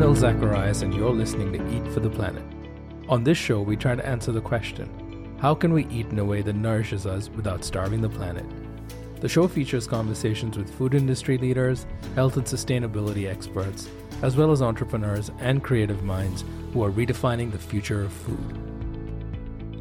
Nil 0.00 0.14
Zacharias, 0.14 0.80
and 0.80 0.94
you're 0.94 1.10
listening 1.10 1.52
to 1.52 1.76
Eat 1.76 1.92
for 1.92 2.00
the 2.00 2.08
Planet. 2.08 2.42
On 3.10 3.22
this 3.22 3.36
show, 3.36 3.60
we 3.60 3.76
try 3.76 3.94
to 3.94 4.06
answer 4.06 4.32
the 4.32 4.40
question 4.40 4.88
how 5.38 5.54
can 5.54 5.74
we 5.74 5.86
eat 5.88 6.06
in 6.06 6.18
a 6.18 6.24
way 6.24 6.40
that 6.40 6.56
nourishes 6.56 7.04
us 7.04 7.28
without 7.28 7.62
starving 7.62 8.00
the 8.00 8.08
planet? 8.08 8.46
The 9.20 9.28
show 9.28 9.46
features 9.46 9.86
conversations 9.86 10.56
with 10.56 10.74
food 10.74 10.94
industry 10.94 11.36
leaders, 11.36 11.86
health 12.14 12.38
and 12.38 12.46
sustainability 12.46 13.28
experts, 13.28 13.90
as 14.22 14.38
well 14.38 14.52
as 14.52 14.62
entrepreneurs 14.62 15.30
and 15.38 15.62
creative 15.62 16.02
minds 16.02 16.46
who 16.72 16.82
are 16.82 16.90
redefining 16.90 17.52
the 17.52 17.58
future 17.58 18.02
of 18.02 18.10
food. 18.10 18.58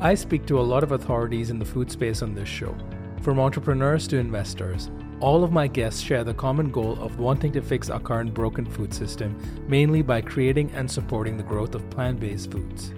I 0.02 0.16
speak 0.16 0.46
to 0.48 0.60
a 0.60 0.70
lot 0.74 0.84
of 0.84 0.92
authorities 0.92 1.50
in 1.50 1.60
the 1.60 1.66
food 1.66 1.90
space 1.90 2.22
on 2.22 2.36
this 2.36 2.50
show, 2.50 2.76
from 3.22 3.40
entrepreneurs 3.40 4.06
to 4.10 4.18
investors, 4.18 4.90
all 5.22 5.44
of 5.44 5.52
my 5.52 5.68
guests 5.68 6.02
share 6.02 6.24
the 6.24 6.34
common 6.34 6.72
goal 6.72 6.98
of 7.02 7.20
wanting 7.20 7.52
to 7.52 7.62
fix 7.62 7.90
our 7.90 8.00
current 8.00 8.34
broken 8.34 8.66
food 8.66 8.94
system, 8.94 9.38
mainly 9.68 10.02
by 10.02 10.22
creating 10.22 10.72
and 10.72 10.90
supporting 10.90 11.36
the 11.36 11.44
growth 11.44 11.76
of 11.76 11.90
plant 11.90 12.20
based 12.20 12.52
foods. 12.52 12.94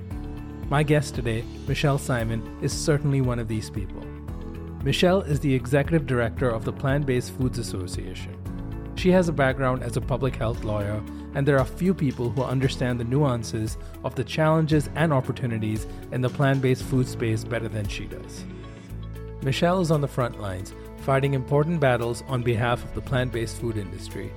My 0.69 0.83
guest 0.83 1.15
today, 1.15 1.43
Michele 1.67 1.97
Simon, 1.97 2.57
is 2.61 2.71
certainly 2.71 3.21
one 3.21 3.39
of 3.39 3.47
these 3.47 3.69
people. 3.69 4.05
Michele 4.83 5.21
is 5.21 5.39
the 5.39 5.53
executive 5.53 6.07
director 6.07 6.49
of 6.49 6.63
the 6.63 6.73
Plant 6.73 7.05
Based 7.05 7.31
Foods 7.33 7.59
Association. 7.59 8.35
She 8.95 9.11
has 9.11 9.27
a 9.27 9.33
background 9.33 9.83
as 9.83 9.97
a 9.97 10.01
public 10.01 10.35
health 10.35 10.63
lawyer, 10.63 11.03
and 11.35 11.47
there 11.47 11.59
are 11.59 11.65
few 11.65 11.93
people 11.93 12.29
who 12.29 12.43
understand 12.43 12.99
the 12.99 13.03
nuances 13.03 13.77
of 14.03 14.15
the 14.15 14.23
challenges 14.23 14.89
and 14.95 15.11
opportunities 15.11 15.87
in 16.11 16.21
the 16.21 16.29
plant 16.29 16.61
based 16.61 16.83
food 16.83 17.07
space 17.07 17.43
better 17.43 17.67
than 17.67 17.87
she 17.87 18.05
does. 18.05 18.45
Michele 19.43 19.81
is 19.81 19.91
on 19.91 20.01
the 20.01 20.07
front 20.07 20.39
lines 20.39 20.73
fighting 21.01 21.33
important 21.33 21.79
battles 21.79 22.23
on 22.27 22.43
behalf 22.43 22.83
of 22.83 22.93
the 22.93 23.01
plant 23.01 23.31
based 23.31 23.59
food 23.59 23.77
industry. 23.77 24.31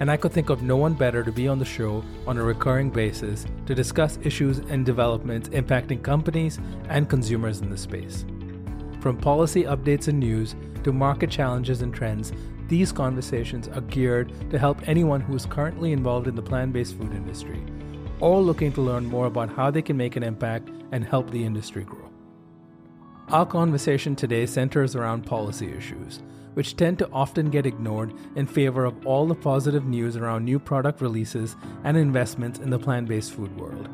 And 0.00 0.10
I 0.10 0.16
could 0.16 0.32
think 0.32 0.50
of 0.50 0.62
no 0.62 0.76
one 0.76 0.94
better 0.94 1.24
to 1.24 1.32
be 1.32 1.48
on 1.48 1.58
the 1.58 1.64
show 1.64 2.04
on 2.26 2.38
a 2.38 2.42
recurring 2.42 2.90
basis 2.90 3.46
to 3.66 3.74
discuss 3.74 4.18
issues 4.22 4.58
and 4.58 4.86
developments 4.86 5.48
impacting 5.48 6.02
companies 6.02 6.58
and 6.88 7.08
consumers 7.08 7.60
in 7.60 7.70
the 7.70 7.76
space. 7.76 8.24
From 9.00 9.16
policy 9.16 9.64
updates 9.64 10.08
and 10.08 10.20
news 10.20 10.54
to 10.84 10.92
market 10.92 11.30
challenges 11.30 11.82
and 11.82 11.92
trends, 11.92 12.32
these 12.68 12.92
conversations 12.92 13.66
are 13.68 13.80
geared 13.82 14.32
to 14.50 14.58
help 14.58 14.86
anyone 14.86 15.20
who 15.20 15.34
is 15.34 15.46
currently 15.46 15.92
involved 15.92 16.28
in 16.28 16.34
the 16.34 16.42
plant 16.42 16.72
based 16.72 16.96
food 16.96 17.12
industry 17.12 17.64
or 18.20 18.40
looking 18.40 18.72
to 18.72 18.82
learn 18.82 19.06
more 19.06 19.26
about 19.26 19.50
how 19.50 19.70
they 19.70 19.82
can 19.82 19.96
make 19.96 20.16
an 20.16 20.22
impact 20.22 20.68
and 20.92 21.04
help 21.04 21.30
the 21.30 21.44
industry 21.44 21.84
grow. 21.84 22.07
Our 23.30 23.44
conversation 23.44 24.16
today 24.16 24.46
centers 24.46 24.96
around 24.96 25.26
policy 25.26 25.70
issues, 25.70 26.22
which 26.54 26.76
tend 26.76 26.98
to 27.00 27.10
often 27.12 27.50
get 27.50 27.66
ignored 27.66 28.14
in 28.36 28.46
favor 28.46 28.86
of 28.86 29.06
all 29.06 29.26
the 29.26 29.34
positive 29.34 29.84
news 29.84 30.16
around 30.16 30.46
new 30.46 30.58
product 30.58 31.02
releases 31.02 31.54
and 31.84 31.94
investments 31.94 32.58
in 32.58 32.70
the 32.70 32.78
plant 32.78 33.06
based 33.06 33.34
food 33.34 33.54
world. 33.54 33.90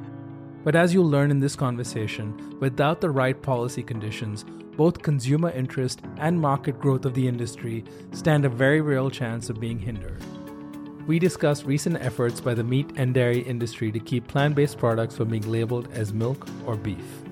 But 0.62 0.76
as 0.76 0.94
you'll 0.94 1.10
learn 1.10 1.32
in 1.32 1.40
this 1.40 1.56
conversation, 1.56 2.56
without 2.60 3.00
the 3.00 3.10
right 3.10 3.42
policy 3.42 3.82
conditions, 3.82 4.44
both 4.76 5.02
consumer 5.02 5.50
interest 5.50 6.00
and 6.18 6.40
market 6.40 6.78
growth 6.78 7.04
of 7.04 7.14
the 7.14 7.26
industry 7.26 7.84
stand 8.12 8.44
a 8.44 8.48
very 8.48 8.82
real 8.82 9.10
chance 9.10 9.50
of 9.50 9.58
being 9.58 9.80
hindered. 9.80 10.22
We 11.08 11.18
discuss 11.18 11.64
recent 11.64 11.96
efforts 12.00 12.40
by 12.40 12.54
the 12.54 12.62
meat 12.62 12.92
and 12.94 13.12
dairy 13.12 13.40
industry 13.40 13.90
to 13.90 13.98
keep 13.98 14.28
plant 14.28 14.54
based 14.54 14.78
products 14.78 15.16
from 15.16 15.30
being 15.30 15.50
labeled 15.50 15.88
as 15.92 16.12
milk 16.12 16.46
or 16.66 16.76
beef. 16.76 17.23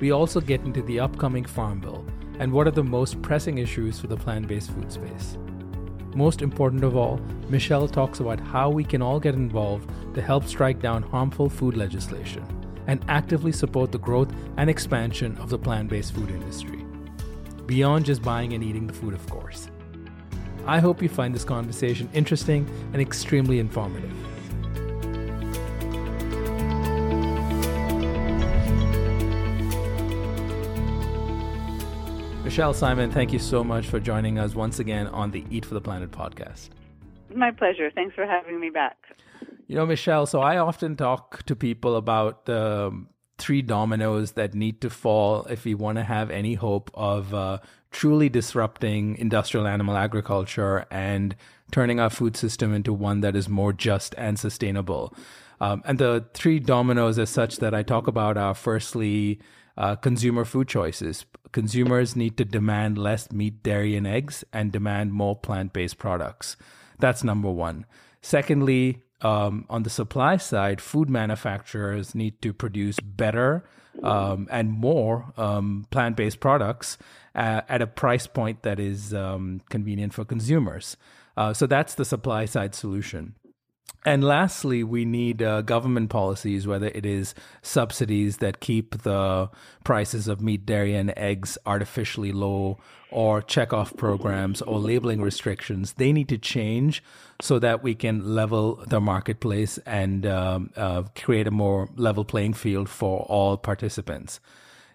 We 0.00 0.12
also 0.12 0.40
get 0.40 0.62
into 0.62 0.82
the 0.82 0.98
upcoming 0.98 1.44
Farm 1.44 1.78
Bill 1.78 2.04
and 2.38 2.50
what 2.50 2.66
are 2.66 2.72
the 2.72 2.82
most 2.82 3.20
pressing 3.20 3.58
issues 3.58 4.00
for 4.00 4.06
the 4.06 4.16
plant 4.16 4.48
based 4.48 4.70
food 4.70 4.90
space. 4.90 5.36
Most 6.14 6.40
important 6.40 6.82
of 6.82 6.96
all, 6.96 7.20
Michele 7.50 7.86
talks 7.86 8.18
about 8.18 8.40
how 8.40 8.70
we 8.70 8.82
can 8.82 9.02
all 9.02 9.20
get 9.20 9.34
involved 9.34 9.90
to 10.14 10.22
help 10.22 10.44
strike 10.44 10.80
down 10.80 11.02
harmful 11.02 11.50
food 11.50 11.76
legislation 11.76 12.44
and 12.86 13.04
actively 13.08 13.52
support 13.52 13.92
the 13.92 13.98
growth 13.98 14.32
and 14.56 14.70
expansion 14.70 15.36
of 15.36 15.50
the 15.50 15.58
plant 15.58 15.90
based 15.90 16.14
food 16.14 16.30
industry. 16.30 16.84
Beyond 17.66 18.06
just 18.06 18.22
buying 18.22 18.54
and 18.54 18.64
eating 18.64 18.86
the 18.86 18.92
food, 18.92 19.14
of 19.14 19.28
course. 19.28 19.70
I 20.66 20.80
hope 20.80 21.02
you 21.02 21.08
find 21.08 21.34
this 21.34 21.44
conversation 21.44 22.08
interesting 22.14 22.68
and 22.92 23.00
extremely 23.00 23.58
informative. 23.58 24.12
Michele 32.50 32.74
Simon, 32.74 33.12
thank 33.12 33.32
you 33.32 33.38
so 33.38 33.62
much 33.62 33.86
for 33.86 34.00
joining 34.00 34.36
us 34.36 34.56
once 34.56 34.80
again 34.80 35.06
on 35.06 35.30
the 35.30 35.44
Eat 35.50 35.64
for 35.64 35.74
the 35.74 35.80
Planet 35.80 36.10
podcast. 36.10 36.70
My 37.32 37.52
pleasure. 37.52 37.92
Thanks 37.94 38.12
for 38.16 38.26
having 38.26 38.58
me 38.58 38.70
back. 38.70 38.96
You 39.68 39.76
know, 39.76 39.86
Michele, 39.86 40.26
so 40.26 40.40
I 40.40 40.56
often 40.56 40.96
talk 40.96 41.44
to 41.44 41.54
people 41.54 41.94
about 41.94 42.46
the 42.46 43.06
three 43.38 43.62
dominoes 43.62 44.32
that 44.32 44.52
need 44.52 44.80
to 44.80 44.90
fall 44.90 45.44
if 45.44 45.64
we 45.64 45.76
want 45.76 45.98
to 45.98 46.02
have 46.02 46.28
any 46.32 46.54
hope 46.54 46.90
of 46.92 47.32
uh, 47.32 47.60
truly 47.92 48.28
disrupting 48.28 49.16
industrial 49.18 49.68
animal 49.68 49.96
agriculture 49.96 50.86
and 50.90 51.36
turning 51.70 52.00
our 52.00 52.10
food 52.10 52.36
system 52.36 52.74
into 52.74 52.92
one 52.92 53.20
that 53.20 53.36
is 53.36 53.48
more 53.48 53.72
just 53.72 54.12
and 54.18 54.40
sustainable. 54.40 55.14
Um, 55.60 55.82
and 55.84 55.98
the 56.00 56.26
three 56.34 56.58
dominoes, 56.58 57.16
as 57.16 57.30
such, 57.30 57.58
that 57.58 57.74
I 57.74 57.84
talk 57.84 58.08
about 58.08 58.36
are 58.36 58.56
firstly, 58.56 59.38
uh, 59.76 59.96
consumer 59.96 60.44
food 60.44 60.68
choices. 60.68 61.24
Consumers 61.52 62.14
need 62.14 62.36
to 62.36 62.44
demand 62.44 62.96
less 62.96 63.32
meat, 63.32 63.62
dairy, 63.62 63.96
and 63.96 64.06
eggs 64.06 64.44
and 64.52 64.70
demand 64.70 65.12
more 65.12 65.36
plant 65.36 65.72
based 65.72 65.98
products. 65.98 66.56
That's 66.98 67.24
number 67.24 67.50
one. 67.50 67.86
Secondly, 68.22 69.02
um, 69.22 69.66
on 69.68 69.82
the 69.82 69.90
supply 69.90 70.36
side, 70.36 70.80
food 70.80 71.10
manufacturers 71.10 72.14
need 72.14 72.40
to 72.42 72.52
produce 72.52 73.00
better 73.00 73.64
um, 74.02 74.48
and 74.50 74.70
more 74.70 75.32
um, 75.36 75.86
plant 75.90 76.16
based 76.16 76.40
products 76.40 76.96
at 77.34 77.82
a 77.82 77.86
price 77.86 78.26
point 78.26 78.62
that 78.62 78.80
is 78.80 79.14
um, 79.14 79.60
convenient 79.68 80.12
for 80.14 80.24
consumers. 80.24 80.96
Uh, 81.36 81.52
so 81.52 81.66
that's 81.66 81.94
the 81.94 82.04
supply 82.04 82.44
side 82.44 82.74
solution. 82.74 83.34
And 84.04 84.24
lastly, 84.24 84.82
we 84.82 85.04
need 85.04 85.42
uh, 85.42 85.60
government 85.60 86.08
policies, 86.08 86.66
whether 86.66 86.88
it 86.88 87.04
is 87.04 87.34
subsidies 87.60 88.38
that 88.38 88.60
keep 88.60 89.02
the 89.02 89.50
prices 89.84 90.26
of 90.26 90.40
meat, 90.40 90.64
dairy, 90.64 90.94
and 90.94 91.12
eggs 91.18 91.58
artificially 91.66 92.32
low, 92.32 92.78
or 93.10 93.42
checkoff 93.42 93.96
programs 93.96 94.62
or 94.62 94.78
labeling 94.78 95.20
restrictions. 95.20 95.94
They 95.94 96.12
need 96.12 96.28
to 96.28 96.38
change 96.38 97.02
so 97.42 97.58
that 97.58 97.82
we 97.82 97.94
can 97.94 98.34
level 98.34 98.82
the 98.86 99.00
marketplace 99.00 99.78
and 99.78 100.24
um, 100.24 100.70
uh, 100.76 101.02
create 101.14 101.46
a 101.46 101.50
more 101.50 101.88
level 101.96 102.24
playing 102.24 102.54
field 102.54 102.88
for 102.88 103.20
all 103.28 103.56
participants. 103.56 104.40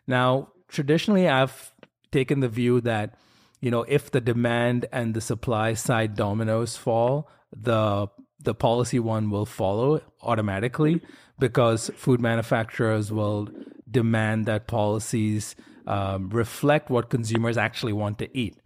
Now, 0.07 0.49
traditionally, 0.67 1.27
I've 1.27 1.73
taken 2.11 2.39
the 2.39 2.49
view 2.49 2.81
that 2.81 3.15
you 3.61 3.69
know 3.69 3.83
if 3.83 4.11
the 4.11 4.21
demand 4.21 4.85
and 4.91 5.13
the 5.13 5.21
supply 5.21 5.73
side 5.73 6.15
dominoes 6.15 6.77
fall, 6.77 7.29
the 7.55 8.07
the 8.39 8.53
policy 8.53 8.99
one 8.99 9.29
will 9.29 9.45
follow 9.45 10.01
automatically 10.21 11.01
because 11.39 11.89
food 11.95 12.19
manufacturers 12.19 13.11
will 13.11 13.49
demand 13.89 14.45
that 14.45 14.67
policies 14.67 15.55
um, 15.87 16.29
reflect 16.29 16.89
what 16.89 17.09
consumers 17.09 17.57
actually 17.57 17.93
want 17.93 18.19
to 18.19 18.37
eat. 18.37 18.57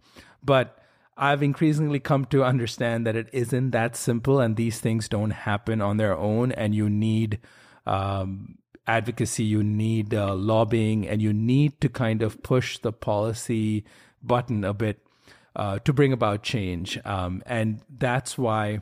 But 0.42 0.78
I've 1.16 1.42
increasingly 1.42 2.00
come 2.00 2.24
to 2.26 2.44
understand 2.44 3.06
that 3.06 3.16
it 3.16 3.28
isn't 3.32 3.72
that 3.72 3.94
simple, 3.94 4.40
and 4.40 4.56
these 4.56 4.80
things 4.80 5.08
don't 5.08 5.32
happen 5.32 5.82
on 5.82 5.98
their 5.98 6.16
own, 6.16 6.50
and 6.52 6.74
you 6.74 6.88
need 6.88 7.40
um, 7.86 8.56
advocacy, 8.86 9.44
you 9.44 9.62
need 9.62 10.14
uh, 10.14 10.34
lobbying, 10.34 11.06
and 11.06 11.20
you 11.20 11.32
need 11.32 11.80
to 11.82 11.88
kind 11.90 12.22
of 12.22 12.42
push 12.42 12.78
the 12.78 12.92
policy 12.92 13.84
button 14.22 14.64
a 14.64 14.72
bit 14.72 15.00
uh, 15.54 15.78
to 15.80 15.92
bring 15.92 16.12
about 16.12 16.42
change. 16.42 16.98
Um, 17.04 17.42
and 17.44 17.82
that's 17.88 18.38
why 18.38 18.80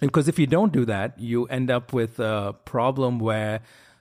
because 0.00 0.28
if 0.28 0.38
you 0.38 0.46
don't 0.46 0.72
do 0.72 0.84
that, 0.84 1.18
you 1.18 1.46
end 1.46 1.70
up 1.70 1.92
with 1.92 2.18
a 2.18 2.54
problem 2.64 3.18
where 3.18 3.60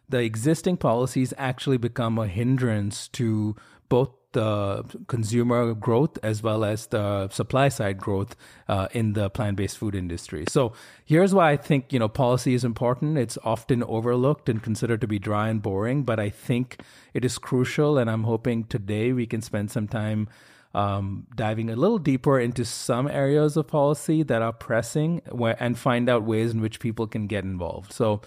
the 0.10 0.20
existing 0.20 0.78
policies 0.78 1.34
actually 1.38 1.78
become 1.78 2.18
a 2.18 2.28
hindrance 2.28 3.08
to 3.10 3.56
both 3.90 4.10
the 4.34 4.84
consumer 5.08 5.74
growth 5.74 6.18
as 6.24 6.44
well 6.44 6.66
as 6.66 6.88
the 6.88 7.30
supply 7.30 7.70
side 7.70 7.98
growth 8.00 8.36
uh, 8.68 8.88
in 8.92 9.14
the 9.14 9.30
plant-based 9.30 9.78
food 9.78 9.96
industry. 9.96 10.46
So 10.50 10.74
here's 11.06 11.34
why 11.34 11.52
I 11.52 11.58
think 11.58 11.94
you 11.94 12.00
know 12.00 12.10
policy 12.10 12.54
is 12.54 12.64
important. 12.64 13.18
It's 13.18 13.38
often 13.44 13.84
overlooked 13.84 14.50
and 14.50 14.62
considered 14.62 15.02
to 15.02 15.08
be 15.08 15.20
dry 15.20 15.50
and 15.50 15.62
boring, 15.62 16.04
but 16.04 16.20
I 16.20 16.30
think 16.30 16.82
it 17.14 17.24
is 17.24 17.38
crucial. 17.38 17.98
And 17.98 18.10
I'm 18.10 18.24
hoping 18.24 18.66
today 18.66 19.14
we 19.14 19.26
can 19.26 19.42
spend 19.42 19.72
some 19.72 19.88
time 19.88 20.28
um, 20.74 21.28
diving 21.36 21.70
a 21.70 21.76
little 21.76 22.00
deeper 22.00 22.40
into 22.40 22.66
some 22.66 23.08
areas 23.08 23.56
of 23.58 23.68
policy 23.68 24.24
that 24.24 24.42
are 24.42 24.54
pressing 24.54 25.22
where, 25.32 25.56
and 25.60 25.78
find 25.78 26.10
out 26.10 26.24
ways 26.24 26.52
in 26.52 26.62
which 26.62 26.80
people 26.80 27.06
can 27.06 27.28
get 27.28 27.44
involved. 27.44 27.94
So, 27.94 28.22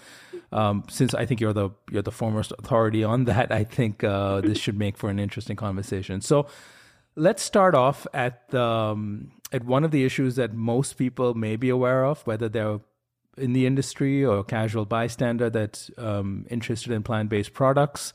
um, 0.51 0.85
since 0.89 1.13
I 1.13 1.25
think 1.25 1.41
you're 1.41 1.53
the 1.53 1.71
you're 1.91 2.01
the 2.01 2.11
foremost 2.11 2.53
authority 2.57 3.03
on 3.03 3.25
that, 3.25 3.51
I 3.51 3.63
think 3.63 4.03
uh, 4.03 4.41
this 4.41 4.57
should 4.57 4.77
make 4.77 4.97
for 4.97 5.09
an 5.09 5.19
interesting 5.19 5.57
conversation. 5.57 6.21
So, 6.21 6.47
let's 7.15 7.43
start 7.43 7.75
off 7.75 8.07
at 8.13 8.49
the, 8.49 8.61
um, 8.63 9.31
at 9.51 9.65
one 9.65 9.83
of 9.83 9.91
the 9.91 10.05
issues 10.05 10.35
that 10.37 10.53
most 10.53 10.93
people 10.93 11.33
may 11.33 11.57
be 11.57 11.69
aware 11.69 12.05
of, 12.05 12.25
whether 12.25 12.47
they're 12.47 12.79
in 13.37 13.53
the 13.53 13.65
industry 13.65 14.23
or 14.25 14.43
casual 14.43 14.85
bystander 14.85 15.49
that's 15.49 15.91
um, 15.97 16.45
interested 16.49 16.91
in 16.91 17.03
plant 17.03 17.29
based 17.29 17.53
products 17.53 18.13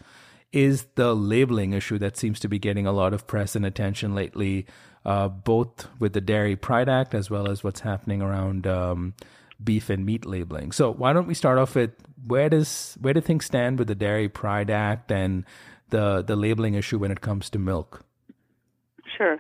is 0.53 0.87
the 0.95 1.15
labeling 1.15 1.73
issue 1.73 1.99
that 1.99 2.17
seems 2.17 2.39
to 2.41 2.49
be 2.49 2.59
getting 2.59 2.87
a 2.87 2.93
lot 2.93 3.15
of 3.15 3.27
press 3.27 3.57
and 3.57 3.65
attention 3.65 4.15
lately, 4.15 4.67
uh, 5.05 5.29
both 5.29 5.89
with 5.99 6.13
the 6.13 6.21
Dairy 6.21 6.57
Pride 6.57 6.89
Act 6.89 7.15
as 7.15 7.31
well 7.31 7.51
as 7.51 7.65
what's 7.65 7.81
happening 7.81 8.21
around 8.21 8.67
um, 8.67 9.15
beef 9.63 9.89
and 9.91 10.05
meat 10.05 10.27
labeling. 10.27 10.73
So 10.73 10.93
why 10.93 11.13
don't 11.13 11.27
we 11.27 11.35
start 11.35 11.59
off 11.59 11.75
with 11.75 11.93
where 12.27 12.49
does 12.49 12.97
where 13.01 13.15
do 13.15 13.21
things 13.21 13.45
stand 13.45 13.79
with 13.79 13.89
the 13.89 13.95
Dairy 13.95 14.29
Pride 14.29 14.71
Act 14.71 15.11
and 15.11 15.45
the 15.89 16.23
the 16.23 16.37
labeling 16.37 16.75
issue 16.75 16.99
when 16.99 17.11
it 17.11 17.21
comes 17.21 17.51
to 17.51 17.59
milk? 17.59 18.05
Sure. 19.17 19.39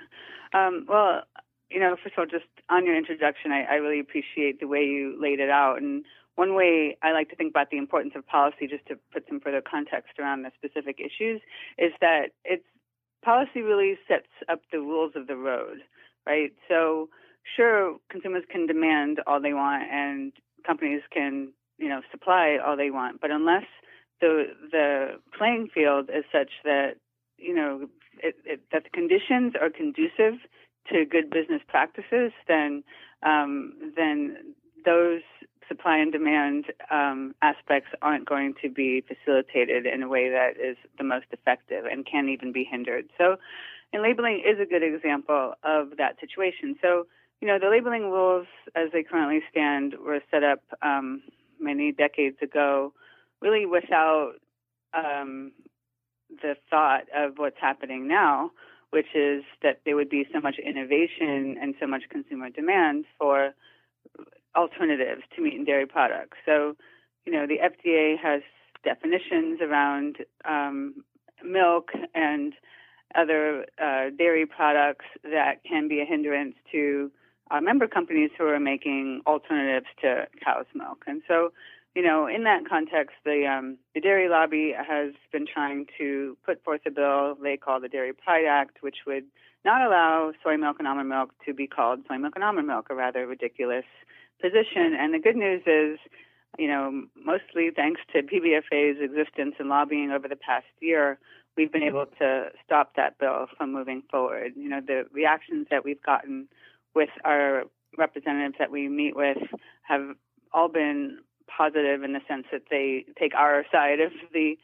Um, 0.55 0.87
well, 0.88 1.23
you 1.70 1.81
know, 1.81 1.97
first 2.03 2.14
of 2.17 2.20
all, 2.20 2.26
just 2.26 2.44
on 2.69 2.85
your 2.87 2.97
introduction, 2.97 3.53
I, 3.53 3.64
I 3.64 3.75
really 3.75 4.00
appreciate 4.00 4.61
the 4.61 4.67
way 4.67 4.81
you 4.81 5.17
laid 5.20 5.41
it 5.41 5.50
out 5.50 5.81
and 5.81 6.05
one 6.37 6.55
way 6.55 6.96
I 7.02 7.12
like 7.12 7.29
to 7.31 7.37
think 7.37 7.50
about 7.50 7.70
the 7.70 7.76
importance 7.76 8.14
of 8.17 8.26
policy, 8.26 8.67
just 8.67 8.87
to 8.87 8.99
put 9.12 9.25
some 9.29 9.40
further 9.40 9.62
context 9.62 10.19
around 10.19 10.43
the 10.43 10.50
specific 10.56 10.99
issues, 10.99 11.40
is 11.79 11.93
that 12.00 12.31
it's 12.44 12.64
policy 13.25 13.61
really 13.61 13.99
sets 14.08 14.32
up 14.49 14.61
the 14.73 14.81
rules 14.81 15.12
of 15.14 15.26
the 15.26 15.37
road, 15.37 15.79
right? 16.26 16.52
So, 16.69 17.08
sure, 17.56 17.96
consumers 18.11 18.44
can 18.50 18.67
demand 18.67 19.20
all 19.26 19.40
they 19.40 19.52
want, 19.52 19.84
and 19.90 20.32
companies 20.67 21.02
can, 21.12 21.52
you 21.79 21.88
know, 21.88 22.00
supply 22.11 22.58
all 22.64 22.76
they 22.76 22.90
want, 22.90 23.20
but 23.20 23.31
unless 23.31 23.67
the 24.20 24.44
the 24.70 25.20
playing 25.37 25.69
field 25.75 26.08
is 26.08 26.25
such 26.32 26.50
that 26.64 26.94
you 27.37 27.55
know 27.55 27.88
it, 28.23 28.37
it, 28.44 28.61
that 28.73 28.85
the 28.85 28.90
conditions 28.90 29.52
are 29.61 29.69
conducive 29.69 30.40
to 30.90 31.05
good 31.05 31.28
business 31.28 31.61
practices, 31.69 32.32
then 32.49 32.82
um, 33.23 33.75
then 33.96 34.55
those 34.85 35.23
supply 35.69 35.99
and 35.99 36.12
demand 36.12 36.67
um, 36.91 37.35
aspects 37.43 37.91
aren't 38.03 38.29
going 38.29 38.55
to 38.62 38.69
be 38.69 39.03
facilitated 39.03 39.87
in 39.87 40.03
a 40.03 40.09
way 40.09 40.29
that 40.29 40.53
is 40.62 40.76
the 40.99 41.05
most 41.05 41.26
effective 41.31 41.85
and 41.85 42.06
can 42.06 42.29
even 42.29 42.53
be 42.53 42.64
hindered. 42.64 43.09
So, 43.19 43.37
and 43.93 44.03
labeling 44.03 44.43
is 44.47 44.59
a 44.61 44.67
good 44.67 44.82
example 44.82 45.55
of 45.62 45.97
that 45.99 46.19
situation. 46.20 46.76
So, 46.81 47.06
you 47.41 47.49
know, 47.49 47.59
the 47.59 47.69
labeling 47.69 48.11
rules 48.11 48.47
as 48.75 48.91
they 48.93 49.03
currently 49.03 49.41
stand 49.50 49.94
were 50.05 50.20
set 50.31 50.43
up 50.43 50.61
um, 50.82 51.23
many 51.61 51.93
decades 51.93 52.37
ago, 52.41 52.93
really 53.41 53.67
without 53.67 54.35
um, 54.94 55.53
the 56.43 56.55
thought 56.70 57.05
of 57.14 57.35
what's 57.37 57.59
happening 57.61 58.09
now, 58.09 58.50
which 58.91 59.14
is 59.14 59.43
that 59.62 59.81
there 59.85 59.97
would 59.97 60.11
be 60.11 60.26
so 60.32 60.41
much 60.41 60.56
innovation 60.59 61.56
and 61.61 61.75
so 61.81 61.87
much 61.87 62.03
consumer 62.11 62.50
demand 62.50 63.05
for 63.19 63.55
alternatives 64.56 65.22
to 65.34 65.43
meat 65.43 65.54
and 65.54 65.66
dairy 65.66 65.87
products. 65.87 66.38
So, 66.44 66.76
you 67.25 67.32
know, 67.32 67.46
the 67.46 67.58
FDA 67.58 68.19
has 68.19 68.43
definitions 68.84 69.60
around 69.60 70.19
um, 70.44 71.04
milk 71.44 71.90
and 72.14 72.52
other 73.14 73.66
uh, 73.82 74.10
dairy 74.16 74.46
products 74.46 75.04
that 75.22 75.62
can 75.69 75.88
be 75.88 76.00
a 76.00 76.04
hindrance 76.04 76.54
to 76.72 77.10
our 77.50 77.60
member 77.60 77.87
companies 77.87 78.31
who 78.37 78.46
are 78.46 78.60
making 78.60 79.20
alternatives 79.26 79.87
to 80.00 80.26
cow's 80.43 80.66
milk. 80.75 81.04
And 81.06 81.22
so, 81.28 81.52
you 81.94 82.02
know, 82.02 82.26
in 82.26 82.44
that 82.44 82.66
context, 82.66 83.16
the 83.25 83.46
um, 83.46 83.76
the 83.94 84.00
dairy 84.00 84.28
lobby 84.28 84.72
has 84.76 85.12
been 85.31 85.46
trying 85.46 85.87
to 85.99 86.37
put 86.44 86.64
forth 86.64 86.81
a 86.87 86.90
bill 86.90 87.37
they 87.43 87.58
call 87.58 87.81
the 87.81 87.88
Dairy 87.88 88.14
Pride 88.14 88.46
Act, 88.46 88.78
which 88.81 88.99
would 89.06 89.25
not 89.64 89.82
allow 89.82 90.32
soy 90.43 90.56
milk 90.56 90.76
and 90.78 90.88
almond 90.88 91.10
milk 91.10 91.31
to 91.44 91.52
be 91.52 91.66
called 91.66 92.00
soy 92.08 92.16
milk 92.16 92.32
and 92.34 92.44
almond 92.44 92.66
milk, 92.66 92.87
a 92.88 92.94
rather 92.94 93.26
ridiculous 93.26 93.84
position. 94.43 94.94
And 94.99 95.15
the 95.15 95.19
good 95.19 95.37
news 95.37 95.62
is, 95.67 95.99
you 96.59 96.69
know, 96.69 97.05
mostly 97.17 97.71
thanks 97.75 98.00
to 98.12 98.23
PBFA's 98.23 99.00
existence 99.00 99.55
and 99.59 99.69
lobbying 99.69 100.11
over 100.11 100.29
the 100.29 100.37
past 100.37 100.67
year, 100.81 101.19
we've 101.56 101.73
been 101.73 101.83
able 101.83 102.06
to 102.19 102.49
stop 102.65 102.97
that 102.97 103.19
bill 103.19 103.47
from 103.56 103.73
moving 103.73 104.03
forward. 104.11 104.53
You 104.56 104.69
know, 104.69 104.81
the 104.85 105.05
reactions 105.12 105.67
that 105.71 105.85
we've 105.85 106.03
gotten 106.03 106.49
with 106.94 107.11
our 107.25 107.65
representatives 107.97 108.56
that 108.59 108.71
we 108.71 108.89
meet 108.89 109.17
with 109.17 109.39
have 109.83 110.15
all 110.53 110.69
been 110.69 111.19
positive 111.47 112.03
in 112.03 112.12
the 112.12 112.21
sense 112.29 112.47
that 112.53 112.62
they 112.71 113.05
take 113.19 113.35
our 113.35 113.65
side 113.71 114.00
of 114.00 114.12
the 114.33 114.56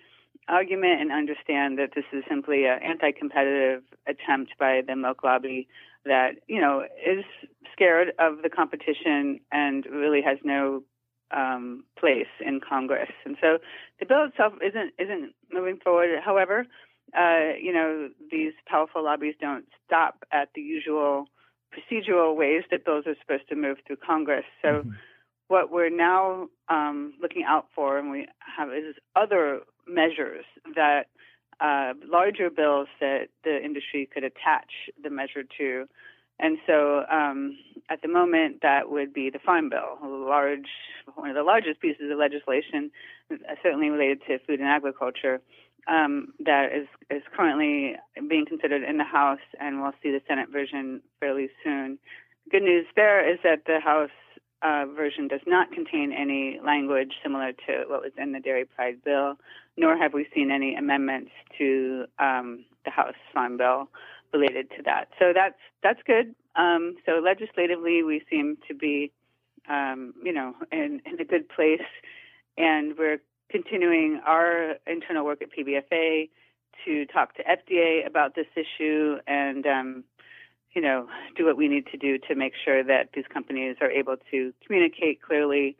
argument 0.48 1.00
and 1.00 1.12
understand 1.12 1.78
that 1.78 1.90
this 1.94 2.04
is 2.12 2.24
simply 2.28 2.64
an 2.64 2.80
anti-competitive 2.82 3.82
attempt 4.06 4.52
by 4.58 4.80
the 4.86 4.96
milk 4.96 5.22
lobby 5.22 5.68
that 6.04 6.36
you 6.46 6.60
know 6.60 6.84
is 7.06 7.24
scared 7.72 8.08
of 8.18 8.42
the 8.42 8.48
competition 8.48 9.40
and 9.52 9.86
really 9.86 10.22
has 10.22 10.38
no 10.44 10.82
um, 11.30 11.84
place 11.98 12.32
in 12.44 12.60
Congress. 12.66 13.10
And 13.24 13.36
so 13.40 13.58
the 14.00 14.06
bill 14.06 14.24
itself 14.24 14.54
isn't 14.66 14.92
isn't 14.98 15.34
moving 15.52 15.78
forward. 15.82 16.10
However, 16.24 16.66
uh, 17.16 17.54
you 17.60 17.72
know 17.72 18.08
these 18.30 18.52
powerful 18.66 19.04
lobbies 19.04 19.34
don't 19.40 19.66
stop 19.86 20.24
at 20.32 20.48
the 20.54 20.62
usual 20.62 21.26
procedural 21.74 22.34
ways 22.36 22.62
that 22.70 22.84
bills 22.84 23.04
are 23.06 23.14
supposed 23.20 23.48
to 23.50 23.56
move 23.56 23.78
through 23.86 23.96
Congress. 23.96 24.44
So. 24.62 24.68
Mm-hmm. 24.68 24.90
What 25.50 25.72
we're 25.72 25.88
now 25.88 26.48
um, 26.68 27.14
looking 27.22 27.42
out 27.48 27.68
for, 27.74 27.98
and 27.98 28.10
we 28.10 28.26
have, 28.58 28.68
is 28.68 28.96
other 29.16 29.60
measures 29.88 30.44
that 30.74 31.06
uh, 31.60 31.94
larger 32.06 32.50
bills 32.50 32.88
that 33.00 33.28
the 33.44 33.62
industry 33.64 34.08
could 34.12 34.24
attach 34.24 34.70
the 35.02 35.10
measure 35.10 35.44
to. 35.58 35.86
And 36.40 36.58
so 36.66 37.04
um, 37.10 37.58
at 37.90 38.00
the 38.02 38.08
moment, 38.08 38.58
that 38.62 38.90
would 38.90 39.12
be 39.12 39.28
the 39.28 39.40
Farm 39.40 39.70
Bill, 39.70 39.98
large, 40.02 40.68
one 41.16 41.30
of 41.30 41.34
the 41.34 41.42
largest 41.42 41.80
pieces 41.80 42.10
of 42.12 42.18
legislation, 42.18 42.92
uh, 43.32 43.36
certainly 43.62 43.90
related 43.90 44.20
to 44.28 44.38
food 44.46 44.60
and 44.60 44.68
agriculture, 44.68 45.40
um, 45.88 46.34
that 46.44 46.68
is, 46.72 46.86
is 47.10 47.22
currently 47.34 47.96
being 48.28 48.46
considered 48.46 48.82
in 48.82 48.98
the 48.98 49.04
House, 49.04 49.40
and 49.58 49.82
we'll 49.82 49.94
see 50.02 50.10
the 50.10 50.20
Senate 50.28 50.48
version 50.50 51.00
fairly 51.18 51.48
soon. 51.64 51.98
Good 52.50 52.62
news 52.62 52.86
there 52.94 53.28
is 53.28 53.38
that 53.42 53.64
the 53.66 53.80
House 53.80 54.10
uh, 54.62 54.84
version 54.96 55.28
does 55.28 55.40
not 55.46 55.70
contain 55.72 56.12
any 56.12 56.60
language 56.64 57.12
similar 57.22 57.52
to 57.52 57.84
what 57.86 58.02
was 58.02 58.12
in 58.16 58.32
the 58.32 58.40
Dairy 58.40 58.64
Pride 58.64 59.02
bill, 59.04 59.38
nor 59.76 59.96
have 59.96 60.12
we 60.12 60.26
seen 60.34 60.50
any 60.50 60.74
amendments 60.74 61.30
to 61.58 62.06
um, 62.18 62.64
the 62.84 62.90
House 62.90 63.14
Farm 63.32 63.56
Bill 63.56 63.88
related 64.32 64.70
to 64.76 64.82
that. 64.84 65.08
So 65.18 65.32
that's 65.34 65.58
that's 65.82 66.00
good. 66.06 66.34
Um, 66.56 66.96
so 67.06 67.20
legislatively, 67.24 68.02
we 68.02 68.22
seem 68.28 68.58
to 68.66 68.74
be, 68.74 69.12
um, 69.68 70.12
you 70.22 70.32
know, 70.32 70.54
in, 70.72 71.00
in 71.06 71.20
a 71.20 71.24
good 71.24 71.48
place, 71.48 71.86
and 72.56 72.98
we're 72.98 73.20
continuing 73.48 74.20
our 74.26 74.74
internal 74.86 75.24
work 75.24 75.40
at 75.40 75.48
PBFA 75.52 76.28
to 76.84 77.06
talk 77.06 77.34
to 77.36 77.42
FDA 77.44 78.06
about 78.06 78.34
this 78.34 78.46
issue 78.56 79.16
and 79.26 79.66
um, 79.66 80.04
you 80.74 80.82
know, 80.82 81.08
do 81.36 81.46
what 81.46 81.56
we 81.56 81.68
need 81.68 81.86
to 81.92 81.96
do 81.96 82.18
to 82.28 82.34
make 82.34 82.52
sure 82.64 82.84
that 82.84 83.10
these 83.14 83.24
companies 83.32 83.76
are 83.80 83.90
able 83.90 84.16
to 84.30 84.52
communicate 84.66 85.22
clearly 85.22 85.76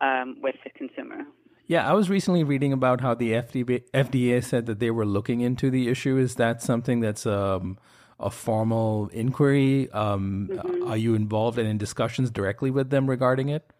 um, 0.00 0.36
with 0.42 0.56
the 0.64 0.70
consumer. 0.70 1.24
Yeah, 1.66 1.88
I 1.88 1.94
was 1.94 2.10
recently 2.10 2.44
reading 2.44 2.72
about 2.72 3.00
how 3.00 3.14
the 3.14 3.32
FDA, 3.32 3.82
FDA 3.94 4.42
said 4.42 4.66
that 4.66 4.80
they 4.80 4.90
were 4.90 5.06
looking 5.06 5.40
into 5.40 5.70
the 5.70 5.88
issue. 5.88 6.18
Is 6.18 6.34
that 6.34 6.60
something 6.60 7.00
that's 7.00 7.24
um, 7.24 7.78
a 8.18 8.30
formal 8.30 9.08
inquiry? 9.12 9.90
Um, 9.92 10.50
mm-hmm. 10.52 10.88
Are 10.88 10.96
you 10.96 11.14
involved 11.14 11.58
in 11.58 11.78
discussions 11.78 12.30
directly 12.30 12.70
with 12.70 12.90
them 12.90 13.08
regarding 13.08 13.48
it? 13.48 13.70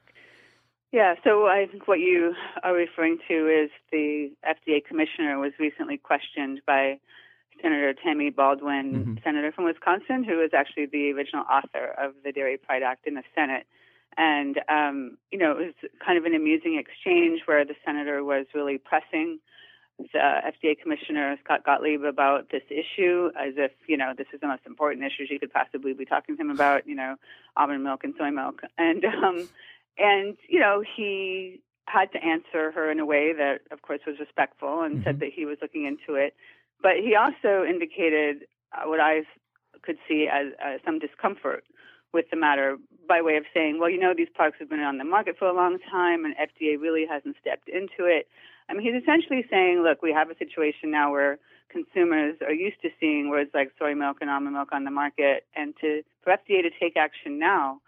Yeah, 0.93 1.15
so 1.25 1.47
I 1.47 1.67
think 1.71 1.89
what 1.89 2.01
you 2.01 2.35
are 2.63 2.75
referring 2.75 3.19
to 3.27 3.35
is 3.49 3.71
the 3.91 4.31
FDA 4.47 4.85
commissioner 4.85 5.39
was 5.39 5.53
recently 5.59 5.97
questioned 5.97 6.61
by 6.67 6.99
Senator 7.63 7.95
Tammy 7.95 8.31
Baldwin, 8.31 8.93
mm-hmm. 8.93 9.15
senator 9.25 9.53
from 9.53 9.65
Wisconsin, 9.65 10.25
who 10.25 10.39
was 10.39 10.51
actually 10.55 10.87
the 10.87 11.13
original 11.13 11.45
author 11.51 11.95
of 11.99 12.15
the 12.25 12.33
Dairy 12.33 12.59
Pride 12.59 12.83
Act 12.83 13.07
in 13.07 13.15
the 13.15 13.23
Senate. 13.35 13.67
And, 14.17 14.61
um, 14.69 15.17
you 15.31 15.39
know, 15.39 15.53
it 15.53 15.67
was 15.67 15.91
kind 16.05 16.19
of 16.19 16.25
an 16.25 16.35
amusing 16.35 16.77
exchange 16.79 17.43
where 17.47 17.65
the 17.65 17.75
senator 17.85 18.23
was 18.23 18.47
really 18.55 18.79
pressing 18.79 19.39
the 19.99 20.19
FDA 20.19 20.79
Commissioner 20.81 21.37
Scott 21.45 21.65
Gottlieb 21.65 22.03
about 22.03 22.51
this 22.51 22.63
issue 22.71 23.31
as 23.39 23.55
if, 23.57 23.73
you 23.87 23.97
know, 23.97 24.13
this 24.17 24.27
is 24.33 24.41
the 24.41 24.49
most 24.49 24.63
important 24.67 25.05
issue 25.05 25.27
she 25.27 25.39
could 25.39 25.53
possibly 25.53 25.93
be 25.93 26.05
talking 26.05 26.37
to 26.37 26.43
him 26.43 26.51
about, 26.51 26.87
you 26.87 26.95
know, 26.95 27.17
almond 27.57 27.85
milk 27.85 28.05
and 28.05 28.15
soy 28.19 28.31
milk. 28.31 28.63
And, 28.77 29.05
um, 29.05 29.49
and, 29.99 30.37
you 30.49 30.61
know, 30.61 30.83
he 30.97 31.61
had 31.87 32.13
to 32.13 32.25
answer 32.25 32.73
her 32.73 32.91
in 32.91 33.01
a 33.01 33.07
way 33.07 33.33
that, 33.33 33.61
of 33.71 33.83
course, 33.83 34.01
was 34.07 34.19
respectful 34.19 34.83
and 34.83 34.97
mm-hmm. 34.97 35.05
said 35.05 35.21
that 35.21 35.31
he 35.35 35.45
was 35.45 35.59
looking 35.61 35.85
into 35.85 36.19
it. 36.19 36.35
But 36.83 36.97
he 37.03 37.15
also 37.15 37.65
indicated 37.65 38.45
uh, 38.73 38.89
what 38.89 39.01
I 39.01 39.23
could 39.83 39.97
see 40.09 40.29
as 40.31 40.53
uh, 40.65 40.79
some 40.85 40.99
discomfort 40.99 41.65
with 42.13 42.27
the 42.31 42.37
matter 42.37 42.77
by 43.09 43.23
way 43.23 43.37
of 43.37 43.45
saying, 43.55 43.79
well, 43.81 43.89
you 43.89 43.99
know, 43.99 44.13
these 44.17 44.29
products 44.35 44.59
have 44.61 44.69
been 44.69 44.81
on 44.81 44.99
the 44.99 45.05
market 45.05 45.37
for 45.39 45.49
a 45.49 45.55
long 45.55 45.79
time 45.91 46.25
and 46.25 46.35
FDA 46.37 46.79
really 46.81 47.07
hasn't 47.09 47.37
stepped 47.41 47.69
into 47.69 48.05
it. 48.05 48.29
I 48.69 48.75
mean, 48.75 48.83
he's 48.83 49.03
essentially 49.03 49.45
saying, 49.51 49.83
look, 49.83 50.03
we 50.03 50.13
have 50.13 50.31
a 50.31 50.37
situation 50.37 50.91
now 50.91 51.11
where 51.11 51.39
consumers 51.71 52.37
are 52.43 52.53
used 52.53 52.81
to 52.83 52.91
seeing 53.01 53.31
words 53.31 53.51
like 53.55 53.73
soy 53.79 53.95
milk 53.95 54.19
and 54.21 54.31
almond 54.31 54.55
milk 54.55 54.69
on 54.73 54.85
the 54.85 54.91
market, 54.91 55.47
and 55.57 55.75
to 55.81 56.03
for 56.23 56.33
FDA 56.33 56.63
to 56.63 56.71
take 56.79 56.97
action 56.97 57.39
now 57.39 57.81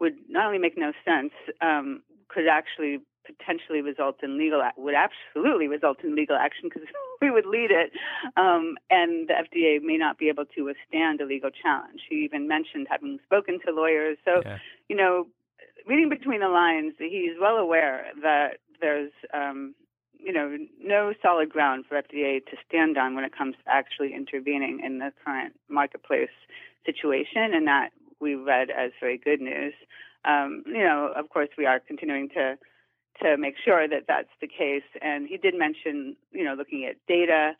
would 0.00 0.14
not 0.28 0.46
only 0.46 0.58
make 0.58 0.78
no 0.78 0.92
sense, 1.04 1.32
um, 1.60 2.02
could 2.28 2.48
actually 2.48 3.00
potentially 3.24 3.80
result 3.80 4.22
in 4.22 4.38
legal 4.38 4.62
would 4.76 4.94
absolutely 4.94 5.68
result 5.68 5.98
in 6.02 6.14
legal 6.14 6.36
action 6.36 6.68
because 6.68 6.88
we 7.22 7.30
would 7.30 7.46
lead 7.46 7.70
it, 7.70 7.92
um, 8.36 8.76
and 8.90 9.28
the 9.28 9.34
FDA 9.34 9.82
may 9.82 9.96
not 9.96 10.18
be 10.18 10.28
able 10.28 10.44
to 10.44 10.62
withstand 10.62 11.20
a 11.20 11.26
legal 11.26 11.50
challenge. 11.50 12.00
He 12.08 12.16
even 12.24 12.48
mentioned 12.48 12.86
having 12.90 13.18
spoken 13.24 13.58
to 13.66 13.72
lawyers. 13.72 14.18
So, 14.24 14.42
yeah. 14.44 14.58
you 14.88 14.96
know, 14.96 15.26
reading 15.86 16.08
between 16.08 16.40
the 16.40 16.48
lines, 16.48 16.94
he's 16.98 17.36
well 17.40 17.56
aware 17.56 18.06
that 18.22 18.58
there's 18.80 19.12
um, 19.32 19.74
you 20.24 20.32
know, 20.32 20.56
no 20.82 21.12
solid 21.22 21.50
ground 21.50 21.84
for 21.86 22.00
FDA 22.00 22.44
to 22.46 22.56
stand 22.66 22.96
on 22.96 23.14
when 23.14 23.24
it 23.24 23.36
comes 23.36 23.56
to 23.56 23.70
actually 23.70 24.14
intervening 24.14 24.80
in 24.82 24.98
the 24.98 25.12
current 25.22 25.54
marketplace 25.68 26.30
situation, 26.86 27.52
and 27.52 27.66
that 27.66 27.90
we 28.20 28.34
read 28.34 28.70
as 28.70 28.90
very 29.00 29.18
good 29.18 29.40
news. 29.40 29.74
Um, 30.24 30.62
you 30.66 30.82
know, 30.82 31.12
of 31.14 31.28
course, 31.28 31.50
we 31.58 31.66
are 31.66 31.78
continuing 31.78 32.30
to 32.30 32.56
to 33.22 33.36
make 33.36 33.54
sure 33.64 33.88
that 33.88 34.04
that's 34.08 34.28
the 34.40 34.46
case. 34.46 34.86
And 35.00 35.28
he 35.28 35.36
did 35.36 35.54
mention, 35.56 36.16
you 36.32 36.44
know, 36.44 36.54
looking 36.54 36.86
at 36.88 36.96
data. 37.06 37.52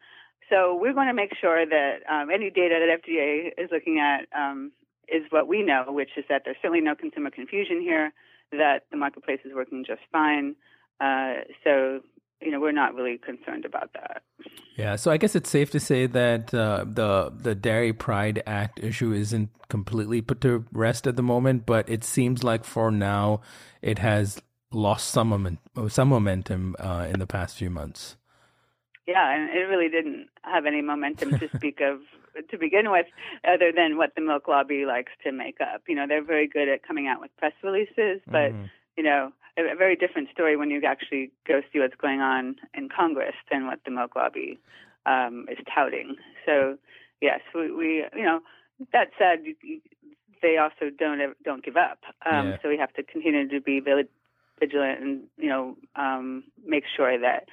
So 0.51 0.77
we're 0.79 0.93
going 0.93 1.09
to 1.09 1.15
make 1.15 1.33
sure 1.41 1.65
that 1.65 1.99
um, 2.11 2.29
any 2.31 2.51
data 2.51 2.79
that 2.81 3.01
FDA 3.03 3.49
is 3.63 3.71
looking 3.73 3.99
at 3.99 4.27
um, 4.37 4.73
is 5.09 5.23
what 5.31 5.49
we 5.49 5.63
know, 5.63 5.85
which 5.89 6.11
is 6.17 6.25
that 6.29 6.43
there's 6.45 6.57
certainly 6.61 6.81
no 6.81 6.95
consumer 6.95 7.31
confusion 7.31 7.81
here, 7.81 8.13
that 8.53 8.85
the 8.91 8.97
marketplace 8.97 9.41
is 9.45 9.53
working 9.55 9.85
just 9.87 10.03
fine. 10.13 10.55
Uh, 11.01 11.45
so 11.63 12.01
you 12.45 12.51
know, 12.51 12.61
we're 12.61 12.73
not 12.73 12.95
really 12.95 13.19
concerned 13.19 13.65
about 13.65 13.91
that. 13.95 14.23
Yeah, 14.77 14.97
so 14.97 15.11
I 15.11 15.17
guess 15.17 15.35
it's 15.35 15.49
safe 15.49 15.71
to 15.71 15.81
say 15.81 16.07
that 16.07 16.53
uh, 16.53 16.85
the 16.87 17.33
the 17.35 17.55
Dairy 17.55 17.93
Pride 17.93 18.43
Act 18.47 18.81
issue 18.83 19.13
isn't 19.13 19.51
completely 19.69 20.21
put 20.21 20.41
to 20.43 20.65
rest 20.73 21.07
at 21.07 21.17
the 21.17 21.23
moment, 21.23 21.65
but 21.65 21.89
it 21.89 22.05
seems 22.05 22.45
like 22.45 22.65
for 22.65 22.91
now 22.91 23.41
it 23.83 23.99
has 23.99 24.43
lost 24.75 25.11
some 25.11 25.29
moment, 25.29 25.61
some 25.89 26.09
momentum 26.09 26.77
uh, 26.79 27.07
in 27.13 27.19
the 27.19 27.27
past 27.27 27.57
few 27.57 27.71
months. 27.71 28.17
Yeah, 29.07 29.35
and 29.35 29.51
it 29.51 29.65
really 29.65 29.89
didn't 29.89 30.29
have 30.43 30.65
any 30.67 30.81
momentum 30.81 31.39
to 31.39 31.49
speak 31.57 31.81
of 31.81 32.01
to 32.51 32.59
begin 32.59 32.91
with, 32.91 33.07
other 33.47 33.71
than 33.75 33.97
what 33.97 34.15
the 34.15 34.21
milk 34.21 34.49
lobby 34.49 34.87
likes 34.87 35.13
to 35.25 35.33
make 35.33 35.59
up. 35.61 35.83
You 35.87 35.95
know, 35.95 36.07
they're 36.09 36.25
very 36.25 36.49
good 36.49 36.69
at 36.69 36.87
coming 36.87 37.07
out 37.07 37.21
with 37.21 37.31
press 37.37 37.53
releases, 37.63 38.21
but 38.27 38.53
mm-hmm. 38.53 38.65
you 38.97 39.05
know, 39.05 39.33
a, 39.59 39.73
a 39.73 39.77
very 39.77 39.95
different 39.95 40.31
story 40.31 40.57
when 40.57 40.71
you 40.71 40.83
actually 40.87 41.31
go 41.47 41.61
see 41.73 41.79
what's 41.81 41.95
going 41.97 42.21
on 42.21 42.57
in 42.75 42.89
Congress 42.89 43.35
than 43.51 43.67
what 43.67 43.81
the 43.85 43.91
milk 43.91 44.17
lobby 44.17 44.59
um, 45.07 45.47
is 45.51 45.59
touting. 45.73 46.17
So, 46.47 46.79
yes, 47.21 47.41
we, 47.55 47.71
we 47.71 48.05
you 48.17 48.25
know, 48.25 48.41
that 48.93 49.11
said, 49.19 49.45
they 50.43 50.59
also 50.59 50.91
don't 50.97 51.21
don't 51.45 51.65
give 51.65 51.77
up. 51.77 51.99
Um, 52.31 52.49
yeah. 52.49 52.57
So 52.63 52.69
we 52.69 52.79
have 52.79 52.93
to 52.95 53.03
continue 53.03 53.49
to 53.49 53.61
be 53.61 53.81
vigilant 54.61 55.01
and 55.01 55.23
you 55.37 55.49
know 55.49 55.77
um, 55.97 56.45
make 56.65 56.85
sure 56.97 57.19
that 57.19 57.49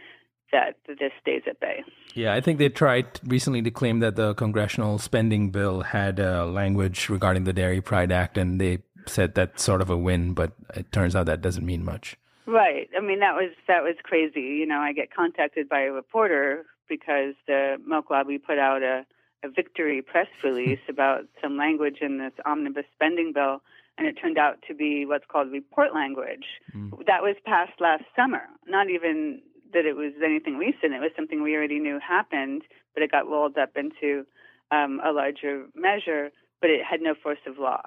that 0.52 0.76
this 0.88 1.12
stays 1.22 1.44
at 1.48 1.60
bay. 1.60 1.84
Yeah, 2.14 2.34
I 2.34 2.42
think 2.42 2.60
they 2.60 2.70
tried 2.70 3.20
recently 3.26 3.62
to 3.62 3.72
claim 3.72 4.00
that 4.00 4.16
the 4.16 4.34
congressional 4.34 5.00
spending 5.00 5.50
bill 5.50 5.82
had 5.82 6.20
uh, 6.20 6.46
language 6.46 7.10
regarding 7.10 7.46
the 7.46 7.54
Dairy 7.54 7.82
Pride 7.82 8.12
Act, 8.12 8.38
and 8.38 8.60
they 8.60 8.80
said 9.08 9.34
that's 9.36 9.64
sort 9.64 9.82
of 9.82 9.90
a 9.90 9.98
win, 9.98 10.34
but 10.34 10.52
it 10.76 10.92
turns 10.92 11.16
out 11.16 11.26
that 11.26 11.42
doesn't 11.42 11.66
mean 11.66 11.84
much. 11.84 12.18
Right. 12.46 12.90
I 12.98 13.02
mean, 13.02 13.20
that 13.20 13.36
was 13.36 13.52
that 13.68 13.84
was 13.84 13.96
crazy. 14.04 14.42
You 14.42 14.66
know, 14.66 14.80
I 14.80 14.94
get 14.94 15.14
contacted 15.14 15.70
by 15.70 15.82
a 15.82 15.92
reporter 15.92 16.66
because 16.90 17.36
the 17.48 17.78
milk 17.88 18.10
lobby 18.10 18.38
put 18.38 18.60
out 18.60 18.84
a, 18.84 19.06
a 19.44 19.50
victory 19.50 20.02
press 20.02 20.28
release 20.44 20.82
about 20.90 21.22
some 21.42 21.58
language 21.58 21.98
in 22.02 22.18
this 22.18 22.34
omnibus 22.46 22.86
spending 22.94 23.32
bill, 23.34 23.62
and 23.98 24.08
it 24.08 24.14
turned 24.14 24.38
out 24.38 24.58
to 24.68 24.74
be 24.74 25.06
what's 25.06 25.26
called 25.32 25.52
report 25.52 25.94
language. 25.94 26.46
Mm. 26.76 26.92
That 27.08 27.22
was 27.22 27.36
passed 27.46 27.80
last 27.80 28.04
summer. 28.16 28.44
Not 28.68 28.90
even 28.90 29.42
that 29.74 29.86
it 29.86 29.96
was 29.96 30.14
anything 30.24 30.58
recent. 30.58 30.94
It 30.94 31.00
was 31.00 31.12
something 31.16 31.42
we 31.42 31.56
already 31.56 31.80
knew 31.80 32.00
happened, 32.00 32.64
but 32.94 33.04
it 33.04 33.12
got 33.12 33.28
rolled 33.28 33.58
up 33.58 33.72
into 33.76 34.26
um, 34.72 35.00
a 35.04 35.12
larger 35.12 35.66
measure, 35.76 36.32
but 36.60 36.70
it 36.70 36.82
had 36.84 37.02
no 37.02 37.14
force 37.22 37.40
of 37.48 37.58
law. 37.58 37.82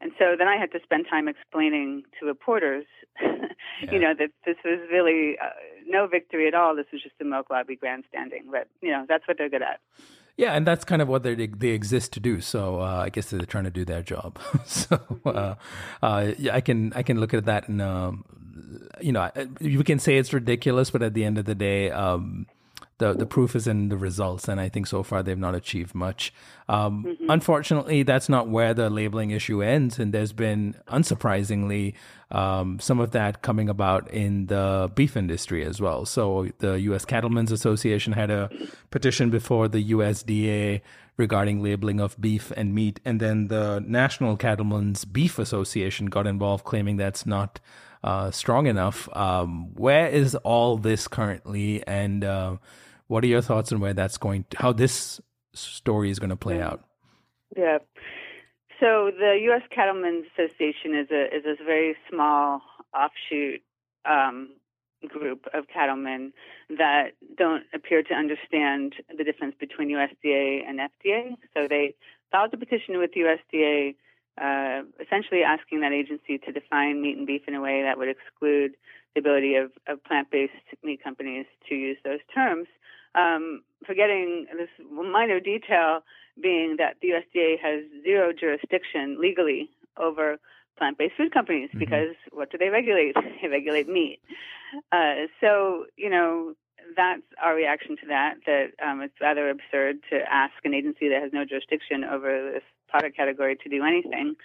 And 0.00 0.10
so 0.18 0.34
then 0.36 0.48
I 0.48 0.56
had 0.56 0.72
to 0.72 0.80
spend 0.82 1.06
time 1.08 1.28
explaining 1.28 2.02
to 2.18 2.26
reporters, 2.26 2.86
yeah. 3.22 3.92
you 3.92 4.00
know, 4.00 4.14
that 4.18 4.30
this 4.44 4.56
was 4.64 4.80
really 4.90 5.36
uh, 5.40 5.50
no 5.86 6.08
victory 6.08 6.48
at 6.48 6.54
all. 6.54 6.74
This 6.74 6.86
was 6.92 7.02
just 7.02 7.14
the 7.20 7.24
milk 7.24 7.50
lobby 7.50 7.76
grandstanding. 7.76 8.48
But 8.50 8.66
you 8.80 8.90
know, 8.90 9.06
that's 9.08 9.26
what 9.28 9.38
they're 9.38 9.48
good 9.48 9.62
at. 9.62 9.78
Yeah, 10.36 10.52
and 10.54 10.66
that's 10.66 10.84
kind 10.84 11.02
of 11.02 11.08
what 11.08 11.22
they 11.22 11.34
they 11.34 11.68
exist 11.68 12.12
to 12.14 12.20
do. 12.20 12.40
So 12.40 12.80
uh, 12.80 13.02
I 13.04 13.10
guess 13.10 13.30
they're 13.30 13.42
trying 13.42 13.64
to 13.64 13.70
do 13.70 13.84
their 13.84 14.02
job. 14.02 14.38
so 14.66 14.98
uh, 15.26 15.54
uh, 16.02 16.32
yeah, 16.38 16.54
I 16.54 16.60
can 16.60 16.92
I 16.94 17.02
can 17.02 17.20
look 17.20 17.34
at 17.34 17.44
that 17.44 17.68
and 17.68 17.82
um, 17.82 18.24
you 19.00 19.12
know 19.12 19.30
you 19.60 19.84
can 19.84 19.98
say 19.98 20.16
it's 20.16 20.32
ridiculous, 20.32 20.90
but 20.90 21.02
at 21.02 21.14
the 21.14 21.24
end 21.24 21.38
of 21.38 21.44
the 21.44 21.54
day. 21.54 21.90
Um, 21.90 22.46
the 23.02 23.12
the 23.12 23.26
proof 23.26 23.56
is 23.56 23.66
in 23.66 23.88
the 23.88 23.96
results, 23.96 24.48
and 24.48 24.60
I 24.60 24.68
think 24.68 24.86
so 24.86 25.02
far 25.02 25.22
they've 25.22 25.38
not 25.38 25.54
achieved 25.54 25.94
much. 25.94 26.32
Um, 26.68 27.04
mm-hmm. 27.04 27.30
Unfortunately, 27.30 28.04
that's 28.04 28.28
not 28.28 28.48
where 28.48 28.72
the 28.72 28.88
labeling 28.88 29.32
issue 29.32 29.60
ends, 29.60 29.98
and 29.98 30.14
there's 30.14 30.32
been, 30.32 30.76
unsurprisingly, 30.88 31.94
um, 32.30 32.78
some 32.78 33.00
of 33.00 33.10
that 33.10 33.42
coming 33.42 33.68
about 33.68 34.08
in 34.10 34.46
the 34.46 34.90
beef 34.94 35.16
industry 35.16 35.64
as 35.64 35.80
well. 35.80 36.06
So 36.06 36.48
the 36.58 36.80
U.S. 36.80 37.04
Cattlemen's 37.04 37.50
Association 37.50 38.12
had 38.12 38.30
a 38.30 38.48
petition 38.90 39.30
before 39.30 39.66
the 39.66 39.82
USDA 39.90 40.80
regarding 41.16 41.62
labeling 41.62 42.00
of 42.00 42.18
beef 42.20 42.52
and 42.56 42.72
meat, 42.72 43.00
and 43.04 43.20
then 43.20 43.48
the 43.48 43.80
National 43.84 44.36
Cattlemen's 44.36 45.04
Beef 45.04 45.38
Association 45.40 46.06
got 46.06 46.26
involved, 46.26 46.64
claiming 46.64 46.96
that's 46.96 47.26
not. 47.26 47.58
Uh, 48.04 48.32
strong 48.32 48.66
enough. 48.66 49.08
Um, 49.16 49.72
where 49.76 50.08
is 50.08 50.34
all 50.34 50.76
this 50.76 51.06
currently, 51.06 51.86
and 51.86 52.24
uh, 52.24 52.56
what 53.12 53.22
are 53.22 53.26
your 53.26 53.42
thoughts 53.42 53.70
on 53.72 53.78
where 53.78 53.92
that's 53.92 54.16
going? 54.16 54.46
To, 54.50 54.56
how 54.58 54.72
this 54.72 55.20
story 55.52 56.10
is 56.10 56.18
going 56.18 56.30
to 56.30 56.36
play 56.36 56.62
out? 56.62 56.82
Yeah. 57.54 57.78
So 58.80 59.10
the 59.16 59.38
U.S. 59.48 59.60
Cattlemen's 59.70 60.24
Association 60.32 60.96
is 60.96 61.08
a 61.12 61.26
is 61.26 61.44
a 61.44 61.62
very 61.62 61.94
small 62.10 62.62
offshoot 62.96 63.60
um, 64.06 64.54
group 65.06 65.44
of 65.52 65.68
cattlemen 65.68 66.32
that 66.70 67.10
don't 67.36 67.64
appear 67.74 68.02
to 68.02 68.14
understand 68.14 68.94
the 69.14 69.24
difference 69.24 69.56
between 69.60 69.90
USDA 69.90 70.66
and 70.66 70.80
FDA. 70.80 71.36
So 71.54 71.68
they 71.68 71.94
filed 72.30 72.54
a 72.54 72.56
petition 72.56 72.96
with 72.96 73.10
USDA, 73.12 73.94
uh, 74.40 74.84
essentially 74.98 75.42
asking 75.42 75.82
that 75.82 75.92
agency 75.92 76.38
to 76.38 76.50
define 76.50 77.02
meat 77.02 77.18
and 77.18 77.26
beef 77.26 77.42
in 77.46 77.54
a 77.54 77.60
way 77.60 77.82
that 77.82 77.98
would 77.98 78.08
exclude 78.08 78.72
the 79.14 79.20
ability 79.20 79.56
of, 79.56 79.70
of 79.86 80.02
plant-based 80.02 80.52
meat 80.82 81.04
companies 81.04 81.44
to 81.68 81.74
use 81.74 81.98
those 82.04 82.20
terms 82.34 82.68
um, 83.14 83.62
forgetting 83.86 84.46
this 84.56 84.68
minor 84.90 85.40
detail 85.40 86.00
being 86.40 86.76
that 86.78 86.96
the 87.02 87.08
USDA 87.08 87.58
has 87.60 87.84
zero 88.02 88.32
jurisdiction 88.32 89.18
legally 89.20 89.70
over 89.96 90.38
plant-based 90.78 91.14
food 91.16 91.32
companies 91.32 91.68
mm-hmm. 91.70 91.78
because 91.78 92.14
what 92.32 92.50
do 92.50 92.58
they 92.58 92.68
regulate? 92.68 93.14
They 93.42 93.48
regulate 93.48 93.88
meat. 93.88 94.20
Uh, 94.90 95.26
so 95.40 95.86
you 95.96 96.08
know 96.08 96.54
that's 96.96 97.22
our 97.42 97.54
reaction 97.54 97.96
to 97.96 98.06
that. 98.08 98.34
That 98.46 98.70
um, 98.84 99.00
it's 99.02 99.20
rather 99.20 99.50
absurd 99.50 99.96
to 100.10 100.20
ask 100.30 100.54
an 100.64 100.74
agency 100.74 101.08
that 101.08 101.22
has 101.22 101.32
no 101.32 101.44
jurisdiction 101.44 102.04
over 102.04 102.52
this 102.52 102.62
product 102.88 103.16
category 103.16 103.56
to 103.56 103.68
do 103.68 103.84
anything. 103.84 104.36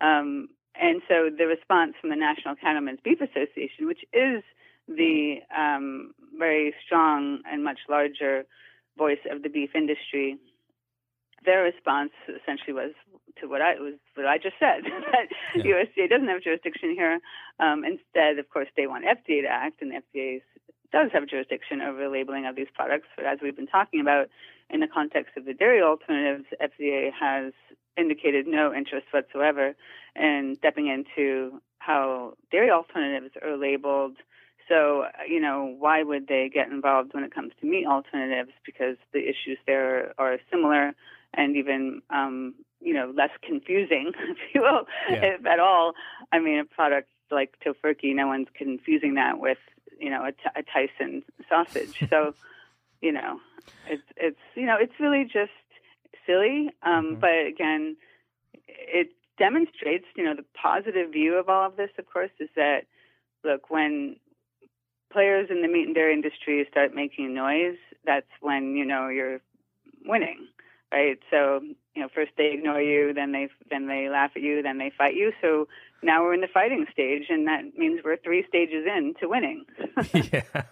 Um, 0.00 0.48
and 0.74 1.02
so 1.08 1.30
the 1.36 1.46
response 1.46 1.94
from 2.00 2.10
the 2.10 2.16
National 2.16 2.56
Cattlemen's 2.56 3.00
Beef 3.04 3.20
Association, 3.20 3.86
which 3.86 4.04
is 4.12 4.42
the 4.88 5.36
um, 5.56 6.12
very 6.38 6.74
strong 6.84 7.40
and 7.50 7.64
much 7.64 7.78
larger 7.88 8.44
voice 8.98 9.22
of 9.30 9.42
the 9.42 9.48
beef 9.48 9.70
industry, 9.74 10.36
their 11.44 11.62
response 11.62 12.12
essentially 12.28 12.72
was 12.72 12.92
to 13.40 13.48
what 13.48 13.62
I 13.62 13.74
was 13.74 13.94
what 14.14 14.26
I 14.26 14.38
just 14.38 14.56
said 14.60 14.82
that 15.12 15.26
yeah. 15.56 15.62
USDA 15.64 16.08
doesn't 16.08 16.28
have 16.28 16.42
jurisdiction 16.42 16.94
here. 16.94 17.20
Um, 17.58 17.84
instead, 17.84 18.38
of 18.38 18.48
course, 18.50 18.68
they 18.76 18.86
want 18.86 19.04
FDA 19.04 19.42
to 19.42 19.48
act, 19.48 19.82
and 19.82 19.92
the 19.92 20.02
FDA's 20.02 20.42
does 20.92 21.10
have 21.12 21.26
jurisdiction 21.26 21.80
over 21.80 22.04
the 22.04 22.10
labeling 22.10 22.46
of 22.46 22.54
these 22.54 22.68
products. 22.74 23.08
But 23.16 23.24
as 23.24 23.38
we've 23.42 23.56
been 23.56 23.66
talking 23.66 24.00
about, 24.00 24.28
in 24.68 24.80
the 24.80 24.86
context 24.86 25.36
of 25.36 25.44
the 25.44 25.54
dairy 25.54 25.82
alternatives, 25.82 26.44
FDA 26.60 27.10
has 27.18 27.52
indicated 27.96 28.46
no 28.46 28.72
interest 28.72 29.06
whatsoever 29.10 29.74
in 30.16 30.54
stepping 30.58 30.88
into 30.88 31.60
how 31.78 32.34
dairy 32.50 32.70
alternatives 32.70 33.34
are 33.42 33.56
labeled. 33.56 34.16
So, 34.72 35.04
you 35.28 35.38
know, 35.38 35.74
why 35.78 36.02
would 36.02 36.28
they 36.28 36.50
get 36.52 36.70
involved 36.70 37.12
when 37.12 37.24
it 37.24 37.34
comes 37.34 37.52
to 37.60 37.66
meat 37.66 37.86
alternatives? 37.86 38.52
Because 38.64 38.96
the 39.12 39.18
issues 39.18 39.58
there 39.66 40.14
are 40.16 40.38
similar 40.50 40.94
and 41.34 41.56
even, 41.56 42.00
um, 42.08 42.54
you 42.80 42.94
know, 42.94 43.12
less 43.14 43.28
confusing, 43.42 44.12
if 44.18 44.38
you 44.54 44.62
will, 44.62 44.86
yeah. 45.10 45.34
if 45.34 45.46
at 45.46 45.60
all. 45.60 45.92
I 46.32 46.38
mean, 46.38 46.58
a 46.58 46.64
product 46.64 47.10
like 47.30 47.54
Tofurky, 47.62 48.14
no 48.14 48.26
one's 48.28 48.48
confusing 48.54 49.16
that 49.16 49.38
with, 49.38 49.58
you 50.00 50.08
know, 50.08 50.24
a, 50.24 50.32
t- 50.32 50.56
a 50.56 50.62
Tyson 50.62 51.22
sausage. 51.50 52.02
so, 52.10 52.34
you 53.02 53.12
know, 53.12 53.40
it's 53.90 54.02
it's 54.16 54.40
you 54.54 54.64
know, 54.64 54.76
it's 54.80 54.98
really 54.98 55.24
just 55.24 55.50
silly. 56.26 56.70
Um, 56.82 57.04
mm-hmm. 57.04 57.20
But 57.20 57.46
again, 57.46 57.96
it 58.68 59.08
demonstrates, 59.38 60.06
you 60.16 60.24
know, 60.24 60.34
the 60.34 60.46
positive 60.54 61.12
view 61.12 61.34
of 61.34 61.50
all 61.50 61.66
of 61.66 61.76
this. 61.76 61.90
Of 61.98 62.06
course, 62.06 62.30
is 62.40 62.48
that 62.56 62.84
look 63.44 63.68
when 63.68 64.16
players 65.12 65.48
in 65.50 65.62
the 65.62 65.68
meat 65.68 65.86
and 65.86 65.94
dairy 65.94 66.14
industry 66.14 66.66
start 66.70 66.94
making 66.94 67.34
noise, 67.34 67.76
that's 68.04 68.26
when 68.40 68.76
you 68.76 68.84
know 68.84 69.08
you're 69.08 69.40
winning, 70.04 70.48
right? 70.92 71.18
So 71.30 71.60
you 71.94 72.02
know, 72.02 72.08
first 72.14 72.32
they 72.38 72.52
ignore 72.54 72.80
you, 72.80 73.12
then 73.12 73.32
they 73.32 73.48
then 73.70 73.86
they 73.86 74.08
laugh 74.08 74.30
at 74.34 74.42
you, 74.42 74.62
then 74.62 74.78
they 74.78 74.90
fight 74.96 75.14
you. 75.14 75.32
So 75.42 75.68
now 76.02 76.22
we're 76.22 76.34
in 76.34 76.40
the 76.40 76.48
fighting 76.52 76.86
stage, 76.92 77.24
and 77.28 77.46
that 77.46 77.76
means 77.76 78.00
we're 78.04 78.16
three 78.16 78.44
stages 78.48 78.86
in 78.86 79.14
to 79.20 79.28
winning. 79.28 79.64
yeah, 80.32 80.62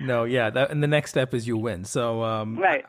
no, 0.00 0.24
yeah, 0.24 0.50
that, 0.50 0.70
and 0.70 0.82
the 0.82 0.86
next 0.88 1.10
step 1.10 1.34
is 1.34 1.46
you 1.46 1.56
win. 1.56 1.84
So 1.84 2.24
um, 2.24 2.56
right, 2.56 2.84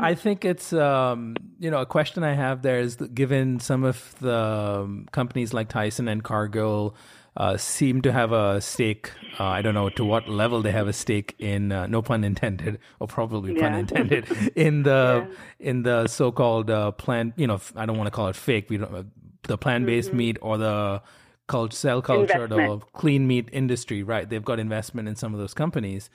I 0.00 0.14
think 0.14 0.44
it's 0.44 0.72
um, 0.72 1.36
you 1.58 1.70
know 1.70 1.80
a 1.80 1.86
question 1.86 2.24
I 2.24 2.34
have 2.34 2.62
there 2.62 2.80
is 2.80 2.96
given 2.96 3.60
some 3.60 3.84
of 3.84 4.14
the 4.20 4.36
um, 4.36 5.08
companies 5.12 5.54
like 5.54 5.68
Tyson 5.68 6.08
and 6.08 6.24
Cargill 6.24 6.96
uh, 7.38 7.56
seem 7.56 8.02
to 8.02 8.12
have 8.12 8.32
a 8.32 8.60
stake. 8.60 9.12
Uh, 9.38 9.44
I 9.44 9.62
don't 9.62 9.72
know 9.72 9.88
to 9.90 10.04
what 10.04 10.28
level 10.28 10.60
they 10.60 10.72
have 10.72 10.88
a 10.88 10.92
stake 10.92 11.36
in. 11.38 11.70
Uh, 11.70 11.86
no 11.86 12.02
pun 12.02 12.24
intended, 12.24 12.80
or 12.98 13.06
probably 13.06 13.54
yeah. 13.54 13.60
pun 13.60 13.74
intended 13.78 14.52
in 14.56 14.82
the 14.82 15.28
yeah. 15.60 15.70
in 15.70 15.84
the 15.84 16.08
so-called 16.08 16.68
uh, 16.68 16.90
plant. 16.90 17.34
You 17.36 17.46
know, 17.46 17.60
I 17.76 17.86
don't 17.86 17.96
want 17.96 18.08
to 18.08 18.10
call 18.10 18.26
it 18.26 18.36
fake. 18.36 18.68
We 18.68 18.78
don't 18.78 18.92
uh, 18.92 19.04
the 19.42 19.56
plant-based 19.56 20.08
mm-hmm. 20.08 20.18
meat 20.18 20.38
or 20.42 20.58
the 20.58 21.00
cult, 21.46 21.72
cell 21.72 22.02
culture, 22.02 22.44
investment. 22.44 22.80
the 22.80 22.86
clean 22.98 23.28
meat 23.28 23.48
industry. 23.52 24.02
Right, 24.02 24.28
they've 24.28 24.44
got 24.44 24.58
investment 24.58 25.06
in 25.06 25.14
some 25.14 25.32
of 25.32 25.38
those 25.38 25.54
companies. 25.54 26.10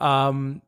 Um, 0.00 0.62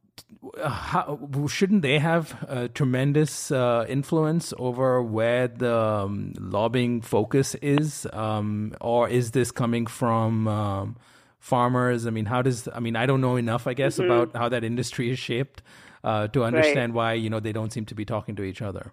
how, 0.65 1.19
shouldn't 1.49 1.83
they 1.83 1.99
have 1.99 2.43
a 2.49 2.69
tremendous 2.69 3.51
uh, 3.51 3.85
influence 3.89 4.53
over 4.59 5.03
where 5.03 5.49
the 5.49 5.77
um, 5.77 6.33
lobbying 6.39 7.01
focus 7.01 7.55
is, 7.57 8.07
um, 8.13 8.75
or 8.81 9.09
is 9.09 9.33
this 9.33 9.51
coming 9.51 9.87
from 9.87 10.49
um, 10.49 10.97
farmers? 11.39 12.07
I 12.07 12.11
mean, 12.11 12.27
how 12.27 12.43
does 12.43 12.69
I 12.75 12.81
mean 12.81 12.97
I 12.97 13.07
don't 13.07 13.21
know 13.21 13.37
enough, 13.37 13.67
I 13.67 13.75
guess, 13.75 13.99
mm-hmm. 13.99 14.11
about 14.11 14.37
how 14.37 14.49
that 14.49 14.65
industry 14.65 15.11
is 15.11 15.19
shaped 15.19 15.63
uh, 16.05 16.29
to 16.29 16.45
understand 16.45 16.95
right. 16.95 16.97
why 16.97 17.13
you 17.15 17.31
know 17.31 17.41
they 17.41 17.53
don't 17.53 17.73
seem 17.73 17.85
to 17.87 17.95
be 17.95 18.05
talking 18.05 18.37
to 18.37 18.43
each 18.43 18.63
other. 18.63 18.93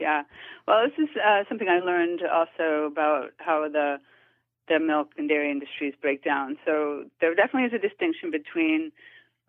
Yeah, 0.00 0.22
well, 0.66 0.84
this 0.84 0.98
is 0.98 1.10
uh, 1.16 1.44
something 1.48 1.68
I 1.68 1.80
learned 1.80 2.20
also 2.22 2.86
about 2.90 3.30
how 3.38 3.68
the 3.68 3.98
the 4.68 4.78
milk 4.78 5.10
and 5.18 5.28
dairy 5.28 5.50
industries 5.50 5.94
break 6.00 6.24
down. 6.24 6.56
So 6.64 7.04
there 7.20 7.34
definitely 7.34 7.64
is 7.64 7.72
a 7.74 7.86
distinction 7.86 8.30
between 8.30 8.92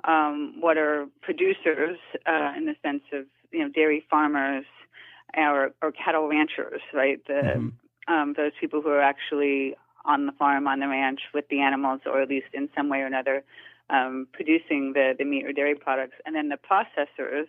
um, 0.06 0.56
what 0.60 0.78
are 0.78 1.08
producers 1.22 1.98
uh, 2.26 2.52
in 2.58 2.66
the 2.66 2.76
sense 2.84 3.04
of 3.14 3.26
you 3.52 3.60
know 3.60 3.70
dairy 3.70 4.06
farmers 4.10 4.66
or, 5.36 5.72
or 5.82 5.92
cattle 5.92 6.28
ranchers, 6.28 6.82
right? 6.94 7.26
The 7.28 7.34
mm-hmm. 7.34 8.14
um, 8.14 8.34
those 8.36 8.52
people 8.60 8.82
who 8.82 8.90
are 8.90 9.02
actually 9.02 9.76
on 10.06 10.26
the 10.26 10.32
farm, 10.34 10.68
on 10.68 10.80
the 10.80 10.88
ranch 10.88 11.22
with 11.34 11.48
the 11.50 11.62
animals, 11.62 12.02
or 12.06 12.22
at 12.22 12.30
least 12.30 12.48
in 12.54 12.70
some 12.76 12.90
way 12.90 13.00
or 13.00 13.06
another 13.06 13.44
um, 13.90 14.28
producing 14.34 14.94
the, 14.94 15.14
the 15.18 15.24
meat 15.24 15.46
or 15.46 15.54
dairy 15.54 15.76
products, 15.76 16.16
and 16.26 16.36
then 16.36 16.50
the 16.50 16.58
processors, 16.58 17.48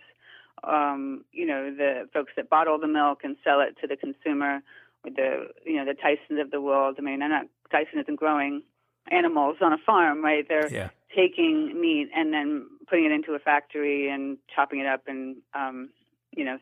um, 0.63 1.25
you 1.33 1.47
know, 1.47 1.75
the 1.75 2.09
folks 2.13 2.33
that 2.37 2.49
bottle 2.49 2.79
the 2.79 2.87
milk 2.87 3.21
and 3.25 3.37
sell 3.43 3.61
it 3.61 3.77
to 3.81 3.87
the 3.87 3.97
consumer, 3.97 4.63
with 5.05 5.17
the 5.17 5.49
you 5.65 5.77
know 5.77 5.85
the 5.85 5.95
Tysons 5.95 6.41
of 6.41 6.51
the 6.51 6.61
world. 6.61 6.97
I 6.99 7.03
mean, 7.03 7.23
I'm 7.23 7.31
not 7.31 7.47
Tyson 7.71 7.99
isn't 8.01 8.17
growing 8.17 8.63
animals 9.11 9.57
on 9.61 9.73
a 9.73 9.79
farm, 9.79 10.23
right? 10.23 10.47
They're 10.49 10.73
yeah. 10.73 10.91
taking 11.15 11.79
meat 11.81 12.09
and 12.15 12.33
then 12.33 12.67
putting 12.89 13.05
it 13.05 13.13
into 13.13 13.33
a 13.33 13.39
factory 13.39 14.09
and 14.11 14.39
chopping 14.55 14.81
it 14.81 14.87
up 14.87 15.03
and 15.07 15.37
um, 15.55 15.91
you 16.37 16.45
know 16.45 16.59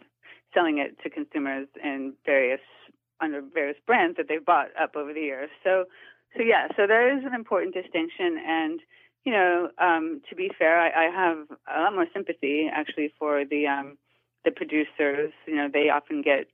selling 0.55 0.79
it 0.79 0.99
to 1.03 1.11
consumers 1.11 1.69
in 1.83 2.15
various 2.27 2.61
under 3.21 3.41
various 3.41 3.79
brands 3.87 4.17
that 4.17 4.27
they've 4.29 4.45
bought 4.45 4.69
up 4.81 4.97
over 4.97 5.13
the 5.13 5.21
years. 5.21 5.51
So 5.65 5.85
so 6.37 6.43
yeah, 6.43 6.69
so 6.77 6.87
there 6.87 7.17
is 7.17 7.25
an 7.25 7.35
important 7.35 7.75
distinction 7.75 8.39
and 8.47 8.81
you 9.25 9.33
know, 9.33 9.71
um, 9.79 10.21
to 10.29 10.35
be 10.35 10.51
fair, 10.59 10.81
I, 10.81 11.07
I 11.07 11.11
have 11.11 11.47
a 11.73 11.81
lot 11.81 11.95
more 11.95 12.07
sympathy 12.13 12.69
actually 12.73 13.13
for 13.19 13.45
the 13.45 13.67
um, 13.67 13.97
the 14.45 14.51
producers. 14.51 15.33
You 15.47 15.57
know, 15.57 15.69
they 15.73 15.91
often 15.91 16.23
get 16.23 16.47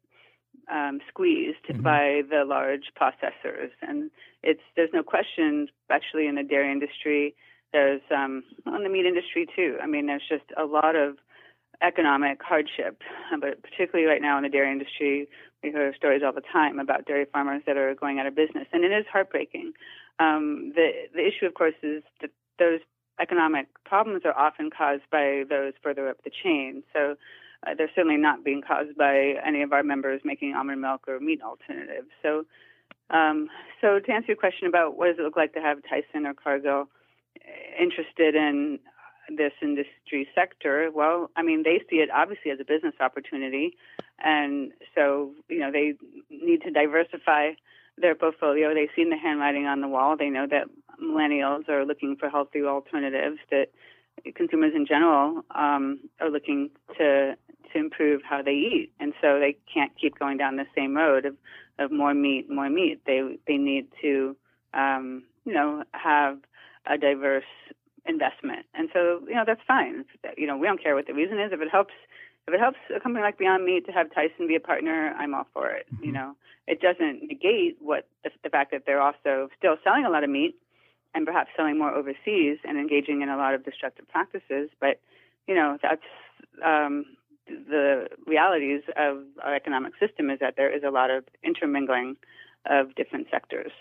um, 0.71 1.01
squeezed 1.09 1.65
mm-hmm. 1.69 1.83
by 1.83 2.23
the 2.29 2.45
large 2.45 2.93
processors, 3.01 3.71
and 3.83 4.11
it's 4.43 4.63
there's 4.77 4.91
no 4.93 5.03
question, 5.03 5.69
especially 5.83 6.27
in 6.27 6.35
the 6.35 6.43
dairy 6.43 6.71
industry, 6.71 7.35
there's 7.73 8.01
um, 8.15 8.45
in 8.67 8.83
the 8.83 8.89
meat 8.89 9.07
industry 9.07 9.47
too. 9.55 9.77
I 9.83 9.87
mean, 9.87 10.07
there's 10.07 10.29
just 10.29 10.45
a 10.57 10.65
lot 10.65 10.97
of 10.97 11.17
economic 11.83 12.41
hardship, 12.43 13.03
but 13.41 13.63
particularly 13.63 14.09
right 14.09 14.23
now 14.23 14.37
in 14.37 14.43
the 14.43 14.49
dairy 14.49 14.73
industry, 14.73 15.29
we 15.63 15.71
hear 15.71 15.95
stories 15.95 16.23
all 16.25 16.33
the 16.33 16.43
time 16.53 16.79
about 16.79 17.07
dairy 17.07 17.27
farmers 17.33 17.63
that 17.67 17.77
are 17.77 17.95
going 17.95 18.19
out 18.19 18.27
of 18.27 18.35
business, 18.35 18.67
and 18.73 18.85
it 18.85 18.93
is 18.93 19.07
heartbreaking. 19.11 19.73
Um, 20.19 20.73
the 20.75 20.91
the 21.15 21.27
issue, 21.27 21.47
of 21.47 21.55
course, 21.55 21.75
is 21.83 22.03
that 22.21 22.31
those 22.59 22.81
economic 23.21 23.67
problems 23.85 24.23
are 24.25 24.37
often 24.37 24.71
caused 24.71 25.03
by 25.11 25.43
those 25.49 25.73
further 25.83 26.09
up 26.09 26.23
the 26.25 26.31
chain. 26.31 26.83
So 26.93 27.17
uh, 27.67 27.75
they're 27.77 27.91
certainly 27.95 28.17
not 28.17 28.45
being 28.45 28.63
caused 28.63 28.97
by 28.97 29.35
any 29.45 29.63
of 29.63 29.73
our 29.73 29.83
members 29.83 30.21
making 30.25 30.55
almond 30.55 30.81
milk 30.81 31.09
or 31.09 31.19
meat 31.19 31.41
alternatives. 31.43 32.09
So, 32.23 32.45
um, 33.11 33.49
so 33.81 33.99
to 33.99 34.13
answer 34.13 34.29
your 34.29 34.37
question 34.37 34.69
about 34.69 34.97
what 34.97 35.07
does 35.07 35.17
it 35.19 35.23
look 35.23 35.37
like 35.37 35.55
to 35.55 35.61
have 35.61 35.79
Tyson 35.83 36.27
or 36.27 36.35
Cargill 36.35 36.89
interested 37.81 38.35
in 38.35 38.79
this 39.37 39.53
industry 39.61 40.29
sector, 40.35 40.91
well, 40.95 41.31
I 41.37 41.43
mean, 41.43 41.63
they 41.63 41.83
see 41.91 41.97
it 41.97 42.11
obviously 42.11 42.51
as 42.51 42.61
a 42.61 42.65
business 42.65 42.95
opportunity, 43.01 43.77
and 44.19 44.73
so 44.95 45.33
you 45.49 45.59
know 45.59 45.71
they 45.71 45.95
need 46.31 46.63
to 46.63 46.71
diversify 46.71 47.53
their 47.97 48.15
portfolio. 48.15 48.73
They've 48.73 48.89
seen 48.95 49.11
the 49.11 49.17
handwriting 49.17 49.67
on 49.67 49.81
the 49.81 49.89
wall. 49.89 50.17
They 50.17 50.31
know 50.31 50.47
that 50.51 50.69
millennials 51.03 51.69
are 51.69 51.85
looking 51.85 52.17
for 52.17 52.29
healthy 52.29 52.63
alternatives. 52.63 53.39
That 53.51 53.69
consumers 54.35 54.73
in 54.75 54.87
general 54.87 55.43
um, 55.55 56.01
are 56.21 56.31
looking 56.31 56.71
to 56.99 57.37
to 57.73 57.79
improve 57.79 58.23
how 58.23 58.43
they 58.43 58.53
eat, 58.53 58.93
and 59.01 59.13
so 59.21 59.39
they 59.39 59.57
can't 59.73 59.93
keep 60.01 60.19
going 60.19 60.37
down 60.37 60.57
the 60.57 60.67
same 60.75 60.97
road 60.97 61.25
of, 61.25 61.37
of 61.79 61.91
more 61.93 62.15
meat, 62.15 62.51
more 62.51 62.71
meat. 62.71 63.01
They 63.07 63.39
they 63.47 63.57
need 63.57 63.89
to 64.03 64.37
um, 64.75 65.25
you 65.45 65.53
know 65.53 65.85
have 65.93 66.39
a 66.87 66.99
diverse 66.99 67.45
investment, 68.07 68.67
and 68.75 68.89
so 68.93 69.21
you 69.27 69.35
know 69.35 69.45
that's 69.47 69.61
fine. 69.67 70.05
You 70.37 70.47
know 70.47 70.57
we 70.57 70.67
don't 70.67 70.83
care 70.83 70.95
what 70.95 71.07
the 71.07 71.15
reason 71.15 71.41
is. 71.41 71.53
If 71.53 71.61
it 71.61 71.71
helps 71.71 71.95
if 72.49 72.55
it 72.55 72.61
helps 72.61 72.79
a 72.95 72.99
company 72.99 73.23
like 73.23 73.37
Beyond 73.39 73.65
Meat 73.65 73.87
to 73.87 73.93
have 73.93 74.13
Tyson 74.15 74.49
be 74.49 74.57
a 74.57 74.61
partner, 74.61 75.15
I'm 75.19 75.35
all 75.35 75.47
for 75.53 75.69
it. 75.69 75.87
Mm-hmm. 75.93 76.05
You 76.05 76.13
know, 76.13 76.37
it 76.67 76.81
doesn't 76.81 77.23
negate 77.23 77.77
what 77.81 78.09
the, 78.25 78.31
the 78.43 78.49
fact 78.49 78.71
that 78.73 78.85
they're 78.87 79.03
also 79.03 79.49
still 79.59 79.77
selling 79.85 80.07
a 80.07 80.11
lot 80.11 80.25
of 80.25 80.31
meat 80.31 80.57
and 81.15 81.27
perhaps 81.27 81.51
selling 81.57 81.79
more 81.79 81.91
overseas 81.91 82.59
and 82.65 82.79
engaging 82.79 83.21
in 83.23 83.29
a 83.29 83.37
lot 83.37 83.55
of 83.55 83.65
destructive 83.65 84.09
practices. 84.09 84.71
But 84.81 85.01
you 85.47 85.55
know, 85.55 85.79
that's 85.83 86.03
um, 86.65 87.05
the 87.49 88.09
realities 88.27 88.83
of 88.97 89.25
our 89.43 89.55
economic 89.55 89.93
system 89.99 90.31
is 90.31 90.39
that 90.41 90.55
there 90.57 90.75
is 90.75 90.83
a 90.83 90.91
lot 90.91 91.11
of 91.11 91.25
intermingling 91.43 92.17
of 92.67 92.95
different 92.95 93.29
sectors. 93.31 93.73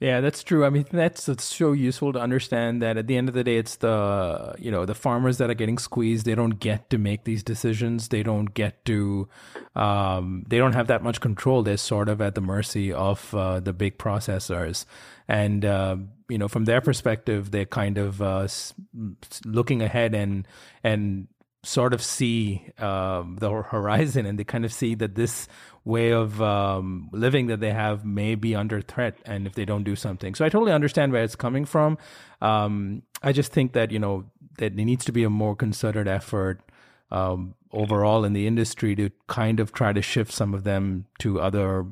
Yeah, 0.00 0.20
that's 0.20 0.44
true. 0.44 0.64
I 0.64 0.70
mean, 0.70 0.86
that's, 0.92 1.28
so 1.42 1.72
useful 1.72 2.12
to 2.12 2.20
understand 2.20 2.80
that 2.82 2.96
at 2.96 3.08
the 3.08 3.16
end 3.16 3.28
of 3.28 3.34
the 3.34 3.42
day, 3.42 3.56
it's 3.56 3.76
the 3.76 4.54
you 4.56 4.70
know 4.70 4.84
the 4.86 4.94
farmers 4.94 5.38
that 5.38 5.50
are 5.50 5.54
getting 5.54 5.76
squeezed. 5.76 6.24
They 6.24 6.36
don't 6.36 6.60
get 6.60 6.88
to 6.90 6.98
make 6.98 7.24
these 7.24 7.42
decisions. 7.42 8.08
They 8.08 8.22
don't 8.22 8.54
get 8.54 8.84
to. 8.84 9.28
Um, 9.74 10.44
they 10.46 10.58
don't 10.58 10.74
have 10.74 10.86
that 10.86 11.02
much 11.02 11.20
control. 11.20 11.64
They're 11.64 11.76
sort 11.76 12.08
of 12.08 12.20
at 12.20 12.36
the 12.36 12.40
mercy 12.40 12.92
of 12.92 13.34
uh, 13.34 13.58
the 13.58 13.72
big 13.72 13.98
processors, 13.98 14.84
and 15.26 15.64
uh, 15.64 15.96
you 16.28 16.38
know 16.38 16.46
from 16.46 16.64
their 16.64 16.80
perspective, 16.80 17.50
they're 17.50 17.66
kind 17.66 17.98
of 17.98 18.22
uh, 18.22 18.46
looking 19.44 19.82
ahead 19.82 20.14
and 20.14 20.46
and 20.84 21.26
sort 21.64 21.92
of 21.92 22.02
see 22.02 22.64
um, 22.78 23.36
the 23.40 23.50
horizon 23.50 24.26
and 24.26 24.38
they 24.38 24.44
kind 24.44 24.64
of 24.64 24.72
see 24.72 24.94
that 24.94 25.14
this 25.14 25.48
way 25.84 26.10
of 26.10 26.40
um, 26.40 27.08
living 27.12 27.46
that 27.48 27.60
they 27.60 27.72
have 27.72 28.04
may 28.04 28.34
be 28.34 28.54
under 28.54 28.80
threat 28.80 29.16
and 29.24 29.46
if 29.46 29.54
they 29.54 29.64
don't 29.64 29.84
do 29.84 29.96
something. 29.96 30.34
So 30.34 30.44
i 30.44 30.48
totally 30.48 30.72
understand 30.72 31.12
where 31.12 31.24
it's 31.24 31.36
coming 31.36 31.64
from. 31.64 31.98
Um, 32.40 33.02
i 33.22 33.32
just 33.32 33.52
think 33.52 33.72
that 33.72 33.90
you 33.90 33.98
know 33.98 34.24
that 34.58 34.76
there 34.76 34.84
needs 34.84 35.04
to 35.06 35.12
be 35.12 35.24
a 35.24 35.30
more 35.30 35.56
concerted 35.56 36.06
effort 36.06 36.60
um, 37.10 37.54
overall 37.72 38.24
in 38.24 38.32
the 38.32 38.46
industry 38.46 38.94
to 38.94 39.10
kind 39.26 39.60
of 39.60 39.72
try 39.72 39.92
to 39.92 40.02
shift 40.02 40.32
some 40.32 40.54
of 40.54 40.64
them 40.64 41.06
to 41.18 41.40
other 41.40 41.86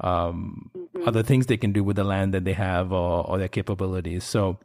um, 0.00 0.70
mm-hmm. 0.76 1.06
other 1.06 1.22
things 1.22 1.46
they 1.46 1.56
can 1.56 1.72
do 1.72 1.84
with 1.84 1.96
the 1.96 2.04
land 2.04 2.34
that 2.34 2.44
they 2.44 2.54
have 2.54 2.92
or, 2.92 3.26
or 3.28 3.38
their 3.38 3.48
capabilities. 3.48 4.24
So 4.24 4.58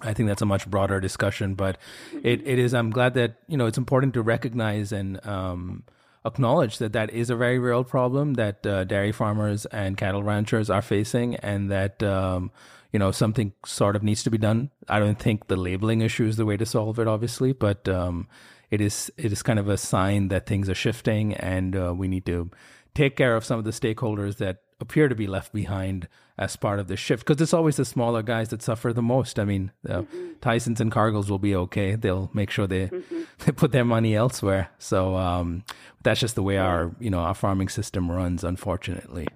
I 0.00 0.14
think 0.14 0.28
that's 0.28 0.42
a 0.42 0.46
much 0.46 0.68
broader 0.68 1.00
discussion, 1.00 1.54
but 1.54 1.78
it, 2.22 2.46
it 2.46 2.58
is. 2.58 2.74
I'm 2.74 2.90
glad 2.90 3.14
that 3.14 3.38
you 3.48 3.56
know 3.56 3.66
it's 3.66 3.78
important 3.78 4.14
to 4.14 4.22
recognize 4.22 4.92
and 4.92 5.24
um, 5.26 5.84
acknowledge 6.24 6.78
that 6.78 6.92
that 6.92 7.10
is 7.10 7.30
a 7.30 7.36
very 7.36 7.58
real 7.58 7.84
problem 7.84 8.34
that 8.34 8.66
uh, 8.66 8.84
dairy 8.84 9.12
farmers 9.12 9.66
and 9.66 9.96
cattle 9.96 10.22
ranchers 10.22 10.70
are 10.70 10.82
facing, 10.82 11.36
and 11.36 11.70
that 11.70 12.02
um, 12.02 12.50
you 12.92 12.98
know 12.98 13.10
something 13.10 13.52
sort 13.66 13.96
of 13.96 14.02
needs 14.02 14.22
to 14.22 14.30
be 14.30 14.38
done. 14.38 14.70
I 14.88 14.98
don't 14.98 15.18
think 15.18 15.48
the 15.48 15.56
labeling 15.56 16.00
issue 16.00 16.26
is 16.26 16.36
the 16.36 16.46
way 16.46 16.56
to 16.56 16.66
solve 16.66 16.98
it, 16.98 17.08
obviously, 17.08 17.52
but 17.52 17.88
um, 17.88 18.28
it 18.70 18.80
is 18.80 19.10
it 19.16 19.32
is 19.32 19.42
kind 19.42 19.58
of 19.58 19.68
a 19.68 19.76
sign 19.76 20.28
that 20.28 20.46
things 20.46 20.68
are 20.68 20.74
shifting, 20.74 21.34
and 21.34 21.74
uh, 21.74 21.94
we 21.96 22.08
need 22.08 22.26
to 22.26 22.50
take 22.94 23.16
care 23.16 23.36
of 23.36 23.44
some 23.44 23.58
of 23.58 23.64
the 23.64 23.70
stakeholders 23.70 24.36
that 24.36 24.62
appear 24.80 25.08
to 25.08 25.14
be 25.14 25.26
left 25.26 25.52
behind 25.52 26.08
as 26.38 26.54
part 26.54 26.78
of 26.78 26.86
the 26.86 26.96
shift 26.96 27.26
because 27.26 27.40
it's 27.42 27.52
always 27.52 27.76
the 27.76 27.84
smaller 27.84 28.22
guys 28.22 28.48
that 28.50 28.62
suffer 28.62 28.92
the 28.92 29.02
most. 29.02 29.38
I 29.38 29.44
mean, 29.44 29.72
uh, 29.88 30.02
mm-hmm. 30.02 30.32
Tyson's 30.40 30.80
and 30.80 30.92
Cargills 30.92 31.28
will 31.28 31.40
be 31.40 31.54
okay. 31.54 31.96
They'll 31.96 32.30
make 32.32 32.50
sure 32.50 32.66
they 32.66 32.86
mm-hmm. 32.86 33.22
they 33.44 33.52
put 33.52 33.72
their 33.72 33.84
money 33.84 34.14
elsewhere. 34.14 34.70
So 34.78 35.16
um, 35.16 35.64
that's 36.02 36.20
just 36.20 36.36
the 36.36 36.42
way 36.42 36.58
our 36.58 36.94
you 37.00 37.10
know 37.10 37.18
our 37.18 37.34
farming 37.34 37.68
system 37.68 38.10
runs, 38.10 38.44
unfortunately. 38.44 39.26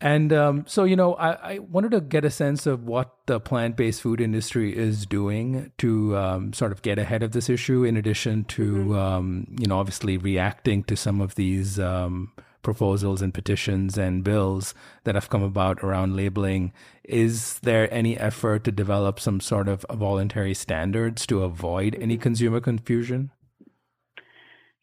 And 0.00 0.32
um, 0.32 0.64
so 0.66 0.84
you 0.84 0.96
know, 0.96 1.14
I, 1.14 1.54
I, 1.54 1.58
wanted 1.60 1.92
to 1.92 2.00
get 2.02 2.26
a 2.26 2.30
sense 2.30 2.66
of 2.66 2.84
what 2.84 3.14
the 3.26 3.40
plant 3.40 3.76
based 3.76 4.02
food 4.02 4.20
industry 4.20 4.76
is 4.76 5.06
doing 5.06 5.72
to 5.78 6.16
um, 6.16 6.52
sort 6.52 6.72
of 6.72 6.82
get 6.82 6.98
ahead 6.98 7.22
of 7.22 7.32
this 7.32 7.48
issue. 7.48 7.84
In 7.84 7.96
addition 7.96 8.44
to 8.44 8.72
mm-hmm. 8.72 8.94
Um, 8.94 9.46
you 9.58 9.66
know, 9.66 9.78
obviously 9.78 10.18
reacting 10.18 10.84
to 10.84 10.96
some 10.96 11.20
of 11.20 11.36
these 11.36 11.78
um, 11.78 12.32
proposals 12.64 13.22
and 13.22 13.32
petitions 13.32 13.96
and 13.96 14.24
bills 14.24 14.74
that 15.04 15.14
have 15.14 15.30
come 15.30 15.42
about 15.42 15.82
around 15.84 16.16
labeling. 16.16 16.72
Is 17.04 17.60
there 17.60 17.92
any 17.92 18.16
effort 18.16 18.64
to 18.64 18.72
develop 18.72 19.20
some 19.20 19.40
sort 19.40 19.68
of 19.68 19.86
voluntary 19.92 20.54
standards 20.54 21.26
to 21.26 21.44
avoid 21.44 21.96
any 22.00 22.16
consumer 22.16 22.60
confusion? 22.60 23.30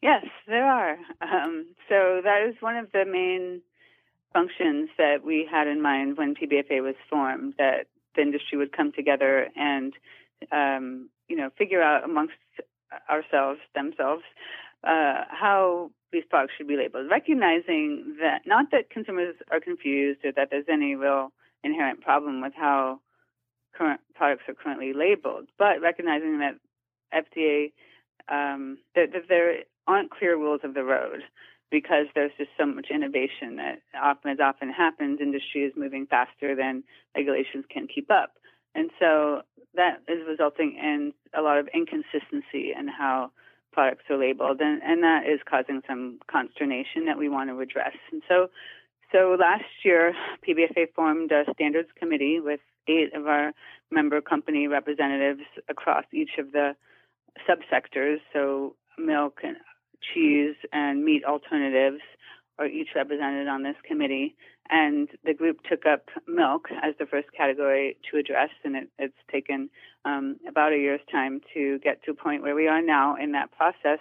Yes, 0.00 0.24
there 0.46 0.64
are. 0.64 0.96
Um, 1.20 1.66
so 1.88 2.20
that 2.24 2.46
is 2.48 2.54
one 2.60 2.76
of 2.76 2.90
the 2.92 3.04
main 3.04 3.62
functions 4.32 4.88
that 4.98 5.18
we 5.24 5.46
had 5.50 5.68
in 5.68 5.82
mind 5.82 6.16
when 6.16 6.34
PBFA 6.34 6.82
was 6.82 6.96
formed. 7.10 7.54
That 7.58 7.86
the 8.16 8.22
industry 8.22 8.58
would 8.58 8.76
come 8.76 8.92
together 8.92 9.48
and, 9.56 9.92
um, 10.50 11.08
you 11.28 11.36
know, 11.36 11.50
figure 11.56 11.82
out 11.82 12.04
amongst 12.04 12.34
ourselves, 13.08 13.60
themselves, 13.74 14.22
uh, 14.84 15.24
how 15.28 15.90
these 16.12 16.24
products 16.28 16.52
should 16.56 16.68
be 16.68 16.76
labeled, 16.76 17.10
recognizing 17.10 18.16
that 18.20 18.42
not 18.46 18.70
that 18.70 18.90
consumers 18.90 19.34
are 19.50 19.60
confused 19.60 20.20
or 20.24 20.32
that 20.32 20.48
there's 20.50 20.66
any 20.70 20.94
real 20.94 21.32
inherent 21.64 22.00
problem 22.00 22.42
with 22.42 22.52
how 22.54 23.00
current 23.74 24.00
products 24.14 24.42
are 24.48 24.54
currently 24.54 24.92
labeled, 24.92 25.48
but 25.58 25.80
recognizing 25.80 26.38
that 26.38 26.56
FDA 27.12 27.72
um, 28.28 28.78
that, 28.94 29.12
that, 29.12 29.28
there 29.28 29.64
aren't 29.86 30.10
clear 30.10 30.36
rules 30.36 30.60
of 30.62 30.74
the 30.74 30.84
road 30.84 31.22
because 31.70 32.06
there's 32.14 32.30
just 32.36 32.50
so 32.58 32.66
much 32.66 32.86
innovation 32.94 33.56
that 33.56 33.80
often 34.00 34.30
as 34.30 34.38
often 34.40 34.70
happens, 34.70 35.18
industry 35.20 35.62
is 35.62 35.72
moving 35.76 36.06
faster 36.06 36.54
than 36.54 36.84
regulations 37.16 37.64
can 37.70 37.88
keep 37.88 38.10
up, 38.10 38.34
and 38.74 38.90
so 39.00 39.42
that 39.74 40.02
is 40.06 40.20
resulting 40.28 40.76
in 40.76 41.12
a 41.36 41.40
lot 41.40 41.58
of 41.58 41.68
inconsistency 41.74 42.72
in 42.78 42.88
how 42.88 43.30
products 43.72 44.04
are 44.10 44.18
labeled, 44.18 44.60
and, 44.60 44.82
and 44.82 45.02
that 45.02 45.22
is 45.26 45.40
causing 45.48 45.80
some 45.86 46.18
consternation 46.30 47.06
that 47.06 47.18
we 47.18 47.28
want 47.28 47.50
to 47.50 47.60
address. 47.60 47.96
And 48.12 48.22
so, 48.28 48.48
so 49.10 49.36
last 49.38 49.64
year, 49.84 50.14
PBFA 50.46 50.92
formed 50.94 51.32
a 51.32 51.44
standards 51.54 51.88
committee 51.98 52.40
with 52.40 52.60
eight 52.88 53.14
of 53.14 53.26
our 53.26 53.52
member 53.90 54.20
company 54.20 54.66
representatives 54.66 55.42
across 55.68 56.04
each 56.12 56.38
of 56.38 56.52
the 56.52 56.74
subsectors. 57.48 58.18
So, 58.32 58.76
milk 58.98 59.40
and 59.42 59.56
cheese 60.14 60.56
and 60.72 61.04
meat 61.04 61.24
alternatives 61.24 62.02
are 62.58 62.66
each 62.66 62.88
represented 62.94 63.48
on 63.48 63.62
this 63.62 63.76
committee. 63.86 64.34
And 64.70 65.08
the 65.24 65.34
group 65.34 65.58
took 65.68 65.86
up 65.86 66.08
milk 66.26 66.68
as 66.82 66.94
the 66.98 67.06
first 67.06 67.28
category 67.36 67.96
to 68.10 68.18
address, 68.18 68.50
and 68.64 68.76
it, 68.76 68.88
it's 68.98 69.14
taken 69.30 69.68
um, 70.04 70.36
about 70.48 70.72
a 70.72 70.76
year's 70.76 71.00
time 71.10 71.40
to 71.54 71.78
get 71.80 72.02
to 72.04 72.10
a 72.10 72.14
point 72.14 72.42
where 72.42 72.54
we 72.54 72.68
are 72.68 72.82
now 72.82 73.16
in 73.16 73.32
that 73.32 73.50
process 73.52 74.00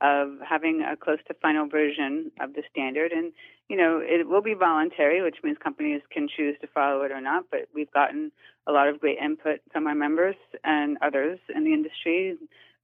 of 0.00 0.38
having 0.48 0.82
a 0.82 0.96
close 0.96 1.18
to 1.28 1.34
final 1.34 1.68
version 1.68 2.30
of 2.40 2.54
the 2.54 2.62
standard. 2.70 3.12
And, 3.12 3.32
you 3.68 3.76
know, 3.76 4.00
it 4.02 4.26
will 4.26 4.40
be 4.40 4.54
voluntary, 4.54 5.20
which 5.22 5.36
means 5.44 5.58
companies 5.62 6.00
can 6.10 6.26
choose 6.28 6.56
to 6.60 6.66
follow 6.68 7.02
it 7.02 7.12
or 7.12 7.20
not. 7.20 7.44
But 7.50 7.68
we've 7.74 7.90
gotten 7.92 8.32
a 8.66 8.72
lot 8.72 8.88
of 8.88 9.00
great 9.00 9.18
input 9.18 9.60
from 9.72 9.86
our 9.86 9.94
members 9.94 10.36
and 10.64 10.96
others 11.02 11.38
in 11.54 11.64
the 11.64 11.72
industry, 11.72 12.36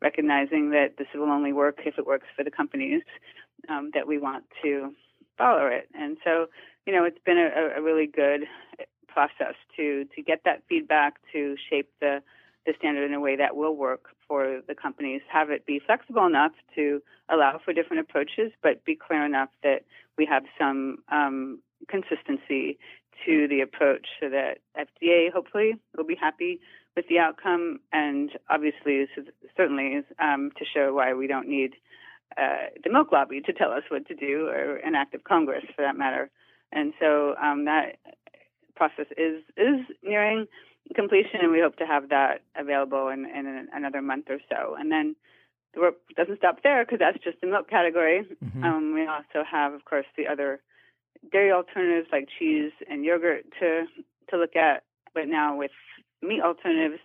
recognizing 0.03 0.71
that 0.71 0.99
this 0.99 1.09
will 1.15 1.31
only 1.31 1.53
work 1.53 1.81
if 1.87 1.99
it 1.99 2.07
works 2.07 2.27
for 2.37 2.45
the 2.45 2.51
companies 2.51 3.03
um, 3.69 3.91
that 3.95 4.07
we 4.07 4.19
want 4.19 4.45
to 4.63 4.93
follow 5.39 5.67
it. 5.67 5.89
And 5.95 6.19
so, 6.23 6.47
you 6.87 6.93
know, 6.93 7.05
it's 7.05 7.19
been 7.25 7.39
a, 7.39 7.79
a 7.79 7.83
really 7.83 8.07
good 8.07 8.43
process 9.09 9.55
to 9.77 10.05
to 10.15 10.23
get 10.23 10.43
that 10.45 10.63
feedback 10.69 11.15
to 11.33 11.57
shape 11.71 11.89
the 12.01 12.23
the 12.67 12.75
standard 12.79 13.07
in 13.09 13.15
a 13.15 13.21
way 13.21 13.37
that 13.37 13.57
will 13.57 13.77
work 13.77 14.07
for 14.27 14.61
the 14.67 14.75
companies. 14.75 15.23
Have 15.33 15.51
it 15.51 15.65
be 15.65 15.81
flexible 15.85 16.27
enough 16.27 16.53
to 16.75 17.01
allow 17.29 17.61
for 17.65 17.73
different 17.73 18.01
approaches, 18.01 18.53
but 18.63 18.85
be 18.85 18.97
clear 18.97 19.25
enough 19.25 19.51
that 19.63 19.85
we 20.19 20.27
have 20.27 20.45
some 20.59 20.99
um, 21.11 21.61
consistency 21.89 22.79
to 23.25 23.49
the 23.49 23.61
approach 23.61 24.07
so 24.21 24.29
that 24.29 24.59
FDA 24.77 25.33
hopefully 25.33 25.75
will 25.97 26.05
be 26.05 26.17
happy 26.17 26.61
with 26.97 27.07
the 27.09 27.19
outcome, 27.19 27.79
and 27.93 28.31
obviously, 28.49 29.07
certainly, 29.57 30.03
um, 30.19 30.51
to 30.59 30.65
show 30.65 30.95
why 30.95 31.13
we 31.13 31.27
don't 31.27 31.49
need 31.49 31.75
uh, 32.39 32.69
the 32.83 32.91
milk 32.91 33.13
lobby 33.13 33.41
to 33.43 33.53
tell 33.53 33.71
us 33.71 33.83
what 33.91 34.07
to 34.09 34.15
do, 34.15 34.49
or 34.49 34.77
an 34.77 34.95
act 34.95 35.15
of 35.15 35.23
Congress 35.25 35.65
for 35.75 35.83
that 35.83 35.97
matter. 35.97 36.31
And 36.73 36.95
so 36.99 37.35
um, 37.41 37.67
that 37.67 37.99
process 38.75 39.07
is 39.17 39.43
is 39.57 39.81
nearing 40.03 40.47
completion, 40.95 41.41
and 41.43 41.53
we 41.53 41.61
hope 41.61 41.77
to 41.77 41.87
have 41.87 42.09
that 42.11 42.43
available 42.57 43.09
in, 43.09 43.27
in 43.27 43.69
another 43.73 44.03
month 44.03 44.27
or 44.29 44.39
so. 44.49 44.77
And 44.79 44.91
then 44.91 45.17
the 45.75 45.81
work 45.81 45.97
doesn't 46.17 46.39
stop 46.39 46.63
there 46.63 46.85
because 46.85 46.99
that's 46.99 47.23
just 47.23 47.41
the 47.41 47.47
milk 47.47 47.69
category. 47.69 48.25
Mm-hmm. 48.45 48.65
Um, 48.65 48.95
we 48.95 49.07
also 49.07 49.45
have, 49.49 49.73
of 49.73 49.85
course, 49.85 50.07
the 50.17 50.27
other 50.27 50.61
dairy 51.33 51.53
alternatives 51.53 52.09
like 52.13 52.29
cheese 52.39 52.73
and 52.89 53.05
yogurt 53.05 53.45
to 53.61 53.85
to 54.31 54.37
look 54.37 54.57
at. 54.57 54.85
But 55.15 55.29
now 55.29 55.57
with 55.57 55.71
meat 56.23 56.43
alternatives, 56.43 57.01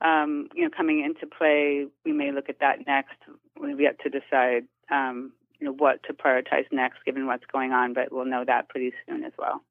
um, 0.00 0.48
you 0.54 0.64
know, 0.64 0.70
coming 0.74 1.04
into 1.04 1.26
play, 1.26 1.86
we 2.04 2.12
may 2.12 2.32
look 2.32 2.48
at 2.48 2.60
that 2.60 2.86
next. 2.86 3.16
We've 3.60 3.80
yet 3.80 3.98
to 4.00 4.08
decide, 4.08 4.64
um, 4.90 5.32
you 5.58 5.66
know, 5.66 5.72
what 5.72 6.02
to 6.04 6.14
prioritize 6.14 6.66
next, 6.72 7.04
given 7.04 7.26
what's 7.26 7.44
going 7.52 7.72
on. 7.72 7.94
But 7.94 8.12
we'll 8.12 8.24
know 8.24 8.44
that 8.46 8.68
pretty 8.68 8.92
soon 9.06 9.24
as 9.24 9.32
well. 9.38 9.62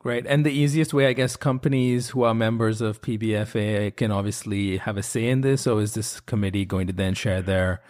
Great. 0.00 0.26
And 0.26 0.46
the 0.46 0.52
easiest 0.52 0.94
way, 0.94 1.08
I 1.08 1.12
guess, 1.12 1.34
companies 1.34 2.10
who 2.10 2.22
are 2.22 2.34
members 2.34 2.80
of 2.80 3.00
PBFA 3.00 3.96
can 3.96 4.12
obviously 4.12 4.76
have 4.76 4.96
a 4.96 5.02
say 5.02 5.28
in 5.28 5.40
this. 5.40 5.62
So 5.62 5.78
is 5.78 5.94
this 5.94 6.20
committee 6.20 6.64
going 6.64 6.86
to 6.86 6.92
then 6.92 7.14
share 7.14 7.42
their 7.42 7.82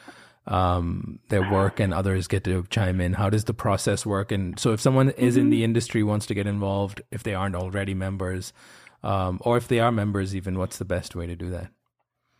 um, 0.46 1.18
their 1.28 1.50
work 1.50 1.78
and 1.78 1.92
others 1.92 2.26
get 2.26 2.44
to 2.44 2.64
chime 2.70 3.02
in? 3.02 3.12
How 3.12 3.28
does 3.28 3.44
the 3.44 3.52
process 3.52 4.06
work? 4.06 4.32
And 4.32 4.58
so, 4.58 4.72
if 4.72 4.80
someone 4.80 5.10
is 5.10 5.34
mm-hmm. 5.34 5.40
in 5.42 5.50
the 5.50 5.64
industry 5.64 6.02
wants 6.02 6.24
to 6.26 6.34
get 6.34 6.46
involved, 6.46 7.02
if 7.10 7.22
they 7.22 7.34
aren't 7.34 7.54
already 7.54 7.92
members, 7.92 8.54
um, 9.02 9.38
or 9.42 9.58
if 9.58 9.68
they 9.68 9.78
are 9.78 9.92
members, 9.92 10.34
even 10.34 10.58
what's 10.58 10.78
the 10.78 10.86
best 10.86 11.14
way 11.14 11.26
to 11.26 11.36
do 11.36 11.50
that? 11.50 11.70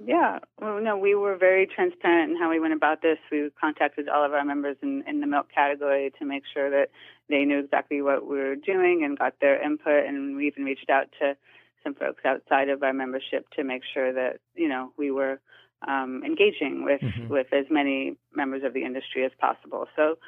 Yeah, 0.04 0.38
well, 0.60 0.80
no, 0.80 0.96
we 0.96 1.16
were 1.16 1.36
very 1.36 1.66
transparent 1.66 2.30
in 2.30 2.38
how 2.38 2.48
we 2.48 2.60
went 2.60 2.72
about 2.72 3.02
this. 3.02 3.18
We 3.32 3.50
contacted 3.60 4.08
all 4.08 4.24
of 4.24 4.32
our 4.32 4.44
members 4.44 4.76
in, 4.80 5.02
in 5.08 5.20
the 5.20 5.26
milk 5.26 5.48
category 5.52 6.12
to 6.18 6.24
make 6.24 6.44
sure 6.54 6.70
that 6.70 6.90
they 7.28 7.44
knew 7.44 7.58
exactly 7.58 8.00
what 8.00 8.24
we 8.24 8.38
were 8.38 8.54
doing 8.54 9.02
and 9.04 9.18
got 9.18 9.34
their 9.40 9.60
input. 9.60 10.06
And 10.06 10.36
we 10.36 10.46
even 10.46 10.64
reached 10.64 10.88
out 10.88 11.08
to 11.20 11.36
some 11.82 11.94
folks 11.94 12.22
outside 12.24 12.68
of 12.68 12.82
our 12.82 12.92
membership 12.92 13.50
to 13.56 13.64
make 13.64 13.82
sure 13.92 14.12
that 14.12 14.38
you 14.54 14.68
know 14.68 14.92
we 14.96 15.10
were 15.10 15.40
um, 15.86 16.22
engaging 16.24 16.84
with 16.84 17.00
mm-hmm. 17.00 17.28
with 17.28 17.52
as 17.52 17.66
many 17.70 18.16
members 18.34 18.62
of 18.64 18.74
the 18.74 18.84
industry 18.84 19.24
as 19.24 19.32
possible. 19.40 19.86
So, 19.96 20.18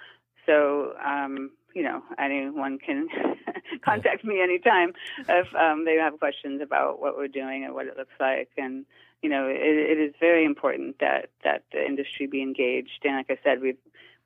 so 0.46 0.94
um, 1.04 1.50
you 1.74 1.82
know, 1.82 2.02
anyone 2.18 2.78
can 2.78 3.08
contact 3.84 4.24
me 4.24 4.40
anytime 4.40 4.92
if 5.28 5.46
um, 5.54 5.84
they 5.84 5.94
have 5.94 6.18
questions 6.18 6.60
about 6.60 7.00
what 7.00 7.16
we're 7.16 7.28
doing 7.28 7.64
and 7.64 7.74
what 7.74 7.86
it 7.86 7.96
looks 7.96 8.14
like. 8.18 8.50
And 8.56 8.84
you 9.22 9.28
know, 9.28 9.46
it, 9.46 9.56
it 9.56 9.98
is 9.98 10.14
very 10.18 10.44
important 10.44 10.98
that 11.00 11.30
that 11.44 11.64
the 11.72 11.84
industry 11.84 12.26
be 12.26 12.42
engaged. 12.42 13.00
And 13.04 13.16
like 13.16 13.30
I 13.30 13.38
said, 13.44 13.60
we've 13.60 13.76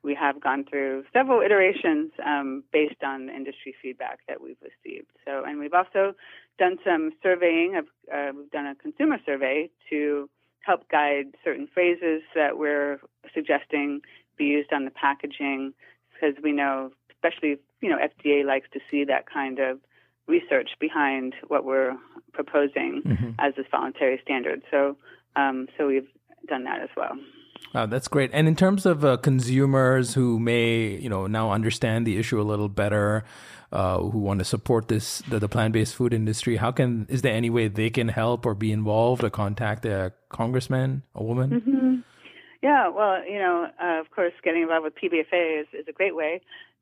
we 0.03 0.15
have 0.15 0.39
gone 0.39 0.63
through 0.63 1.03
several 1.11 1.41
iterations 1.41 2.11
um, 2.23 2.63
based 2.71 3.03
on 3.03 3.29
industry 3.29 3.75
feedback 3.81 4.19
that 4.27 4.39
we've 4.39 4.61
received. 4.61 5.07
So, 5.25 5.43
and 5.43 5.59
we've 5.59 5.73
also 5.73 6.13
done 6.59 6.77
some 6.85 7.11
surveying. 7.23 7.75
Of, 7.75 7.85
uh, 8.13 8.31
we've 8.37 8.51
done 8.51 8.67
a 8.67 8.75
consumer 8.75 9.17
survey 9.25 9.71
to 9.89 10.29
help 10.61 10.87
guide 10.89 11.35
certain 11.43 11.67
phrases 11.73 12.21
that 12.35 12.57
we're 12.57 12.99
suggesting 13.33 14.01
be 14.37 14.45
used 14.45 14.71
on 14.71 14.85
the 14.85 14.91
packaging, 14.91 15.73
because 16.13 16.35
we 16.43 16.51
know, 16.51 16.91
especially 17.11 17.57
you 17.81 17.89
know, 17.89 17.97
FDA 17.97 18.45
likes 18.45 18.67
to 18.73 18.79
see 18.89 19.03
that 19.05 19.25
kind 19.29 19.59
of 19.59 19.79
research 20.27 20.69
behind 20.79 21.33
what 21.47 21.65
we're 21.65 21.95
proposing 22.33 23.01
mm-hmm. 23.05 23.29
as 23.39 23.53
this 23.55 23.65
voluntary 23.71 24.19
standard. 24.23 24.61
So, 24.71 24.97
um, 25.35 25.67
so 25.77 25.87
we've 25.87 26.07
done 26.47 26.63
that 26.65 26.81
as 26.81 26.89
well. 26.95 27.13
Oh, 27.73 27.85
that's 27.85 28.07
great. 28.07 28.31
And 28.33 28.47
in 28.47 28.55
terms 28.55 28.85
of 28.85 29.03
uh, 29.03 29.17
consumers 29.17 30.13
who 30.13 30.39
may, 30.39 30.97
you 30.97 31.09
know, 31.09 31.27
now 31.27 31.51
understand 31.51 32.05
the 32.05 32.17
issue 32.17 32.39
a 32.39 32.43
little 32.43 32.69
better, 32.69 33.23
uh, 33.71 33.97
who 33.99 34.19
want 34.19 34.39
to 34.39 34.45
support 34.45 34.87
this 34.87 35.19
the, 35.29 35.39
the 35.39 35.49
plant-based 35.49 35.95
food 35.95 36.13
industry, 36.13 36.55
how 36.55 36.71
can 36.71 37.05
is 37.09 37.21
there 37.21 37.33
any 37.33 37.49
way 37.49 37.67
they 37.67 37.89
can 37.89 38.07
help 38.07 38.45
or 38.45 38.53
be 38.53 38.71
involved 38.71 39.23
or 39.23 39.29
contact 39.29 39.85
a 39.85 40.13
congressman, 40.29 41.03
a 41.13 41.23
woman? 41.23 41.61
Mm-hmm. 41.61 41.95
Yeah, 42.61 42.87
well, 42.89 43.23
you 43.27 43.37
know, 43.37 43.67
uh, 43.81 43.99
of 43.99 44.09
course, 44.11 44.33
getting 44.43 44.63
involved 44.63 44.85
with 44.85 44.93
PBFA 44.95 45.61
is, 45.61 45.67
is 45.73 45.85
a 45.89 45.91
great 45.91 46.15
way 46.15 46.41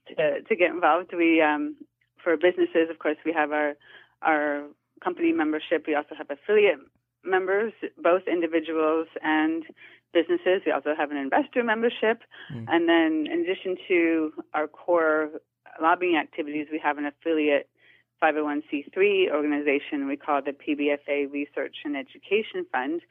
to 0.10 0.42
to 0.42 0.56
get 0.56 0.72
involved. 0.72 1.14
We 1.14 1.42
um, 1.42 1.76
for 2.24 2.38
businesses, 2.38 2.90
of 2.90 3.00
course, 3.00 3.18
we 3.26 3.34
have 3.34 3.52
our 3.52 3.74
our 4.22 4.64
company 5.04 5.32
membership. 5.32 5.86
We 5.88 5.96
also 5.96 6.16
have 6.18 6.28
affiliate 6.30 6.80
members, 7.24 7.74
both 8.02 8.24
individuals 8.28 9.08
and 9.22 9.64
businesses. 10.14 10.62
We 10.66 10.72
also 10.72 10.94
have 10.98 11.12
an 11.12 11.18
investor 11.18 11.64
membership. 11.64 12.22
Mm. 12.54 12.66
And 12.68 12.90
then, 12.90 13.28
in 13.32 13.42
addition 13.42 13.76
to 13.88 14.34
our 14.54 14.68
core 14.68 15.30
lobbying 15.82 16.16
activities, 16.16 16.68
we 16.72 16.80
have 16.80 16.98
an 16.98 17.06
affiliate 17.06 17.70
501c3 18.22 19.32
organization 19.32 20.08
we 20.08 20.16
call 20.16 20.42
the 20.42 20.52
PBFA 20.52 21.32
Research 21.32 21.76
and 21.84 21.98
Education 21.98 22.66
Fund. 22.72 23.02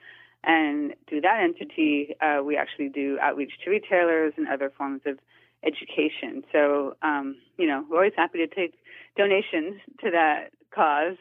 And 0.44 0.94
through 1.09 1.20
that 1.20 1.40
entity, 1.42 2.16
uh, 2.20 2.42
we 2.42 2.57
actually 2.57 2.88
do 2.88 3.18
outreach 3.20 3.53
to 3.64 3.70
retailers 3.70 4.33
and 4.37 4.48
other 4.48 4.72
forms 4.77 5.03
of 5.07 5.18
education. 5.64 6.42
So, 6.51 6.96
um, 7.03 7.37
you 7.59 7.66
know, 7.66 7.85
we're 7.88 7.98
always 7.98 8.12
happy 8.16 8.38
to 8.38 8.48
take 8.48 8.75
donations 9.16 9.81
to 10.01 10.11
that 10.11 10.51
cause. 10.75 11.16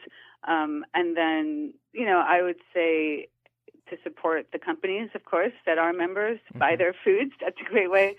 Um, 0.46 0.84
and 0.94 1.16
then, 1.16 1.74
you 1.92 2.04
know, 2.04 2.22
I 2.26 2.42
would 2.42 2.58
say 2.74 3.28
to 3.90 3.96
support 4.02 4.46
the 4.52 4.58
companies, 4.58 5.10
of 5.14 5.24
course, 5.24 5.52
that 5.66 5.78
are 5.78 5.92
members 5.92 6.38
mm-hmm. 6.38 6.58
buy 6.58 6.76
their 6.76 6.94
foods. 7.04 7.32
That's 7.40 7.56
a 7.60 7.70
great 7.70 7.90
way 7.90 8.16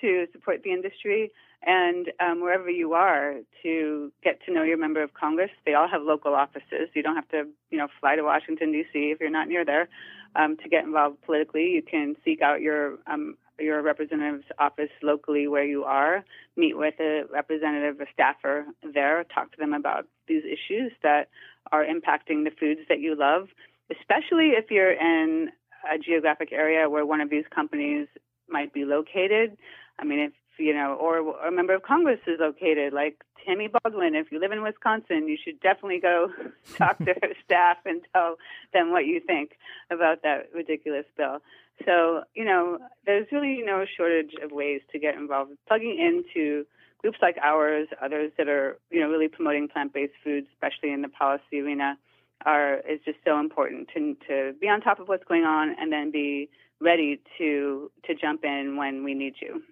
to 0.00 0.26
support 0.32 0.62
the 0.62 0.72
industry. 0.72 1.32
And 1.62 2.12
um, 2.20 2.40
wherever 2.40 2.70
you 2.70 2.92
are, 2.92 3.36
to 3.62 4.12
get 4.22 4.40
to 4.46 4.52
know 4.52 4.62
your 4.62 4.76
member 4.76 5.02
of 5.02 5.14
Congress. 5.14 5.50
They 5.64 5.74
all 5.74 5.88
have 5.88 6.02
local 6.02 6.34
offices. 6.34 6.90
You 6.94 7.02
don't 7.02 7.16
have 7.16 7.28
to, 7.30 7.44
you 7.70 7.78
know, 7.78 7.88
fly 7.98 8.14
to 8.14 8.22
Washington 8.22 8.70
D.C. 8.70 9.10
if 9.10 9.20
you're 9.20 9.30
not 9.30 9.48
near 9.48 9.64
there 9.64 9.88
um, 10.36 10.56
to 10.58 10.68
get 10.68 10.84
involved 10.84 11.22
politically. 11.22 11.70
You 11.70 11.82
can 11.82 12.14
seek 12.24 12.40
out 12.40 12.60
your 12.60 12.98
um, 13.06 13.36
your 13.58 13.82
representative's 13.82 14.46
office 14.58 14.90
locally 15.02 15.48
where 15.48 15.64
you 15.64 15.84
are, 15.84 16.24
meet 16.56 16.76
with 16.76 16.94
a 17.00 17.22
representative, 17.32 18.00
a 18.00 18.06
staffer 18.12 18.66
there, 18.94 19.24
talk 19.24 19.52
to 19.52 19.58
them 19.58 19.72
about 19.72 20.06
these 20.28 20.42
issues 20.44 20.92
that 21.02 21.28
are 21.72 21.84
impacting 21.84 22.44
the 22.44 22.52
foods 22.58 22.80
that 22.88 23.00
you 23.00 23.16
love 23.16 23.48
especially 23.90 24.50
if 24.50 24.70
you're 24.70 24.92
in 24.92 25.48
a 25.92 25.98
geographic 25.98 26.52
area 26.52 26.88
where 26.88 27.06
one 27.06 27.20
of 27.20 27.30
these 27.30 27.44
companies 27.54 28.08
might 28.48 28.72
be 28.72 28.84
located. 28.84 29.56
I 29.98 30.04
mean, 30.04 30.18
if 30.18 30.32
you 30.58 30.74
know, 30.74 30.94
or 30.94 31.18
a 31.46 31.50
member 31.50 31.74
of 31.74 31.82
Congress 31.82 32.20
is 32.26 32.38
located, 32.40 32.92
like 32.92 33.22
Tammy 33.44 33.68
Baldwin. 33.68 34.14
If 34.14 34.32
you 34.32 34.40
live 34.40 34.52
in 34.52 34.62
Wisconsin, 34.62 35.28
you 35.28 35.36
should 35.42 35.60
definitely 35.60 36.00
go 36.00 36.28
talk 36.76 36.98
to 36.98 37.14
her 37.22 37.28
staff 37.44 37.78
and 37.84 38.02
tell 38.12 38.36
them 38.72 38.90
what 38.90 39.06
you 39.06 39.20
think 39.20 39.52
about 39.90 40.22
that 40.22 40.48
ridiculous 40.54 41.06
bill. 41.16 41.38
So, 41.84 42.22
you 42.34 42.44
know, 42.44 42.78
there's 43.04 43.26
really 43.30 43.62
no 43.64 43.84
shortage 43.96 44.32
of 44.42 44.50
ways 44.50 44.80
to 44.92 44.98
get 44.98 45.14
involved. 45.14 45.52
Plugging 45.68 45.98
into 45.98 46.64
groups 47.02 47.18
like 47.20 47.36
ours, 47.42 47.88
others 48.02 48.32
that 48.38 48.48
are, 48.48 48.78
you 48.90 49.00
know, 49.00 49.08
really 49.08 49.28
promoting 49.28 49.68
plant-based 49.68 50.14
foods, 50.24 50.46
especially 50.54 50.92
in 50.92 51.02
the 51.02 51.08
policy 51.08 51.60
arena, 51.60 51.98
are 52.44 52.76
is 52.88 53.00
just 53.04 53.18
so 53.24 53.38
important 53.40 53.88
to 53.94 54.16
to 54.28 54.52
be 54.60 54.68
on 54.68 54.80
top 54.80 55.00
of 55.00 55.08
what's 55.08 55.24
going 55.24 55.44
on 55.44 55.74
and 55.78 55.92
then 55.92 56.10
be 56.10 56.48
ready 56.80 57.20
to 57.38 57.90
to 58.04 58.14
jump 58.14 58.44
in 58.44 58.76
when 58.76 59.04
we 59.04 59.14
need 59.14 59.34
you. 59.40 59.62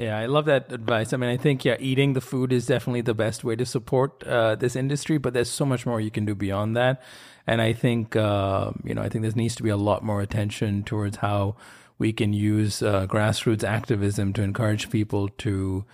Yeah, 0.00 0.18
I 0.18 0.24
love 0.24 0.46
that 0.46 0.72
advice. 0.72 1.12
I 1.12 1.18
mean, 1.18 1.28
I 1.28 1.36
think 1.36 1.62
yeah, 1.62 1.76
eating 1.78 2.14
the 2.14 2.22
food 2.22 2.54
is 2.54 2.64
definitely 2.64 3.02
the 3.02 3.12
best 3.12 3.44
way 3.44 3.54
to 3.54 3.66
support 3.66 4.24
uh, 4.24 4.54
this 4.54 4.74
industry, 4.74 5.18
but 5.18 5.34
there's 5.34 5.50
so 5.50 5.66
much 5.66 5.84
more 5.84 6.00
you 6.00 6.10
can 6.10 6.24
do 6.24 6.34
beyond 6.34 6.74
that. 6.74 7.02
And 7.46 7.60
I 7.60 7.74
think 7.74 8.16
uh, 8.16 8.70
you 8.82 8.94
know, 8.94 9.02
I 9.02 9.10
think 9.10 9.22
there 9.22 9.32
needs 9.34 9.56
to 9.56 9.62
be 9.62 9.68
a 9.68 9.76
lot 9.76 10.02
more 10.02 10.22
attention 10.22 10.84
towards 10.84 11.18
how 11.18 11.56
we 11.98 12.14
can 12.14 12.32
use 12.32 12.82
uh, 12.82 13.06
grassroots 13.06 13.62
activism 13.62 14.32
to 14.32 14.42
encourage 14.42 14.88
people 14.88 15.28
to 15.36 15.84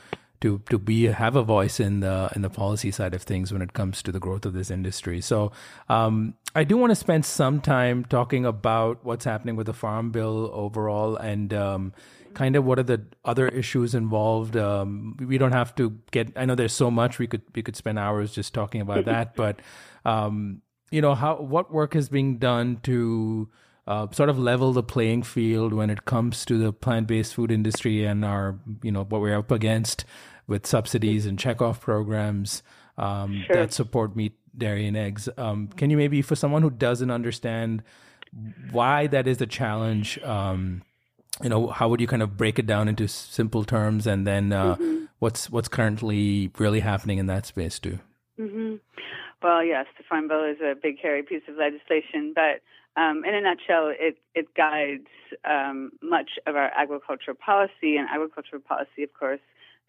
to 0.41 0.63
to 0.71 0.79
be 0.79 1.07
have 1.07 1.35
a 1.35 1.43
voice 1.43 1.81
in 1.81 1.99
the 1.99 2.31
in 2.37 2.43
the 2.43 2.51
policy 2.51 2.93
side 2.93 3.13
of 3.13 3.23
things 3.23 3.53
when 3.53 3.61
it 3.61 3.73
comes 3.73 4.05
to 4.05 4.13
the 4.13 4.21
growth 4.21 4.47
of 4.47 4.53
this 4.53 4.71
industry. 4.71 5.21
So 5.21 5.51
um, 5.89 6.35
I 6.55 6.63
do 6.63 6.77
want 6.77 6.93
to 6.93 6.97
spend 6.97 7.25
some 7.25 7.61
time 7.61 8.05
talking 8.05 8.47
about 8.47 9.05
what's 9.05 9.25
happening 9.25 9.57
with 9.57 9.67
the 9.67 9.75
Farm 9.75 10.13
Bill 10.13 10.49
overall 10.55 11.17
and. 11.17 11.53
Um, 11.53 11.93
kind 12.37 12.55
of 12.55 12.65
what 12.65 12.79
are 12.79 12.85
the 12.85 13.03
other 13.25 13.49
issues 13.49 13.95
involved 13.95 14.57
um, 14.57 15.17
we 15.19 15.39
don't 15.39 15.53
have 15.53 15.75
to 15.75 15.99
get 16.13 16.31
i 16.37 16.45
know 16.45 16.55
there's 16.55 16.73
so 16.73 16.91
much 16.91 17.19
we 17.19 17.27
could 17.27 17.43
we 17.55 17.63
could 17.63 17.75
spend 17.75 17.99
hours 17.99 18.33
just 18.33 18.55
talking 18.55 18.81
about 18.81 19.05
that 19.13 19.35
but 19.35 19.59
um, 20.05 20.61
you 20.91 21.01
know 21.01 21.15
how 21.15 21.37
what 21.37 21.73
work 21.73 21.97
is 21.97 22.09
being 22.09 22.39
done 22.39 22.79
to 22.83 23.49
uh, 23.87 24.09
sort 24.11 24.29
of 24.29 24.39
level 24.39 24.73
the 24.73 24.83
playing 24.83 25.23
field 25.23 25.73
when 25.73 25.91
it 25.91 26.05
comes 26.05 26.45
to 26.45 26.59
the 26.59 26.73
plant-based 26.73 27.35
food 27.35 27.53
industry 27.53 28.05
and 28.05 28.25
our, 28.25 28.59
you 28.83 28.91
know, 28.91 29.05
what 29.05 29.21
we're 29.21 29.39
up 29.39 29.51
against 29.51 30.05
with 30.49 30.67
subsidies 30.67 31.27
and 31.27 31.39
checkoff 31.39 31.81
programs 31.81 32.63
um, 32.99 33.45
sure. 33.47 33.57
that 33.57 33.73
support 33.73 34.17
meat, 34.17 34.37
dairy, 34.57 34.87
and 34.87 34.97
eggs. 34.97 35.29
Um, 35.37 35.69
can 35.69 35.91
you 35.91 35.97
maybe, 35.97 36.23
for 36.23 36.35
someone 36.35 36.63
who 36.63 36.71
doesn't 36.71 37.11
understand 37.11 37.83
why 38.73 39.07
that 39.07 39.29
is 39.29 39.41
a 39.41 39.47
challenge, 39.47 40.19
um, 40.21 40.83
you 41.43 41.49
know, 41.49 41.69
how 41.69 41.89
would 41.89 42.01
you 42.01 42.07
kind 42.07 42.23
of 42.23 42.37
break 42.37 42.59
it 42.59 42.67
down 42.67 42.89
into 42.89 43.09
simple 43.09 43.65
terms, 43.65 44.07
and 44.07 44.27
then 44.27 44.53
uh, 44.53 44.77
mm-hmm. 44.77 45.05
what's 45.19 45.51
what's 45.51 45.69
currently 45.69 46.51
really 46.59 46.81
happening 46.81 47.19
in 47.19 47.27
that 47.27 47.47
space 47.47 47.79
too? 47.79 47.99
Mm-hmm. 48.39 48.77
Well, 49.43 49.65
yes, 49.65 49.87
the 49.97 50.05
Farm 50.09 50.29
Bill 50.29 50.45
is 50.45 50.61
a 50.61 50.75
big, 50.75 50.99
hairy 51.01 51.23
piece 51.23 51.43
of 51.49 51.57
legislation, 51.57 52.33
but 52.35 52.63
um, 53.01 53.25
in 53.25 53.35
a 53.35 53.41
nutshell, 53.41 53.93
it, 53.93 54.17
it 54.35 54.55
guides 54.55 55.09
um, 55.45 55.93
much 56.03 56.31
of 56.47 56.57
our 56.57 56.71
agricultural 56.77 57.37
policy, 57.37 57.97
and 57.97 58.09
agricultural 58.09 58.63
policy, 58.63 59.03
of 59.03 59.13
course, 59.13 59.41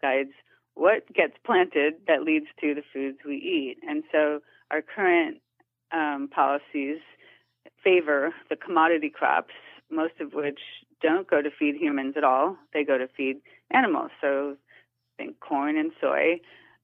guides 0.02 0.30
what 0.74 1.12
gets 1.12 1.32
planted 1.44 1.94
that 2.06 2.22
leads 2.22 2.46
to 2.60 2.74
the 2.74 2.82
foods 2.92 3.18
we 3.26 3.36
eat. 3.36 3.78
And 3.88 4.04
so 4.12 4.40
our 4.70 4.82
current 4.82 5.38
um, 5.92 6.28
policies 6.32 6.98
favor 7.82 8.32
the 8.48 8.56
commodity 8.56 9.10
crops, 9.10 9.54
most 9.90 10.20
of 10.20 10.34
which 10.34 10.60
don't 11.02 11.28
go 11.28 11.42
to 11.42 11.50
feed 11.50 11.76
humans 11.76 12.14
at 12.16 12.24
all. 12.24 12.56
They 12.72 12.84
go 12.84 12.98
to 12.98 13.08
feed 13.16 13.40
animals. 13.70 14.10
So 14.20 14.56
think 15.16 15.40
corn 15.40 15.76
and 15.76 15.92
soy, 16.00 16.40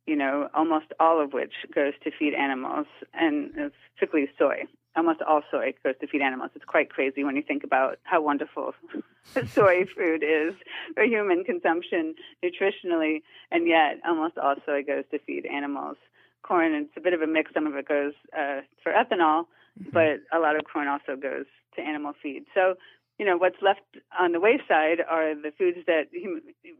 you 0.06 0.16
know, 0.16 0.48
almost 0.54 0.86
all 0.98 1.22
of 1.22 1.32
which 1.32 1.54
goes 1.74 1.92
to 2.02 2.10
feed 2.18 2.34
animals, 2.34 2.86
and 3.14 3.70
particularly 3.94 4.30
soy 4.38 4.64
almost 4.96 5.20
all 5.22 5.42
soy 5.50 5.74
goes 5.82 5.94
to 6.00 6.06
feed 6.06 6.22
animals. 6.22 6.50
It's 6.54 6.64
quite 6.64 6.90
crazy 6.90 7.24
when 7.24 7.36
you 7.36 7.42
think 7.42 7.64
about 7.64 7.98
how 8.04 8.22
wonderful 8.22 8.74
soy 9.48 9.84
food 9.96 10.22
is 10.22 10.54
for 10.94 11.04
human 11.04 11.44
consumption 11.44 12.14
nutritionally, 12.44 13.22
and 13.50 13.66
yet 13.66 14.00
almost 14.06 14.38
all 14.38 14.56
soy 14.64 14.82
goes 14.82 15.04
to 15.10 15.18
feed 15.20 15.46
animals. 15.46 15.96
Corn, 16.42 16.74
it's 16.74 16.96
a 16.96 17.00
bit 17.00 17.14
of 17.14 17.22
a 17.22 17.26
mix. 17.26 17.52
Some 17.54 17.66
of 17.66 17.74
it 17.74 17.88
goes 17.88 18.12
uh, 18.36 18.60
for 18.82 18.92
ethanol, 18.92 19.46
mm-hmm. 19.80 19.90
but 19.92 20.20
a 20.36 20.38
lot 20.38 20.56
of 20.56 20.62
corn 20.70 20.88
also 20.88 21.16
goes 21.20 21.46
to 21.76 21.82
animal 21.82 22.12
feed. 22.22 22.44
So 22.54 22.74
you 23.18 23.24
know 23.24 23.36
what's 23.36 23.62
left 23.62 23.80
on 24.18 24.32
the 24.32 24.40
wayside 24.40 25.00
are 25.08 25.34
the 25.34 25.52
foods 25.56 25.78
that 25.86 26.06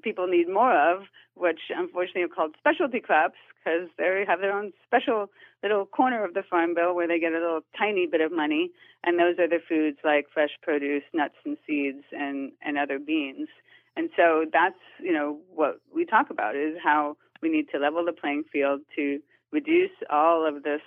people 0.03 0.27
need 0.27 0.49
more 0.49 0.75
of, 0.75 1.05
which 1.35 1.61
unfortunately 1.71 2.23
are 2.23 2.29
called 2.29 2.55
specialty 2.59 3.01
crops 3.01 3.39
because 3.59 3.89
they 3.97 4.25
have 4.27 4.41
their 4.41 4.53
own 4.53 4.73
special 4.85 5.31
little 5.63 5.87
corner 5.87 6.25
of 6.25 6.35
the 6.35 6.43
farm 6.43 6.75
bill 6.75 6.95
where 6.95 7.09
they 7.09 7.19
get 7.19 7.33
a 7.33 7.39
little 7.39 7.61
tiny 7.79 8.07
bit 8.07 8.21
of 8.21 8.33
money, 8.33 8.71
and 9.05 9.19
those 9.19 9.39
are 9.39 9.49
the 9.49 9.61
foods 9.69 9.99
like 10.05 10.27
fresh 10.33 10.51
produce, 10.63 11.05
nuts 11.13 11.37
and 11.45 11.57
seeds, 11.67 12.05
and 12.13 12.53
and 12.63 12.79
other 12.79 12.99
beans. 12.99 13.49
And 13.97 14.11
so 14.17 14.45
that's 14.53 14.81
you 15.01 15.13
know 15.13 15.39
what 15.55 15.81
we 15.95 16.05
talk 16.05 16.31
about 16.31 16.57
is 16.57 16.77
how 16.83 17.17
we 17.43 17.49
need 17.49 17.67
to 17.73 17.79
level 17.79 18.05
the 18.05 18.13
playing 18.13 18.45
field 18.53 18.81
to 18.97 19.21
reduce 19.53 19.93
all 20.11 20.47
of 20.47 20.65
this 20.65 20.81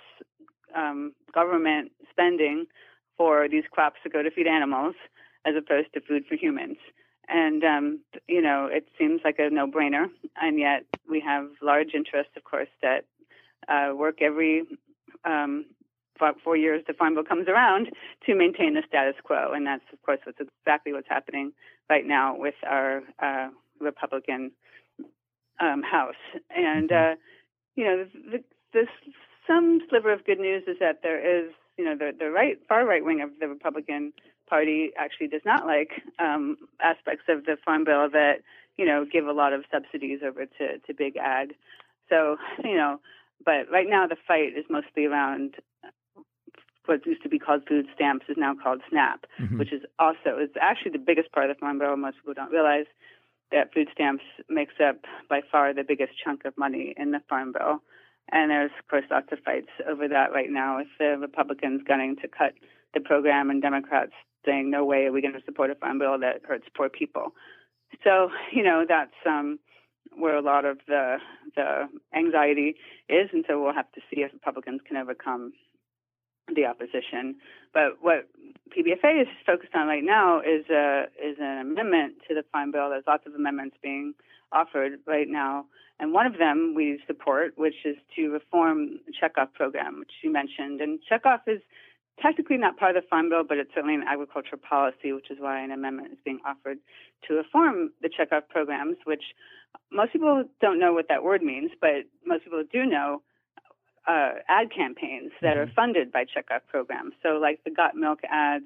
um, 0.76 1.14
government 1.32 1.90
spending 2.10 2.66
for 3.16 3.48
these 3.48 3.64
crops 3.70 3.96
to 4.02 4.10
go 4.10 4.22
to 4.22 4.30
feed 4.30 4.46
animals 4.46 4.94
as 5.48 5.54
opposed 5.62 5.90
to 5.94 6.00
food 6.08 6.24
for 6.28 6.36
humans. 6.44 6.78
And, 7.28 7.62
um, 7.74 7.86
you 8.26 8.42
know, 8.46 8.60
it 8.78 8.84
seems 8.98 9.20
like 9.24 9.38
a 9.38 9.50
no 9.50 9.66
brainer. 9.66 10.06
And 10.40 10.58
yet 10.58 10.84
we 11.12 11.20
have 11.20 11.44
large 11.60 11.92
interests, 11.94 12.32
of 12.36 12.44
course, 12.44 12.72
that 12.86 13.04
uh, 13.68 13.94
work 13.94 14.22
every 14.22 14.54
um, 15.24 15.52
four 16.42 16.56
years 16.56 16.82
the 16.86 16.94
Farm 16.94 17.14
Bill 17.14 17.24
comes 17.32 17.48
around 17.48 17.84
to 18.24 18.34
maintain 18.34 18.74
the 18.74 18.82
status 18.88 19.14
quo. 19.22 19.52
And 19.54 19.66
that's, 19.66 19.84
of 19.92 20.00
course, 20.02 20.20
what's 20.24 20.38
exactly 20.40 20.92
what's 20.92 21.08
happening 21.16 21.52
right 21.90 22.06
now 22.06 22.34
with 22.36 22.58
our 22.66 23.02
uh, 23.22 23.48
Republican 23.80 24.42
um, 25.60 25.82
House. 25.82 26.22
And, 26.50 26.88
mm-hmm. 26.90 27.12
uh, 27.12 27.16
you 27.76 27.84
know, 27.84 28.06
the, 28.32 28.38
the, 28.72 28.86
some 29.46 29.80
sliver 29.88 30.12
of 30.12 30.24
good 30.24 30.40
news 30.40 30.64
is 30.66 30.76
that 30.80 31.00
there 31.02 31.20
is, 31.20 31.52
you 31.76 31.84
know, 31.84 31.96
the, 31.96 32.10
the 32.18 32.30
right, 32.30 32.58
far 32.68 32.86
right 32.86 33.04
wing 33.04 33.20
of 33.20 33.30
the 33.40 33.48
Republican 33.48 34.12
Party 34.48 34.90
actually 34.96 35.28
does 35.28 35.42
not 35.44 35.66
like 35.66 35.90
um, 36.18 36.56
aspects 36.80 37.24
of 37.28 37.44
the 37.44 37.56
Farm 37.64 37.84
Bill 37.84 38.08
that, 38.10 38.42
you 38.76 38.86
know, 38.86 39.04
give 39.10 39.26
a 39.26 39.32
lot 39.32 39.52
of 39.52 39.64
subsidies 39.70 40.20
over 40.26 40.46
to, 40.46 40.78
to 40.78 40.94
big 40.94 41.16
ag. 41.16 41.54
So, 42.08 42.36
you 42.64 42.76
know, 42.76 43.00
but 43.44 43.70
right 43.70 43.88
now 43.88 44.06
the 44.06 44.16
fight 44.26 44.56
is 44.56 44.64
mostly 44.68 45.06
around 45.06 45.56
what 46.86 47.04
used 47.06 47.22
to 47.22 47.28
be 47.28 47.38
called 47.38 47.62
food 47.68 47.86
stamps 47.94 48.26
is 48.28 48.36
now 48.38 48.54
called 48.54 48.80
SNAP, 48.88 49.26
mm-hmm. 49.38 49.58
which 49.58 49.72
is 49.72 49.82
also 49.98 50.38
it's 50.38 50.54
actually 50.60 50.92
the 50.92 50.98
biggest 50.98 51.30
part 51.32 51.50
of 51.50 51.56
the 51.56 51.60
Farm 51.60 51.78
Bill. 51.78 51.96
Most 51.96 52.16
people 52.16 52.34
don't 52.34 52.50
realize 52.50 52.86
that 53.52 53.72
food 53.72 53.88
stamps 53.92 54.24
makes 54.48 54.74
up 54.80 54.96
by 55.28 55.40
far 55.52 55.72
the 55.74 55.84
biggest 55.84 56.12
chunk 56.22 56.44
of 56.44 56.56
money 56.56 56.94
in 56.96 57.10
the 57.10 57.20
Farm 57.28 57.52
Bill. 57.52 57.82
And 58.30 58.50
there's, 58.50 58.70
of 58.78 58.88
course, 58.88 59.04
lots 59.10 59.28
of 59.32 59.38
fights 59.40 59.70
over 59.88 60.08
that 60.08 60.32
right 60.32 60.50
now 60.50 60.78
with 60.78 60.88
the 60.98 61.16
Republicans 61.18 61.82
gunning 61.86 62.16
to 62.16 62.28
cut 62.28 62.52
the 62.94 63.00
program 63.00 63.50
and 63.50 63.62
Democrats 63.62 64.12
saying, 64.44 64.70
no 64.70 64.84
way 64.84 65.04
are 65.04 65.12
we 65.12 65.20
going 65.20 65.34
to 65.34 65.44
support 65.44 65.70
a 65.70 65.74
farm 65.74 65.98
bill 65.98 66.18
that 66.18 66.42
hurts 66.46 66.66
poor 66.76 66.88
people. 66.88 67.32
So, 68.04 68.30
you 68.52 68.62
know, 68.62 68.84
that's 68.88 69.10
um, 69.26 69.58
where 70.16 70.36
a 70.36 70.42
lot 70.42 70.64
of 70.64 70.78
the, 70.86 71.16
the 71.56 71.88
anxiety 72.14 72.76
is. 73.08 73.28
And 73.32 73.44
so 73.48 73.62
we'll 73.62 73.74
have 73.74 73.90
to 73.92 74.00
see 74.10 74.22
if 74.22 74.32
Republicans 74.32 74.80
can 74.86 74.96
overcome 74.96 75.52
the 76.54 76.64
opposition. 76.64 77.36
But 77.74 77.98
what 78.00 78.28
PBFA 78.76 79.22
is 79.22 79.28
focused 79.46 79.74
on 79.74 79.86
right 79.86 80.04
now 80.04 80.40
is 80.40 80.64
a 80.70 81.04
is 81.22 81.36
an 81.38 81.58
amendment 81.60 82.14
to 82.28 82.34
the 82.34 82.42
farm 82.52 82.72
bill. 82.72 82.90
There's 82.90 83.04
lots 83.06 83.26
of 83.26 83.34
amendments 83.34 83.76
being 83.82 84.14
offered 84.50 84.92
right 85.06 85.28
now, 85.28 85.66
and 86.00 86.12
one 86.12 86.26
of 86.26 86.38
them 86.38 86.74
we 86.74 87.00
support, 87.06 87.52
which 87.56 87.84
is 87.84 87.96
to 88.16 88.28
reform 88.28 88.98
the 89.06 89.12
checkoff 89.12 89.52
program, 89.52 89.98
which 89.98 90.12
you 90.22 90.32
mentioned. 90.32 90.80
And 90.80 90.98
checkoff 91.10 91.40
is 91.46 91.60
technically 92.22 92.56
not 92.56 92.76
part 92.76 92.96
of 92.96 93.02
the 93.02 93.08
farm 93.08 93.28
bill, 93.28 93.44
but 93.48 93.58
it's 93.58 93.70
certainly 93.74 93.94
an 93.94 94.04
agricultural 94.06 94.60
policy, 94.60 95.12
which 95.12 95.30
is 95.30 95.38
why 95.40 95.60
an 95.60 95.70
amendment 95.70 96.12
is 96.12 96.18
being 96.24 96.40
offered 96.46 96.78
to 97.26 97.34
reform 97.34 97.90
the 98.02 98.08
checkoff 98.08 98.48
programs, 98.48 98.96
which 99.04 99.22
most 99.92 100.12
people 100.12 100.44
don't 100.60 100.78
know 100.78 100.92
what 100.92 101.06
that 101.08 101.22
word 101.22 101.42
means, 101.42 101.70
but 101.80 102.06
most 102.24 102.44
people 102.44 102.62
do 102.72 102.84
know 102.86 103.22
uh, 104.06 104.40
ad 104.48 104.68
campaigns 104.74 105.32
that 105.42 105.56
are 105.56 105.66
mm-hmm. 105.66 105.74
funded 105.74 106.12
by 106.12 106.24
checkoff 106.24 106.60
programs. 106.68 107.12
So, 107.22 107.38
like 107.40 107.62
the 107.64 107.70
Got 107.70 107.94
Milk 107.94 108.20
ads, 108.30 108.64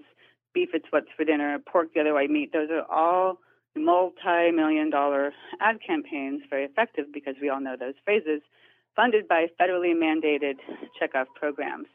Beef 0.54 0.70
It's 0.72 0.86
What's 0.90 1.08
for 1.16 1.24
Dinner, 1.24 1.58
Pork 1.58 1.94
the 1.94 2.00
Other 2.00 2.14
White 2.14 2.30
Meat, 2.30 2.52
those 2.52 2.68
are 2.70 2.86
all 2.90 3.38
multi 3.74 4.50
million 4.52 4.90
dollar 4.90 5.32
ad 5.60 5.78
campaigns, 5.84 6.42
very 6.48 6.64
effective 6.64 7.06
because 7.12 7.34
we 7.40 7.48
all 7.48 7.60
know 7.60 7.76
those 7.78 7.94
phrases, 8.04 8.42
funded 8.94 9.26
by 9.26 9.46
federally 9.60 9.94
mandated 9.94 10.56
checkoff 11.00 11.26
programs. 11.34 11.86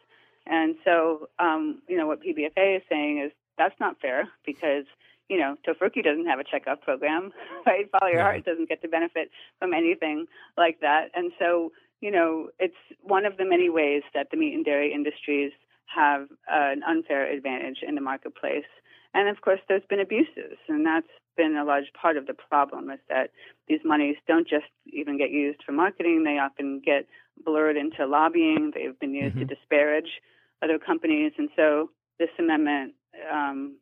And 0.50 0.76
so, 0.84 1.30
um, 1.40 1.82
you 1.88 1.98
know, 1.98 2.08
what 2.08 2.22
PBFA 2.22 2.78
is 2.78 2.84
saying 2.90 3.22
is 3.26 3.32
that's 3.58 3.76
not 3.80 4.00
fair 4.02 4.30
because, 4.46 4.86
you 5.30 5.38
know, 5.40 5.56
Tofurky 5.68 6.04
doesn't 6.04 6.26
have 6.28 6.40
a 6.40 6.44
checkoff 6.44 6.82
program, 6.82 7.32
right? 7.66 7.90
Follow 7.92 8.12
Your 8.12 8.22
Heart 8.22 8.46
doesn't 8.46 8.70
get 8.70 8.82
to 8.82 8.88
benefit 8.88 9.30
from 9.60 9.74
anything 9.74 10.26
like 10.58 10.80
that. 10.82 11.10
And 11.16 11.32
so, 11.40 11.72
you 12.02 12.12
know, 12.12 12.50
it's 12.60 12.76
one 13.02 13.26
of 13.26 13.38
the 13.38 13.46
many 13.46 13.70
ways 13.70 14.04
that 14.14 14.28
the 14.32 14.38
meat 14.38 14.54
and 14.54 14.64
dairy 14.64 14.94
industries 14.94 15.52
have 15.94 16.24
uh, 16.52 16.72
an 16.72 16.84
unfair 16.84 17.32
advantage 17.32 17.80
in 17.88 17.96
the 17.96 18.02
marketplace. 18.02 18.66
And 19.14 19.30
of 19.30 19.42
course, 19.42 19.60
there's 19.68 19.86
been 19.90 20.00
abuses, 20.00 20.58
and 20.68 20.86
that's 20.86 21.08
been 21.38 21.56
a 21.56 21.64
large 21.64 21.92
part 22.00 22.18
of 22.18 22.28
the 22.28 22.34
problem 22.34 22.90
is 22.90 23.00
that 23.10 23.32
these 23.68 23.80
monies 23.86 24.16
don't 24.28 24.48
just 24.48 24.66
even 24.88 25.18
get 25.18 25.32
used 25.32 25.60
for 25.66 25.72
marketing, 25.72 26.24
they 26.24 26.40
often 26.40 26.82
get 26.84 27.08
blurred 27.46 27.78
into 27.78 28.06
lobbying, 28.06 28.72
they've 28.76 29.00
been 29.00 29.14
used 29.14 29.36
mm-hmm. 29.36 29.48
to 29.48 29.56
disparage 29.56 30.22
other 30.62 30.80
companies. 30.80 31.34
And 31.38 31.50
so 31.56 31.90
this 32.20 32.30
amendment 32.40 32.94
um, 33.32 33.78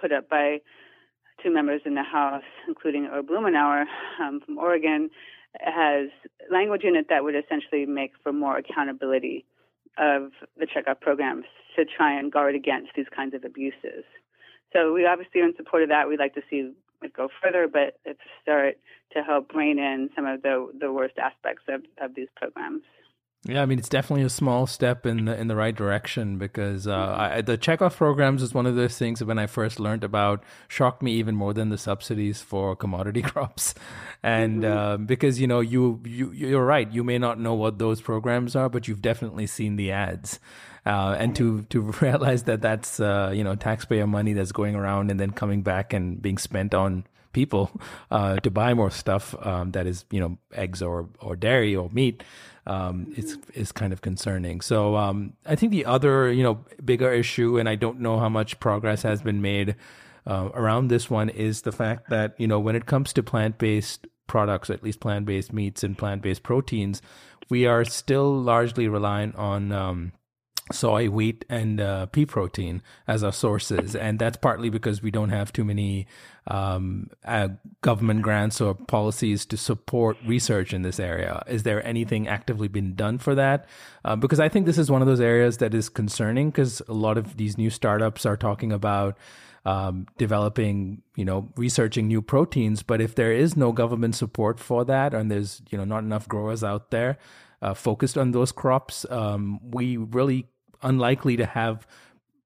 put 0.00 0.12
up 0.12 0.28
by 0.28 0.60
two 1.42 1.52
members 1.52 1.82
in 1.84 1.94
the 1.94 2.02
House, 2.02 2.44
including 2.66 3.06
Herb 3.06 3.28
Blumenauer 3.28 3.84
um, 4.20 4.40
from 4.44 4.58
Oregon, 4.58 5.10
has 5.60 6.08
language 6.50 6.84
in 6.84 6.96
it 6.96 7.06
that 7.08 7.24
would 7.24 7.34
essentially 7.34 7.86
make 7.86 8.12
for 8.22 8.32
more 8.32 8.58
accountability 8.58 9.44
of 9.98 10.32
the 10.58 10.66
checkoff 10.66 11.00
programs 11.00 11.44
to 11.74 11.84
try 11.84 12.18
and 12.18 12.30
guard 12.32 12.54
against 12.54 12.90
these 12.94 13.06
kinds 13.14 13.34
of 13.34 13.44
abuses. 13.44 14.04
So 14.72 14.92
we 14.92 15.06
obviously 15.06 15.40
are 15.40 15.46
in 15.46 15.56
support 15.56 15.82
of 15.82 15.88
that. 15.88 16.08
We'd 16.08 16.18
like 16.18 16.34
to 16.34 16.42
see 16.50 16.72
it 17.02 17.12
go 17.14 17.28
further, 17.42 17.68
but 17.68 17.98
it's 18.04 18.20
a 18.20 18.42
start 18.42 18.76
to 19.12 19.22
help 19.22 19.54
rein 19.54 19.78
in 19.78 20.10
some 20.14 20.26
of 20.26 20.42
the 20.42 20.70
the 20.78 20.92
worst 20.92 21.18
aspects 21.18 21.64
of, 21.68 21.82
of 22.00 22.14
these 22.14 22.28
programs. 22.36 22.82
Yeah, 23.48 23.62
I 23.62 23.66
mean 23.66 23.78
it's 23.78 23.88
definitely 23.88 24.24
a 24.24 24.30
small 24.30 24.66
step 24.66 25.06
in 25.06 25.26
the 25.26 25.38
in 25.38 25.46
the 25.46 25.54
right 25.54 25.74
direction 25.74 26.36
because 26.36 26.88
uh, 26.88 27.16
I, 27.16 27.40
the 27.42 27.56
checkoff 27.56 27.96
programs 27.96 28.42
is 28.42 28.52
one 28.52 28.66
of 28.66 28.74
those 28.74 28.98
things 28.98 29.20
that 29.20 29.26
when 29.26 29.38
I 29.38 29.46
first 29.46 29.78
learned 29.78 30.02
about 30.02 30.42
shocked 30.66 31.00
me 31.00 31.12
even 31.12 31.36
more 31.36 31.54
than 31.54 31.68
the 31.68 31.78
subsidies 31.78 32.42
for 32.42 32.74
commodity 32.74 33.22
crops, 33.30 33.74
and 34.22 34.62
mm-hmm. 34.62 34.78
uh, 34.78 34.96
because 34.96 35.40
you 35.40 35.46
know 35.46 35.60
you 35.60 36.00
you 36.04 36.32
you're 36.32 36.64
right 36.64 36.90
you 36.90 37.04
may 37.04 37.18
not 37.18 37.38
know 37.38 37.54
what 37.54 37.78
those 37.78 38.00
programs 38.00 38.56
are 38.56 38.68
but 38.68 38.88
you've 38.88 39.02
definitely 39.02 39.46
seen 39.46 39.76
the 39.76 39.92
ads. 39.92 40.40
Uh, 40.84 41.16
and 41.18 41.34
to 41.34 41.62
to 41.64 41.80
realize 42.00 42.44
that 42.44 42.60
that's 42.60 43.00
uh, 43.00 43.32
you 43.34 43.44
know 43.44 43.54
taxpayer 43.54 44.06
money 44.06 44.32
that's 44.32 44.52
going 44.52 44.74
around 44.74 45.10
and 45.10 45.20
then 45.20 45.30
coming 45.30 45.62
back 45.62 45.92
and 45.92 46.20
being 46.20 46.38
spent 46.38 46.74
on 46.74 47.04
people 47.32 47.70
uh, 48.10 48.36
to 48.36 48.50
buy 48.50 48.72
more 48.72 48.90
stuff 48.90 49.34
um, 49.46 49.70
that 49.72 49.86
is 49.86 50.04
you 50.10 50.18
know 50.18 50.38
eggs 50.54 50.82
or 50.82 51.08
or 51.20 51.36
dairy 51.36 51.76
or 51.76 51.90
meat 51.90 52.22
um, 52.66 53.12
is 53.16 53.38
is 53.54 53.72
kind 53.72 53.92
of 53.92 54.00
concerning. 54.00 54.60
So 54.60 54.96
um, 54.96 55.34
I 55.46 55.54
think 55.54 55.72
the 55.72 55.84
other 55.84 56.32
you 56.32 56.42
know 56.42 56.64
bigger 56.84 57.12
issue, 57.12 57.58
and 57.58 57.68
I 57.68 57.76
don't 57.76 58.00
know 58.00 58.18
how 58.18 58.28
much 58.28 58.60
progress 58.60 59.02
has 59.02 59.22
been 59.22 59.40
made 59.40 59.76
uh, 60.26 60.50
around 60.54 60.88
this 60.88 61.08
one, 61.08 61.28
is 61.28 61.62
the 61.62 61.72
fact 61.72 62.10
that 62.10 62.34
you 62.38 62.46
know 62.46 62.60
when 62.60 62.76
it 62.76 62.86
comes 62.86 63.12
to 63.14 63.22
plant 63.22 63.58
based 63.58 64.06
products, 64.26 64.70
at 64.70 64.82
least 64.82 65.00
plant 65.00 65.26
based 65.26 65.52
meats 65.52 65.84
and 65.84 65.96
plant 65.96 66.22
based 66.22 66.42
proteins, 66.42 67.00
we 67.48 67.66
are 67.66 67.84
still 67.84 68.36
largely 68.36 68.88
reliant 68.88 69.34
on 69.36 69.72
um, 69.72 70.12
soy, 70.72 71.08
wheat, 71.08 71.44
and 71.48 71.80
uh, 71.80 72.06
pea 72.06 72.26
protein 72.26 72.82
as 73.06 73.22
our 73.22 73.32
sources, 73.32 73.94
and 73.94 74.18
that's 74.18 74.36
partly 74.36 74.68
because 74.68 75.02
we 75.02 75.10
don't 75.10 75.30
have 75.30 75.52
too 75.52 75.64
many 75.64 76.06
um, 76.48 77.08
uh, 77.24 77.48
government 77.82 78.22
grants 78.22 78.60
or 78.60 78.74
policies 78.74 79.46
to 79.46 79.56
support 79.56 80.16
research 80.26 80.72
in 80.72 80.82
this 80.82 80.98
area. 80.98 81.42
Is 81.46 81.62
there 81.62 81.86
anything 81.86 82.26
actively 82.28 82.68
being 82.68 82.94
done 82.94 83.18
for 83.18 83.34
that? 83.34 83.66
Uh, 84.04 84.16
because 84.16 84.40
I 84.40 84.48
think 84.48 84.66
this 84.66 84.78
is 84.78 84.90
one 84.90 85.02
of 85.02 85.08
those 85.08 85.20
areas 85.20 85.58
that 85.58 85.74
is 85.74 85.88
concerning 85.88 86.50
because 86.50 86.82
a 86.88 86.92
lot 86.92 87.16
of 87.18 87.36
these 87.36 87.56
new 87.56 87.70
startups 87.70 88.26
are 88.26 88.36
talking 88.36 88.72
about. 88.72 89.16
Um, 89.64 90.06
developing, 90.16 91.02
you 91.16 91.24
know, 91.24 91.48
researching 91.56 92.06
new 92.06 92.22
proteins. 92.22 92.84
But 92.84 93.00
if 93.00 93.16
there 93.16 93.32
is 93.32 93.56
no 93.56 93.72
government 93.72 94.14
support 94.14 94.60
for 94.60 94.84
that, 94.84 95.12
and 95.12 95.28
there's, 95.28 95.60
you 95.70 95.76
know, 95.76 95.82
not 95.82 96.04
enough 96.04 96.28
growers 96.28 96.62
out 96.62 96.92
there 96.92 97.18
uh, 97.60 97.74
focused 97.74 98.16
on 98.16 98.30
those 98.30 98.52
crops, 98.52 99.04
um, 99.10 99.58
we 99.72 99.96
really 99.96 100.46
unlikely 100.82 101.36
to 101.36 101.46
have 101.46 101.86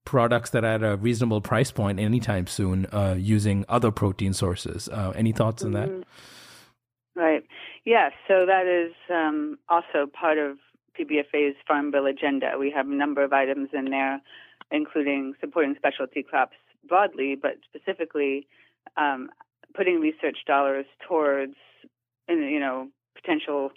products 0.05 0.51
that 0.51 0.64
are 0.64 0.75
at 0.75 0.83
a 0.83 0.97
reasonable 0.97 1.40
price 1.40 1.71
point 1.71 2.01
anytime 2.01 2.47
soon 2.47 2.87
uh, 2.87 3.14
using 3.19 3.64
other 3.69 3.90
protein 3.90 4.33
sources. 4.33 4.88
Uh, 4.88 5.12
any 5.14 5.33
thoughts 5.33 5.62
on 5.62 5.73
that? 5.73 5.88
Mm-hmm. 5.88 7.21
Right. 7.21 7.45
Yes. 7.85 8.12
So 8.27 8.47
that 8.47 8.66
is 8.66 8.93
um, 9.11 9.59
also 9.69 10.07
part 10.12 10.38
of 10.38 10.59
PBFA's 10.99 11.57
Farm 11.66 11.90
Bill 11.90 12.07
agenda. 12.07 12.53
We 12.59 12.71
have 12.71 12.88
a 12.88 12.95
number 12.95 13.23
of 13.23 13.33
items 13.33 13.71
in 13.73 13.87
there, 13.87 14.21
including 14.71 15.35
supporting 15.40 15.75
specialty 15.77 16.23
crops 16.23 16.57
broadly, 16.88 17.37
but 17.41 17.59
specifically 17.68 18.47
um, 18.97 19.28
putting 19.74 20.01
research 20.01 20.39
dollars 20.47 20.87
towards, 21.07 21.55
you 22.28 22.61
know, 22.61 22.89
potential 23.14 23.70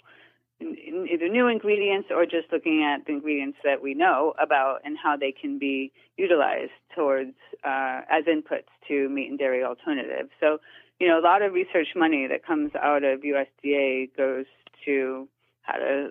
either 0.60 1.28
new 1.28 1.48
ingredients 1.48 2.08
or 2.10 2.24
just 2.24 2.52
looking 2.52 2.84
at 2.84 3.06
the 3.06 3.12
ingredients 3.12 3.58
that 3.64 3.82
we 3.82 3.94
know 3.94 4.34
about 4.40 4.80
and 4.84 4.96
how 5.02 5.16
they 5.16 5.32
can 5.32 5.58
be 5.58 5.92
utilized 6.16 6.72
towards 6.94 7.34
uh, 7.64 8.02
as 8.10 8.24
inputs 8.24 8.70
to 8.88 9.08
meat 9.08 9.28
and 9.28 9.38
dairy 9.38 9.64
alternatives. 9.64 10.30
So, 10.40 10.58
you 11.00 11.08
know, 11.08 11.18
a 11.18 11.24
lot 11.24 11.42
of 11.42 11.52
research 11.52 11.88
money 11.96 12.26
that 12.28 12.46
comes 12.46 12.72
out 12.80 13.02
of 13.02 13.20
USDA 13.20 14.16
goes 14.16 14.46
to 14.84 15.28
how 15.62 15.78
to 15.78 16.10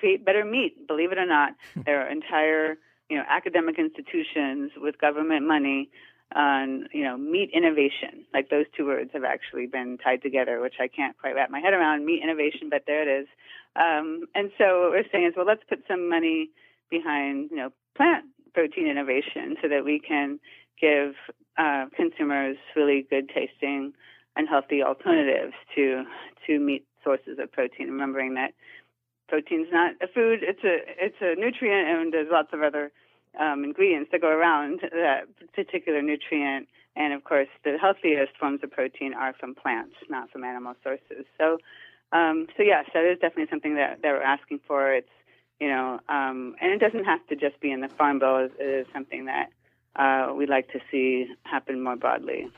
create 0.00 0.24
better 0.24 0.44
meat. 0.44 0.86
Believe 0.88 1.12
it 1.12 1.18
or 1.18 1.26
not, 1.26 1.52
there 1.86 2.04
are 2.04 2.10
entire 2.10 2.78
you 3.08 3.18
know 3.18 3.24
academic 3.28 3.78
institutions 3.78 4.72
with 4.76 4.98
government 4.98 5.46
money 5.46 5.90
on 6.34 6.88
you 6.92 7.04
know 7.04 7.16
meat 7.16 7.50
innovation. 7.52 8.24
Like 8.32 8.50
those 8.50 8.66
two 8.76 8.86
words 8.86 9.10
have 9.12 9.24
actually 9.24 9.66
been 9.66 9.98
tied 9.98 10.22
together, 10.22 10.60
which 10.60 10.76
I 10.80 10.88
can't 10.88 11.16
quite 11.18 11.34
wrap 11.34 11.50
my 11.50 11.60
head 11.60 11.72
around. 11.72 12.04
Meat 12.04 12.22
innovation, 12.22 12.68
but 12.70 12.84
there 12.86 13.02
it 13.02 13.22
is. 13.22 13.28
Um, 13.76 14.26
and 14.34 14.50
so 14.58 14.82
what 14.82 14.90
we're 14.90 15.10
saying 15.10 15.26
is, 15.26 15.34
well, 15.36 15.46
let's 15.46 15.64
put 15.68 15.80
some 15.88 16.08
money 16.08 16.50
behind 16.90 17.50
you 17.50 17.56
know 17.56 17.70
plant 17.96 18.26
protein 18.54 18.86
innovation 18.86 19.56
so 19.62 19.68
that 19.68 19.84
we 19.84 19.98
can 19.98 20.38
give 20.80 21.14
uh, 21.58 21.86
consumers 21.96 22.56
really 22.76 23.06
good 23.08 23.28
tasting 23.28 23.92
and 24.36 24.48
healthy 24.48 24.82
alternatives 24.82 25.54
to 25.74 26.04
to 26.46 26.58
meat 26.58 26.84
sources 27.04 27.38
of 27.38 27.50
protein. 27.52 27.88
Remembering 27.88 28.34
that 28.34 28.52
protein's 29.28 29.68
not 29.72 29.94
a 30.02 30.08
food; 30.08 30.40
it's 30.42 30.64
a 30.64 30.78
it's 30.98 31.16
a 31.20 31.34
nutrient, 31.40 31.88
and 31.88 32.12
there's 32.12 32.28
lots 32.30 32.52
of 32.52 32.62
other 32.62 32.92
um, 33.38 33.64
ingredients 33.64 34.10
that 34.12 34.20
go 34.20 34.28
around 34.28 34.80
that 34.80 35.24
particular 35.54 36.02
nutrient. 36.02 36.68
And 36.94 37.14
of 37.14 37.24
course, 37.24 37.48
the 37.64 37.78
healthiest 37.80 38.36
forms 38.38 38.60
of 38.62 38.70
protein 38.70 39.14
are 39.14 39.32
from 39.38 39.54
plants, 39.54 39.94
not 40.10 40.30
from 40.30 40.44
animal 40.44 40.74
sources. 40.82 41.24
So, 41.38 41.58
um, 42.12 42.46
so 42.56 42.62
yes, 42.62 42.84
that 42.92 43.04
is 43.04 43.18
definitely 43.18 43.48
something 43.50 43.76
that, 43.76 44.02
that 44.02 44.08
we're 44.08 44.22
asking 44.22 44.60
for. 44.66 44.92
It's 44.92 45.08
you 45.62 45.68
know, 45.68 46.00
um, 46.08 46.56
and 46.60 46.72
it 46.72 46.80
doesn't 46.80 47.04
have 47.04 47.24
to 47.28 47.36
just 47.36 47.60
be 47.60 47.70
in 47.70 47.82
the 47.82 47.88
farm 47.88 48.18
bill. 48.18 48.48
It 48.58 48.60
is 48.60 48.86
something 48.92 49.26
that 49.26 49.50
uh, 49.94 50.34
we'd 50.34 50.48
like 50.48 50.66
to 50.72 50.80
see 50.90 51.26
happen 51.44 51.84
more 51.84 51.94
broadly. 51.94 52.48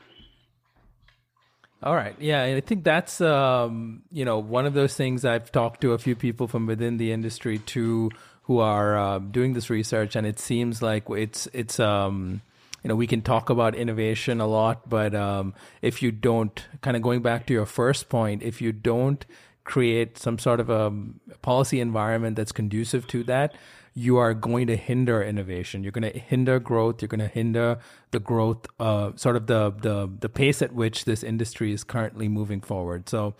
All 1.82 1.94
right. 1.94 2.16
Yeah, 2.18 2.44
I 2.44 2.60
think 2.60 2.82
that's 2.82 3.20
um, 3.20 4.04
you 4.10 4.24
know 4.24 4.38
one 4.38 4.64
of 4.64 4.72
those 4.72 4.94
things 4.96 5.26
I've 5.26 5.52
talked 5.52 5.82
to 5.82 5.92
a 5.92 5.98
few 5.98 6.16
people 6.16 6.48
from 6.48 6.66
within 6.66 6.96
the 6.96 7.12
industry 7.12 7.58
too 7.58 8.10
who 8.45 8.59
are 8.59 8.97
uh, 8.97 9.18
doing 9.18 9.55
this 9.55 9.70
research, 9.70 10.16
and 10.16 10.26
it 10.26 10.38
seems 10.38 10.82
like 10.82 11.05
it's 11.11 11.49
it's 11.53 11.80
um, 11.80 12.42
you 12.82 12.88
know 12.88 12.97
we 12.97 13.07
can 13.07 13.22
talk 13.22 13.51
about 13.51 13.74
innovation 13.74 14.40
a 14.40 14.47
lot, 14.47 14.88
but 14.88 15.14
um, 15.14 15.55
if 15.82 16.03
you 16.03 16.12
don't 16.12 16.66
kind 16.80 16.97
of 16.97 17.03
going 17.03 17.22
back 17.22 17.47
to 17.47 17.53
your 17.53 17.66
first 17.66 18.09
point, 18.09 18.42
if 18.42 18.61
you 18.61 18.72
don't 18.72 19.24
create 19.64 20.18
some 20.18 20.38
sort 20.38 20.61
of 20.61 20.68
a 20.68 20.92
policy 21.40 21.80
environment 21.80 22.36
that's 22.36 22.53
conducive 22.53 23.07
to 23.09 23.24
that, 23.24 23.55
you 23.95 24.16
are 24.16 24.34
going 24.34 24.66
to 24.66 24.76
hinder 24.76 25.22
innovation. 25.22 25.84
You're 25.84 25.92
going 25.92 26.11
to 26.11 26.18
hinder 26.18 26.59
growth. 26.59 27.01
You're 27.01 27.09
going 27.09 27.20
to 27.20 27.28
hinder 27.28 27.78
the 28.11 28.18
growth, 28.18 28.66
uh, 28.80 29.12
sort 29.14 29.36
of 29.36 29.47
the, 29.47 29.70
the 29.70 30.11
the 30.18 30.28
pace 30.28 30.61
at 30.62 30.72
which 30.74 31.05
this 31.05 31.22
industry 31.22 31.72
is 31.72 31.84
currently 31.84 32.28
moving 32.28 32.61
forward. 32.61 33.09
So, 33.09 33.34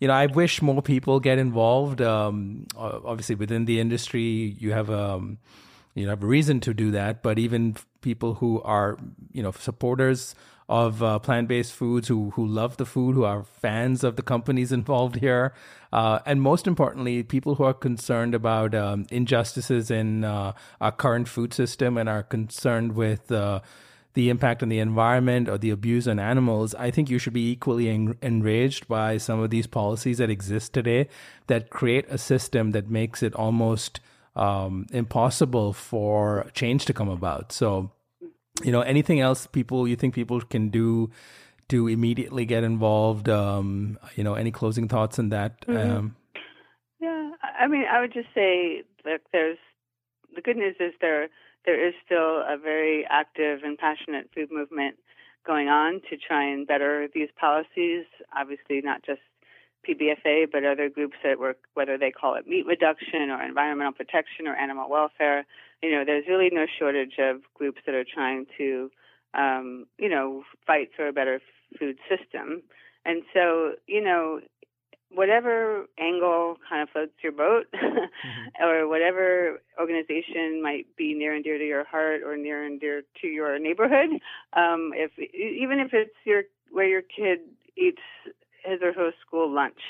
you 0.00 0.08
know, 0.08 0.14
I 0.14 0.26
wish 0.26 0.62
more 0.62 0.80
people 0.80 1.20
get 1.20 1.38
involved. 1.38 2.00
Um, 2.00 2.66
obviously, 2.76 3.34
within 3.34 3.66
the 3.66 3.80
industry, 3.80 4.56
you 4.58 4.72
have 4.72 4.88
um, 4.90 5.38
you 5.94 6.08
have 6.08 6.22
a 6.22 6.26
reason 6.26 6.60
to 6.60 6.72
do 6.72 6.90
that. 6.92 7.22
But 7.22 7.38
even 7.38 7.76
people 8.00 8.34
who 8.34 8.62
are 8.62 8.96
you 9.32 9.42
know 9.42 9.52
supporters 9.52 10.34
of 10.68 11.02
uh, 11.02 11.18
plant-based 11.18 11.72
foods 11.72 12.08
who 12.08 12.30
who 12.30 12.46
love 12.46 12.76
the 12.76 12.84
food, 12.84 13.14
who 13.14 13.24
are 13.24 13.42
fans 13.42 14.04
of 14.04 14.16
the 14.16 14.22
companies 14.22 14.72
involved 14.80 15.16
here, 15.16 15.54
uh, 15.92 16.18
and 16.26 16.42
most 16.42 16.66
importantly, 16.66 17.22
people 17.22 17.54
who 17.54 17.64
are 17.64 17.74
concerned 17.74 18.34
about 18.34 18.74
um, 18.74 19.06
injustices 19.10 19.90
in 19.90 20.24
uh, 20.24 20.52
our 20.80 20.92
current 20.92 21.28
food 21.28 21.54
system 21.54 21.96
and 21.96 22.08
are 22.08 22.22
concerned 22.22 22.92
with 22.92 23.32
uh, 23.32 23.60
the 24.14 24.30
impact 24.30 24.62
on 24.62 24.68
the 24.68 24.80
environment 24.80 25.48
or 25.48 25.58
the 25.58 25.70
abuse 25.70 26.08
on 26.08 26.18
animals, 26.18 26.74
I 26.74 26.90
think 26.90 27.08
you 27.08 27.18
should 27.18 27.32
be 27.32 27.50
equally 27.50 27.88
en- 27.88 28.16
enraged 28.20 28.88
by 28.88 29.16
some 29.16 29.38
of 29.38 29.50
these 29.50 29.66
policies 29.66 30.18
that 30.18 30.28
exist 30.28 30.72
today 30.72 31.08
that 31.46 31.70
create 31.70 32.04
a 32.10 32.18
system 32.18 32.72
that 32.72 32.90
makes 32.90 33.22
it 33.22 33.32
almost 33.34 34.00
um, 34.34 34.86
impossible 34.90 35.72
for 35.72 36.50
change 36.52 36.84
to 36.86 36.92
come 36.92 37.08
about. 37.08 37.52
So 37.52 37.92
you 38.64 38.72
know 38.72 38.80
anything 38.80 39.20
else 39.20 39.46
people 39.46 39.86
you 39.86 39.96
think 39.96 40.14
people 40.14 40.40
can 40.40 40.68
do 40.68 41.10
to 41.68 41.86
immediately 41.86 42.46
get 42.46 42.64
involved 42.64 43.28
um, 43.28 43.98
you 44.16 44.24
know 44.24 44.34
any 44.34 44.50
closing 44.50 44.88
thoughts 44.88 45.18
on 45.18 45.28
that 45.28 45.60
mm-hmm. 45.62 45.96
um, 45.96 46.16
yeah 47.00 47.30
i 47.58 47.66
mean 47.66 47.84
i 47.90 48.00
would 48.00 48.12
just 48.12 48.28
say 48.34 48.82
that 49.04 49.20
there's 49.32 49.58
the 50.34 50.40
good 50.42 50.56
news 50.56 50.76
is 50.80 50.92
there 51.00 51.28
there 51.64 51.86
is 51.86 51.94
still 52.04 52.42
a 52.46 52.56
very 52.62 53.04
active 53.08 53.60
and 53.62 53.76
passionate 53.78 54.30
food 54.34 54.50
movement 54.50 54.96
going 55.46 55.68
on 55.68 56.00
to 56.10 56.16
try 56.16 56.44
and 56.44 56.66
better 56.66 57.08
these 57.14 57.28
policies 57.38 58.04
obviously 58.36 58.80
not 58.82 59.02
just 59.04 59.20
PBFA, 59.86 60.46
but 60.50 60.64
other 60.64 60.88
groups 60.88 61.16
that 61.24 61.38
work, 61.38 61.58
whether 61.74 61.98
they 61.98 62.10
call 62.10 62.34
it 62.34 62.46
meat 62.46 62.66
reduction 62.66 63.30
or 63.30 63.42
environmental 63.42 63.92
protection 63.92 64.46
or 64.46 64.54
animal 64.54 64.88
welfare. 64.88 65.46
You 65.82 65.92
know, 65.92 66.04
there's 66.04 66.26
really 66.28 66.50
no 66.52 66.66
shortage 66.78 67.14
of 67.18 67.42
groups 67.54 67.80
that 67.86 67.94
are 67.94 68.04
trying 68.04 68.46
to, 68.58 68.90
um, 69.34 69.86
you 69.98 70.08
know, 70.08 70.42
fight 70.66 70.90
for 70.96 71.08
a 71.08 71.12
better 71.12 71.40
food 71.78 71.98
system. 72.08 72.62
And 73.04 73.22
so, 73.32 73.74
you 73.86 74.02
know, 74.02 74.40
whatever 75.10 75.86
angle 75.98 76.56
kind 76.68 76.82
of 76.82 76.90
floats 76.90 77.12
your 77.22 77.32
boat, 77.32 77.66
mm-hmm. 77.74 78.62
or 78.62 78.88
whatever 78.88 79.60
organization 79.80 80.62
might 80.62 80.86
be 80.96 81.14
near 81.14 81.34
and 81.34 81.44
dear 81.44 81.58
to 81.58 81.64
your 81.64 81.84
heart 81.84 82.22
or 82.24 82.36
near 82.36 82.64
and 82.64 82.80
dear 82.80 83.02
to 83.20 83.26
your 83.26 83.58
neighborhood, 83.58 84.10
um, 84.52 84.92
if 84.94 85.12
even 85.18 85.78
if 85.80 85.92
it's 85.92 86.14
your 86.24 86.42
where 86.70 86.88
your 86.88 87.02
kid 87.02 87.40
eats 87.76 88.02
his 88.64 88.80
or 88.82 88.92
her 88.92 89.10
school 89.26 89.50
lunch, 89.50 89.80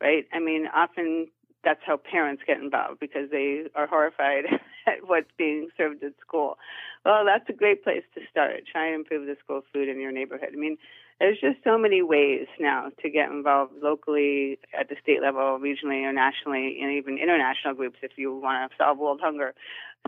right? 0.00 0.26
I 0.32 0.38
mean, 0.38 0.66
often 0.74 1.28
that's 1.64 1.80
how 1.84 1.96
parents 1.96 2.42
get 2.46 2.60
involved 2.60 3.00
because 3.00 3.30
they 3.30 3.64
are 3.74 3.86
horrified 3.86 4.44
at 4.86 5.06
what's 5.06 5.30
being 5.38 5.68
served 5.76 6.02
at 6.04 6.12
school. 6.20 6.58
Well, 7.04 7.24
that's 7.24 7.48
a 7.48 7.52
great 7.52 7.82
place 7.82 8.02
to 8.14 8.20
start. 8.30 8.64
Try 8.70 8.86
and 8.86 8.96
improve 8.96 9.26
the 9.26 9.36
school 9.42 9.62
food 9.72 9.88
in 9.88 10.00
your 10.00 10.12
neighborhood. 10.12 10.50
I 10.52 10.56
mean, 10.56 10.76
there's 11.20 11.40
just 11.40 11.62
so 11.62 11.78
many 11.78 12.02
ways 12.02 12.46
now 12.58 12.90
to 13.02 13.10
get 13.10 13.30
involved 13.30 13.72
locally, 13.82 14.58
at 14.78 14.88
the 14.88 14.96
state 15.02 15.22
level, 15.22 15.58
regionally, 15.60 16.02
or 16.02 16.12
nationally, 16.12 16.78
and 16.82 16.92
even 16.92 17.18
international 17.18 17.74
groups 17.74 17.98
if 18.02 18.12
you 18.16 18.34
want 18.34 18.70
to 18.70 18.76
solve 18.76 18.98
world 18.98 19.20
hunger. 19.22 19.54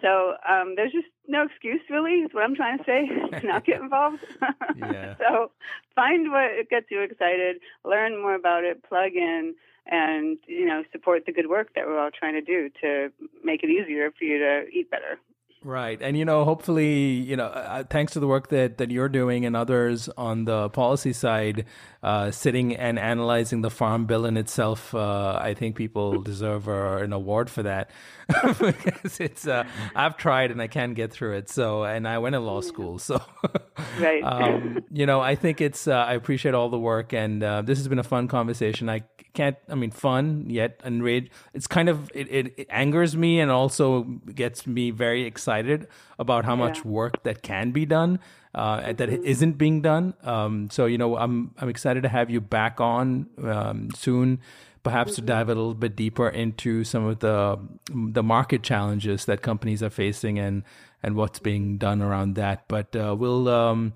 So 0.03 0.35
um, 0.49 0.75
there's 0.77 0.93
just 0.93 1.07
no 1.27 1.45
excuse, 1.45 1.81
really, 1.89 2.21
is 2.21 2.35
what 2.35 2.45
I'm 2.45 2.55
trying 2.55 2.79
to 2.79 2.85
say, 2.85 3.07
to 3.41 3.47
not 3.47 3.65
get 3.65 3.81
involved. 3.81 4.19
yeah. 4.77 5.15
so 5.19 5.53
find 5.95 6.31
what 6.31 6.69
gets 6.69 6.87
you 6.91 7.03
excited, 7.03 7.57
learn 7.85 8.21
more 8.21 8.35
about 8.35 8.65
it, 8.65 8.85
plug 8.85 9.13
in, 9.15 9.55
and 9.87 10.39
you 10.47 10.67
know 10.67 10.83
support 10.93 11.25
the 11.27 11.33
good 11.33 11.49
work 11.49 11.69
that 11.75 11.87
we're 11.87 11.99
all 11.99 12.11
trying 12.11 12.35
to 12.35 12.41
do 12.41 12.69
to 12.81 13.11
make 13.45 13.63
it 13.63 13.71
easier 13.71 14.11
for 14.11 14.25
you 14.25 14.39
to 14.39 14.67
eat 14.73 14.91
better. 14.91 15.19
Right. 15.67 16.01
And, 16.01 16.17
you 16.17 16.25
know, 16.25 16.45
hopefully, 16.45 17.07
you 17.09 17.35
know, 17.35 17.47
uh, 17.47 17.83
thanks 17.83 18.13
to 18.13 18.21
the 18.21 18.29
work 18.29 18.51
that, 18.51 18.79
that 18.79 18.93
you're 18.93 19.09
doing 19.09 19.45
and 19.45 19.57
others 19.57 20.09
on 20.17 20.45
the 20.45 20.69
policy 20.69 21.13
side, 21.13 21.65
uh, 22.05 22.31
sitting 22.31 22.77
and 22.77 23.01
analyzing 23.01 23.63
the 23.63 23.71
farm 23.71 24.07
bill 24.07 24.27
in 24.27 24.37
itself, 24.37 24.95
uh, 24.95 25.37
I 25.43 25.55
think 25.55 25.75
people 25.75 26.23
deserve 26.23 26.69
uh, 26.69 26.99
an 26.99 27.13
award 27.13 27.51
for 27.51 27.65
that. 27.65 27.91
because 28.61 29.19
it's, 29.19 29.49
uh, 29.49 29.65
I've 29.97 30.17
tried 30.17 30.53
and 30.53 30.63
I 30.63 30.69
can't 30.69 30.95
get 30.95 31.13
through 31.13 31.39
it. 31.39 31.49
So, 31.49 31.83
and 31.83 32.07
I 32.07 32.19
went 32.19 32.35
to 32.35 32.41
law 32.41 32.61
school. 32.61 33.01
So, 33.01 33.21
right. 33.99 34.23
um, 34.25 34.85
you 34.91 35.07
know, 35.07 35.21
I 35.21 35.35
think 35.35 35.61
it's, 35.61 35.87
uh, 35.87 35.93
I 35.95 36.15
appreciate 36.15 36.55
all 36.55 36.69
the 36.69 36.79
work 36.79 37.13
and 37.13 37.43
this 37.43 37.79
has 37.79 37.89
been 37.89 37.99
a 37.99 38.05
fun 38.05 38.29
conversation. 38.29 38.89
I 38.89 39.03
can't, 39.35 39.57
I 39.69 39.75
mean, 39.75 39.91
fun 39.91 40.47
yet 40.49 40.81
enraged. 40.85 41.31
It's 41.55 41.67
kind 41.67 41.89
of, 41.89 42.11
it, 42.15 42.29
it, 42.31 42.55
it 42.57 42.67
angers 42.71 43.17
me 43.17 43.41
and 43.41 43.51
also 43.51 44.03
gets 44.35 44.67
me 44.67 44.91
very 44.91 45.25
excited 45.25 45.89
about 46.19 46.45
how 46.45 46.57
much 46.57 46.85
work 46.85 47.23
that 47.25 47.43
can 47.43 47.71
be 47.71 47.85
done 47.85 48.19
uh, 48.57 48.81
mm-hmm. 48.81 48.93
that 48.97 49.09
isn't 49.11 49.59
being 49.59 49.83
done. 49.83 50.15
Um, 50.25 50.69
so 50.71 50.87
you 50.87 50.99
know, 50.99 51.17
I'm 51.17 51.55
I'm 51.59 51.69
excited 51.69 52.03
to 52.03 52.09
have 52.09 52.31
you 52.31 52.41
back 52.41 52.81
on 52.81 53.27
um, 53.45 53.91
soon, 53.95 54.41
perhaps 54.83 55.13
mm-hmm. 55.13 55.27
to 55.27 55.33
dive 55.33 55.49
a 55.49 55.55
little 55.55 55.75
bit 55.75 55.95
deeper 55.95 56.29
into 56.29 56.83
some 56.83 57.05
of 57.05 57.21
the 57.21 57.59
the 57.93 58.23
market 58.23 58.63
challenges 58.63 59.27
that 59.27 59.43
companies 59.43 59.83
are 59.83 59.91
facing 59.91 60.39
and 60.39 60.63
and 61.03 61.15
what's 61.15 61.39
being 61.39 61.79
done 61.79 62.03
around 62.03 62.35
that. 62.35 62.69
But 62.69 62.95
uh, 62.97 63.15
we'll. 63.19 63.49
Um, 63.49 63.95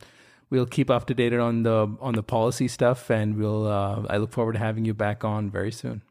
we'll 0.50 0.66
keep 0.66 0.90
up 0.90 1.06
to 1.06 1.14
date 1.14 1.32
on 1.32 1.62
the 1.62 1.96
on 2.00 2.14
the 2.14 2.22
policy 2.22 2.68
stuff, 2.68 3.10
and 3.10 3.36
we'll. 3.36 3.66
Uh, 3.66 4.02
I 4.10 4.18
look 4.18 4.32
forward 4.32 4.52
to 4.52 4.58
having 4.58 4.84
you 4.84 4.92
back 4.94 5.24
on 5.24 5.50
very 5.50 5.72
soon. 5.72 6.02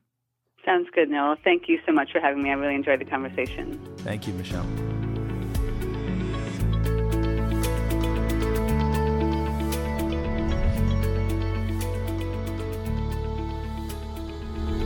Sounds 0.65 0.87
good, 0.93 1.09
Nil. 1.09 1.35
Thank 1.43 1.63
you 1.67 1.79
so 1.85 1.91
much 1.91 2.11
for 2.11 2.19
having 2.19 2.43
me. 2.43 2.49
I 2.49 2.53
really 2.53 2.75
enjoyed 2.75 2.99
the 2.99 3.05
conversation. 3.05 3.79
Thank 3.99 4.27
you, 4.27 4.33
Michele. 4.33 4.65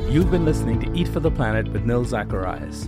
You've 0.10 0.30
been 0.30 0.46
listening 0.46 0.80
to 0.82 0.96
Eat 0.96 1.08
for 1.08 1.20
the 1.20 1.32
Planet 1.32 1.68
with 1.70 1.86
Nil 1.86 2.06
Zacharias. 2.06 2.88